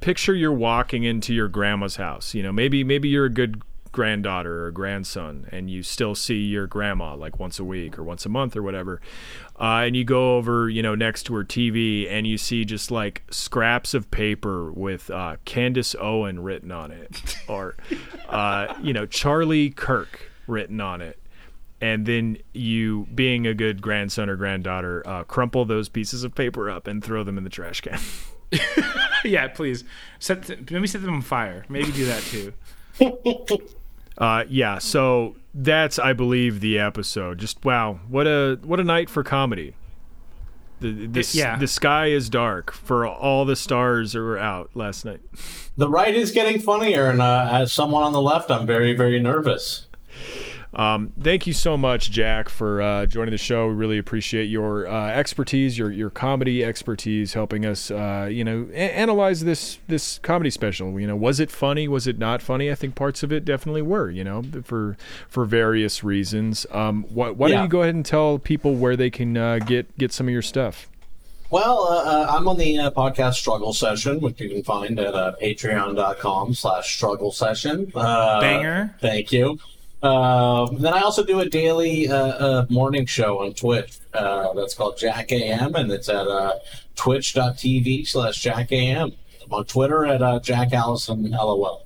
[0.00, 2.34] picture you're walking into your grandma's house.
[2.34, 3.62] You know, maybe maybe you're a good
[3.96, 8.24] granddaughter or grandson, and you still see your grandma like once a week or once
[8.24, 9.00] a month or whatever.
[9.58, 12.90] Uh, and you go over, you know, next to her TV, and you see just
[12.90, 17.74] like scraps of paper with uh, Candace Owen written on it, or
[18.28, 21.18] uh, you know, Charlie Kirk written on it
[21.78, 26.70] and then you, being a good grandson or granddaughter, uh, crumple those pieces of paper
[26.70, 27.98] up and throw them in the trash can.
[29.24, 29.84] Yeah, please.
[30.18, 31.64] Set th- maybe set them on fire.
[31.68, 32.52] Maybe do that too.
[34.18, 37.38] Uh, yeah, so that's, I believe, the episode.
[37.38, 39.74] Just wow, what a what a night for comedy.
[40.80, 41.56] The the, Yeah.
[41.58, 45.20] the sky is dark for all the stars that were out last night.
[45.76, 49.20] The right is getting funnier, and uh, as someone on the left, I'm very, very
[49.20, 49.86] nervous.
[50.74, 53.68] Um, thank you so much, Jack, for uh, joining the show.
[53.68, 58.68] We really appreciate your uh, expertise, your your comedy expertise, helping us, uh, you know,
[58.72, 61.00] a- analyze this this comedy special.
[61.00, 61.88] You know, was it funny?
[61.88, 62.70] Was it not funny?
[62.70, 64.10] I think parts of it definitely were.
[64.10, 64.96] You know, for
[65.28, 66.66] for various reasons.
[66.70, 69.96] Um, why, why don't you go ahead and tell people where they can uh, get
[69.96, 70.88] get some of your stuff?
[71.48, 75.14] Well, uh, uh, I'm on the uh, podcast Struggle Session, which you can find at
[75.14, 77.92] uh, patreon.com slash struggle session.
[77.94, 78.96] Uh, Banger.
[79.00, 79.58] Thank you.
[80.02, 83.98] Uh, then I also do a daily uh, uh, morning show on Twitch.
[84.12, 86.52] Uh, that's called Jack AM, and it's at uh,
[86.96, 89.12] twitch.tv slash Jack AM.
[89.44, 91.84] I'm on Twitter at uh, Jack Allison LOL.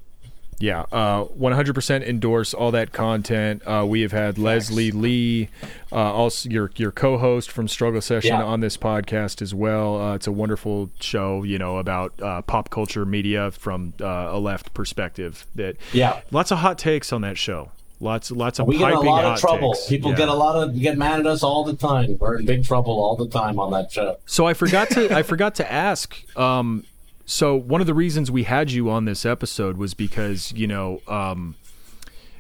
[0.58, 3.62] Yeah, uh, 100% endorse all that content.
[3.64, 5.48] Uh, we have had Leslie Lee,
[5.90, 8.44] uh, also your your co-host from Struggle Session, Yeah.
[8.44, 9.98] on this podcast as well.
[9.98, 14.38] Uh, it's a wonderful show, you know, about uh, pop culture media from uh, a
[14.38, 15.46] left perspective.
[15.54, 16.20] That Yeah.
[16.30, 17.70] lots of hot takes on that show.
[18.02, 19.74] Lots lots of We get a lot of trouble.
[19.74, 19.86] takes.
[19.88, 20.16] People Yeah.
[20.16, 22.16] get a lot of get mad at us all the time.
[22.18, 24.16] We're in big trouble all the time on that show.
[24.26, 26.16] So I forgot to I forgot to ask.
[26.36, 26.84] Um,
[27.26, 31.00] so one of the reasons we had you on this episode was because you know
[31.08, 31.56] um,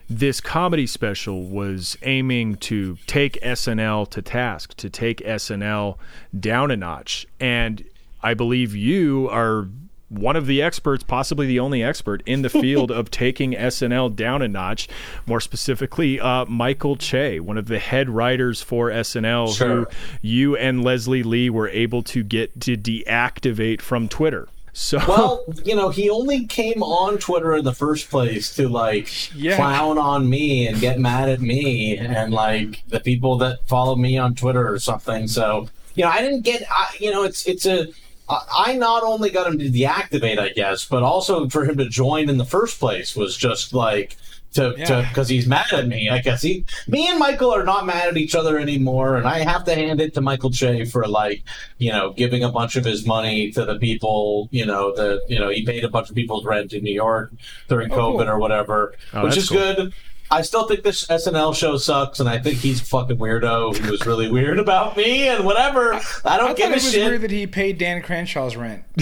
[0.08, 5.96] this comedy special was aiming to take SNL to task, to take SNL
[6.38, 7.84] down a notch, and
[8.22, 9.68] I believe you are
[10.10, 14.42] one of the experts, possibly the only expert in the field of taking SNL down
[14.42, 14.88] a notch.
[15.24, 19.68] More specifically, uh, Michael Che, one of the head writers for SNL, Sure.
[19.68, 19.86] who
[20.20, 24.48] you and Leslie Lee were able to get to deactivate from Twitter.
[24.72, 29.08] So Well, you know, he only came on Twitter in the first place to like
[29.34, 29.56] Yeah.
[29.56, 34.16] clown on me and get mad at me and like the people that follow me
[34.18, 35.26] on Twitter or something.
[35.28, 37.88] So, you know, I didn't get, I, you know, it's it's a.
[38.30, 41.88] I I not only got him to deactivate, I guess, but also for him to
[41.88, 44.16] join in the first place was just like
[44.54, 45.08] to Yeah.
[45.08, 46.10] because he's mad at me.
[46.10, 49.38] I guess he, me and Michael are not mad at each other anymore, and I
[49.40, 51.44] have to hand it to Michael Che for like,
[51.78, 54.48] you know, giving a bunch of his money to the people.
[54.50, 57.32] You know, the you know he paid a bunch of people's rent in New York
[57.68, 58.28] during Oh, COVID cool.
[58.28, 59.58] or whatever, Oh, which is cool.
[59.58, 59.92] good.
[60.30, 63.90] I still think this SNL show sucks, and I think he's a fucking weirdo who
[63.90, 65.94] was really weird about me and whatever.
[66.24, 67.04] I don't I give thought a it was shit.
[67.04, 68.84] weird that he paid Dan Crenshaw's rent.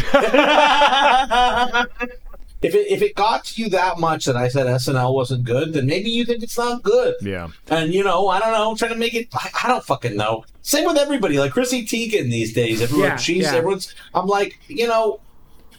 [2.61, 5.75] if it if it got to you that much that I said SNL wasn't good,
[5.75, 7.15] then maybe you think it's not good.
[7.21, 7.49] Yeah.
[7.69, 9.29] And you know, I don't know, I'm trying to make it.
[9.35, 10.45] I, I don't fucking know.
[10.63, 12.83] Same with everybody, like Chrissy Teigen these days.
[12.83, 13.55] Everyone, Yeah, she's yeah.
[13.55, 13.95] everyone's.
[14.15, 15.21] I'm like, you know.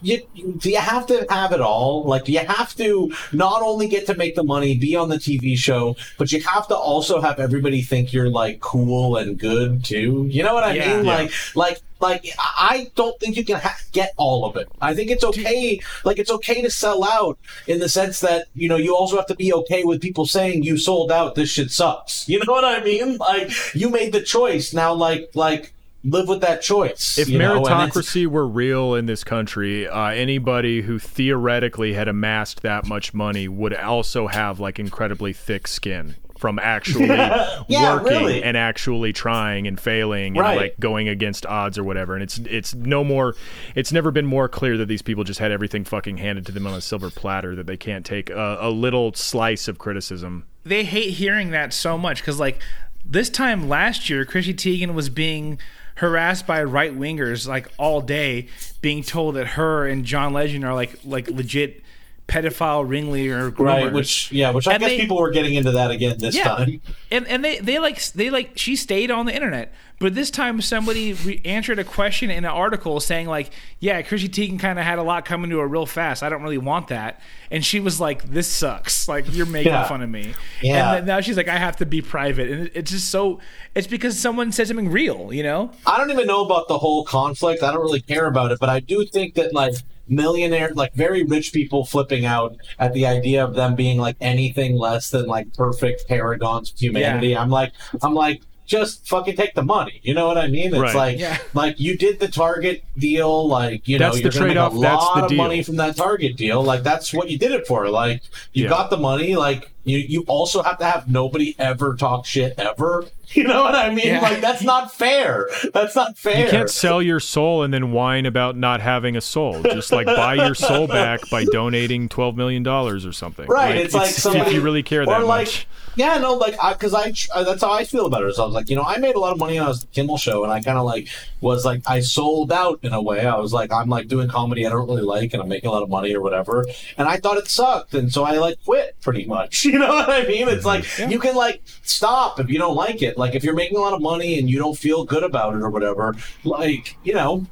[0.01, 0.21] You,
[0.57, 2.03] do you have to have it all?
[2.03, 5.17] Like, do you have to not only get to make the money, be on the
[5.17, 9.83] TV show, but you have to also have everybody think you're like cool and good
[9.83, 10.27] too?
[10.29, 10.97] You know what I Yeah.
[10.97, 11.05] mean?
[11.05, 11.15] Yeah.
[11.17, 14.69] Like, like, like, I don't think you can ha- get all of it.
[14.81, 15.81] I think it's okay.
[16.05, 19.25] Like, it's okay to sell out in the sense that you know you also have
[19.27, 21.35] to be okay with people saying you sold out.
[21.35, 22.27] This shit sucks.
[22.29, 23.17] You know what I mean?
[23.17, 24.73] Like, you made the choice.
[24.73, 25.73] Now, like, like.
[26.03, 27.17] Live with that choice.
[27.17, 27.61] If you know?
[27.61, 33.47] Meritocracy were real in this country, uh, anybody who theoretically had amassed that much money
[33.47, 37.05] would also have like incredibly thick skin from actually
[37.67, 38.43] Yeah, working really.
[38.43, 40.51] and actually trying and failing Right.
[40.51, 42.13] and like going against odds or whatever.
[42.13, 43.35] And it's it's no more.
[43.75, 46.65] It's never been more clear that these people just had everything fucking handed to them
[46.65, 50.45] on a silver platter that they can't take a, a little slice of criticism.
[50.63, 52.61] they hate hearing that so much because like
[53.05, 55.57] this time last year chrissy teigen was being
[55.99, 58.47] harassed by right wingers like all day
[58.79, 61.83] being told that her and john legend are like like legit
[62.29, 63.65] pedophile ringleader groomers.
[63.65, 66.35] right, which yeah, which I And guess they- people were getting into that again this
[66.35, 66.81] yeah, time.
[67.11, 70.61] and and they they like they like she stayed on the internet, but this time
[70.61, 74.85] somebody re- answered a question in an article saying like, yeah, Chrissy Teigen kind of
[74.85, 76.21] had a lot coming to her real fast.
[76.23, 77.19] I don't really want that,
[77.51, 79.07] and she was like, this sucks.
[79.07, 79.87] Like you're making Yeah.
[79.87, 80.33] fun of me.
[80.61, 80.89] Yeah.
[80.93, 83.39] And then now she's like, I have to be private, and it- it's just so.
[83.75, 85.71] It's because someone said something real, you know.
[85.85, 87.63] I don't even know about the whole conflict.
[87.63, 89.73] I don't really care about it, but I do think that like
[90.09, 94.75] millionaire, like very rich people flipping out at the idea of them being like anything
[94.77, 97.35] less than like perfect paragons of humanity.
[97.37, 97.71] I'm like,
[98.01, 99.99] I'm like, just fucking take the money.
[100.03, 100.67] You know what I mean?
[100.67, 100.93] It's Right.
[100.95, 101.39] like, Yeah.
[101.55, 103.47] like you did the Target deal.
[103.47, 105.37] Like, you know, That's the you're gonna make a that's lot the of deal.
[105.39, 106.61] money from that Target deal.
[106.63, 107.89] Like, that's what you did it for.
[107.89, 108.21] Like,
[108.53, 108.69] you Yeah.
[108.69, 109.35] got the money.
[109.35, 113.05] Like, you you also have to have nobody ever talk shit ever.
[113.33, 114.07] You know what I mean?
[114.07, 114.21] Yeah.
[114.21, 115.47] Like, that's not fair.
[115.71, 116.45] That's not fair.
[116.45, 119.61] You can't sell your soul and then whine about not having a soul.
[119.61, 123.45] Just like buy your soul back by donating twelve million dollars or something.
[123.45, 125.67] Right, it's like if somebody, you really care that like, much.
[125.95, 128.33] Yeah, no, like because I, uh, that's how I feel about it.
[128.33, 130.17] So I was like, you know, I made a lot of money on the Kimmel
[130.17, 131.07] show, and I kind of like
[131.39, 133.27] was like I sold out in a way.
[133.27, 135.71] I was like, I'm like doing comedy I don't really like, and I'm making a
[135.71, 136.65] lot of money or whatever,
[136.97, 139.67] and I thought it sucked, and so I like quit pretty much.
[139.73, 140.47] You know what I mean?
[140.47, 141.11] It's like mm-hmm.
[141.11, 143.17] you can like stop if you don't like it.
[143.17, 145.61] Like if you're making a lot of money and you don't feel good about it
[145.61, 147.45] or whatever, like you know.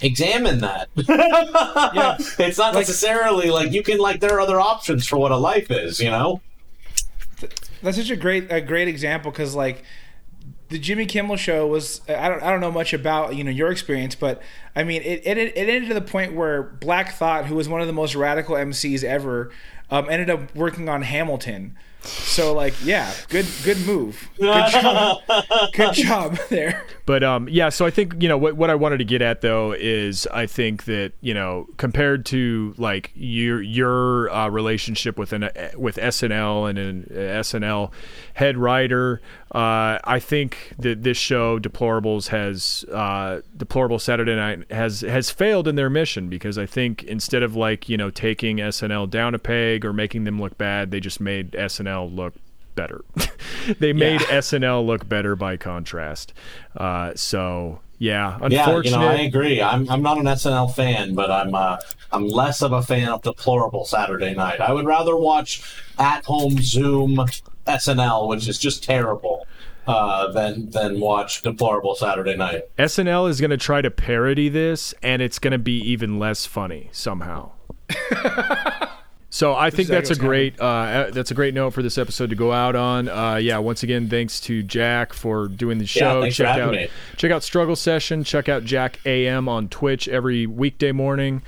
[0.00, 0.88] Examine that.
[1.94, 2.16] Yeah.
[2.38, 5.70] It's not necessarily like you can like there are other options for what a life
[5.70, 6.40] is, you know?
[7.82, 9.84] That's such a great a great example because like
[10.72, 13.70] the Jimmy Kimmel show was I don't I don't know much about you know your
[13.70, 14.42] experience, but
[14.74, 17.80] I mean it it, it ended to the point where Black Thought, who was one
[17.80, 19.50] of the most radical MCs ever,
[19.92, 21.76] um, ended up working on Hamilton.
[22.00, 25.18] So like yeah, good good move, good job,
[25.72, 26.84] good job there.
[27.04, 29.40] But um, yeah, so I think you know what what I wanted to get at
[29.40, 35.32] though is I think that you know compared to like your your uh, relationship with
[35.32, 37.90] an with SNL and an SNL
[38.34, 39.20] head writer,
[39.52, 45.66] uh, I think that this show Deplorables has uh, Deplorable Saturday Night has has failed
[45.66, 49.40] in their mission because I think instead of like you know taking SNL down a
[49.40, 52.34] peg or making them look bad, they just made SNL look
[52.74, 53.04] better.
[53.78, 56.32] they made SNL look better by contrast.
[56.76, 59.62] Uh, so yeah, Yeah, you know, I agree.
[59.62, 61.76] I'm I'm not an SNL fan, but I'm uh,
[62.10, 64.60] I'm less of a fan of deplorable Saturday Night.
[64.60, 65.62] I would rather watch
[66.00, 67.24] at home Zoom
[67.66, 69.46] SNL, which is just terrible,
[69.86, 72.62] uh, than than watch deplorable Saturday Night.
[72.76, 76.44] SNL is going to try to parody this, and it's going to be even less
[76.44, 77.52] funny somehow.
[79.34, 82.28] So I think exactly that's a great uh, that's a great note for this episode
[82.28, 83.08] to go out on.
[83.08, 86.20] Uh, yeah, once again, thanks to Jack for doing the show.
[86.20, 86.88] thanks for check having out me.
[87.16, 88.24] check out Struggle Session.
[88.24, 91.40] Check out Jack AM on Twitch every weekday morning.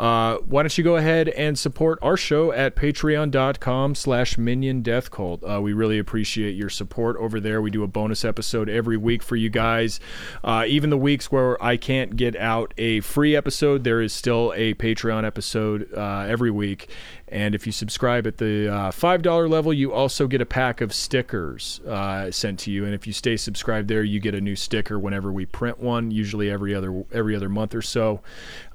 [0.00, 5.10] Uh, why don't you go ahead and support our show at patreon.com slash minion death
[5.10, 8.96] cult uh, we really appreciate your support over there we do a bonus episode every
[8.96, 10.00] week for you guys
[10.42, 14.54] uh, even the weeks where i can't get out a free episode there is still
[14.56, 16.88] a patreon episode uh, every week
[17.30, 20.92] and if you subscribe at the uh, $5 level, you also get a pack of
[20.92, 22.84] stickers uh, sent to you.
[22.84, 26.10] And if you stay subscribed there, you get a new sticker whenever we print one,
[26.10, 28.20] usually every other every other month or so.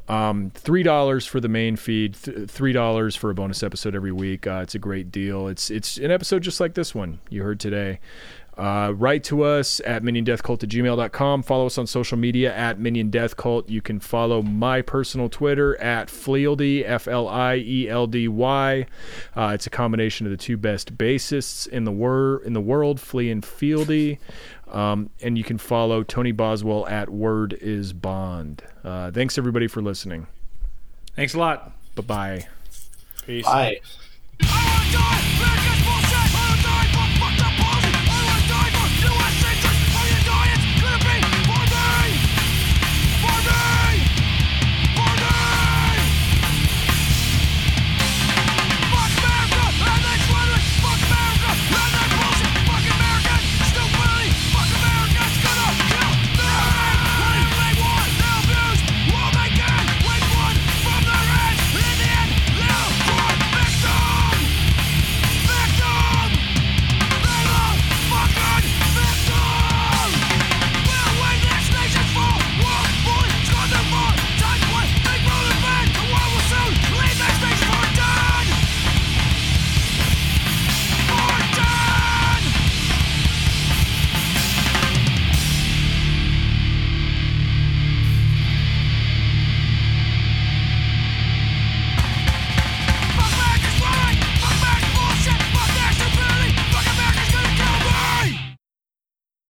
[0.08, 4.12] Um, three dollars for the main feed, th- three dollars for a bonus episode every
[4.12, 4.46] week.
[4.46, 5.48] Uh, it's a great deal.
[5.48, 8.00] It's it's an episode just like this one you heard today.
[8.58, 11.44] Uh, write to us at miniondeathcult at gmail.com.
[11.44, 13.70] Follow us on social media at Minion Death Cult.
[13.70, 18.86] You can follow my personal Twitter at Flieldy, F L I E L D Y.
[19.36, 23.02] Uh, it's a combination of the two best bassists in the, wor- in the world,
[23.02, 24.20] Flea and Fieldy.
[24.72, 28.64] Um, and you can follow Tony Boswell at Word is Bond.
[28.84, 30.28] Uh, thanks everybody for listening.
[31.16, 31.72] Thanks a lot.
[31.96, 32.48] Bye bye.
[33.26, 33.46] Peace.
[33.46, 33.80] Bye.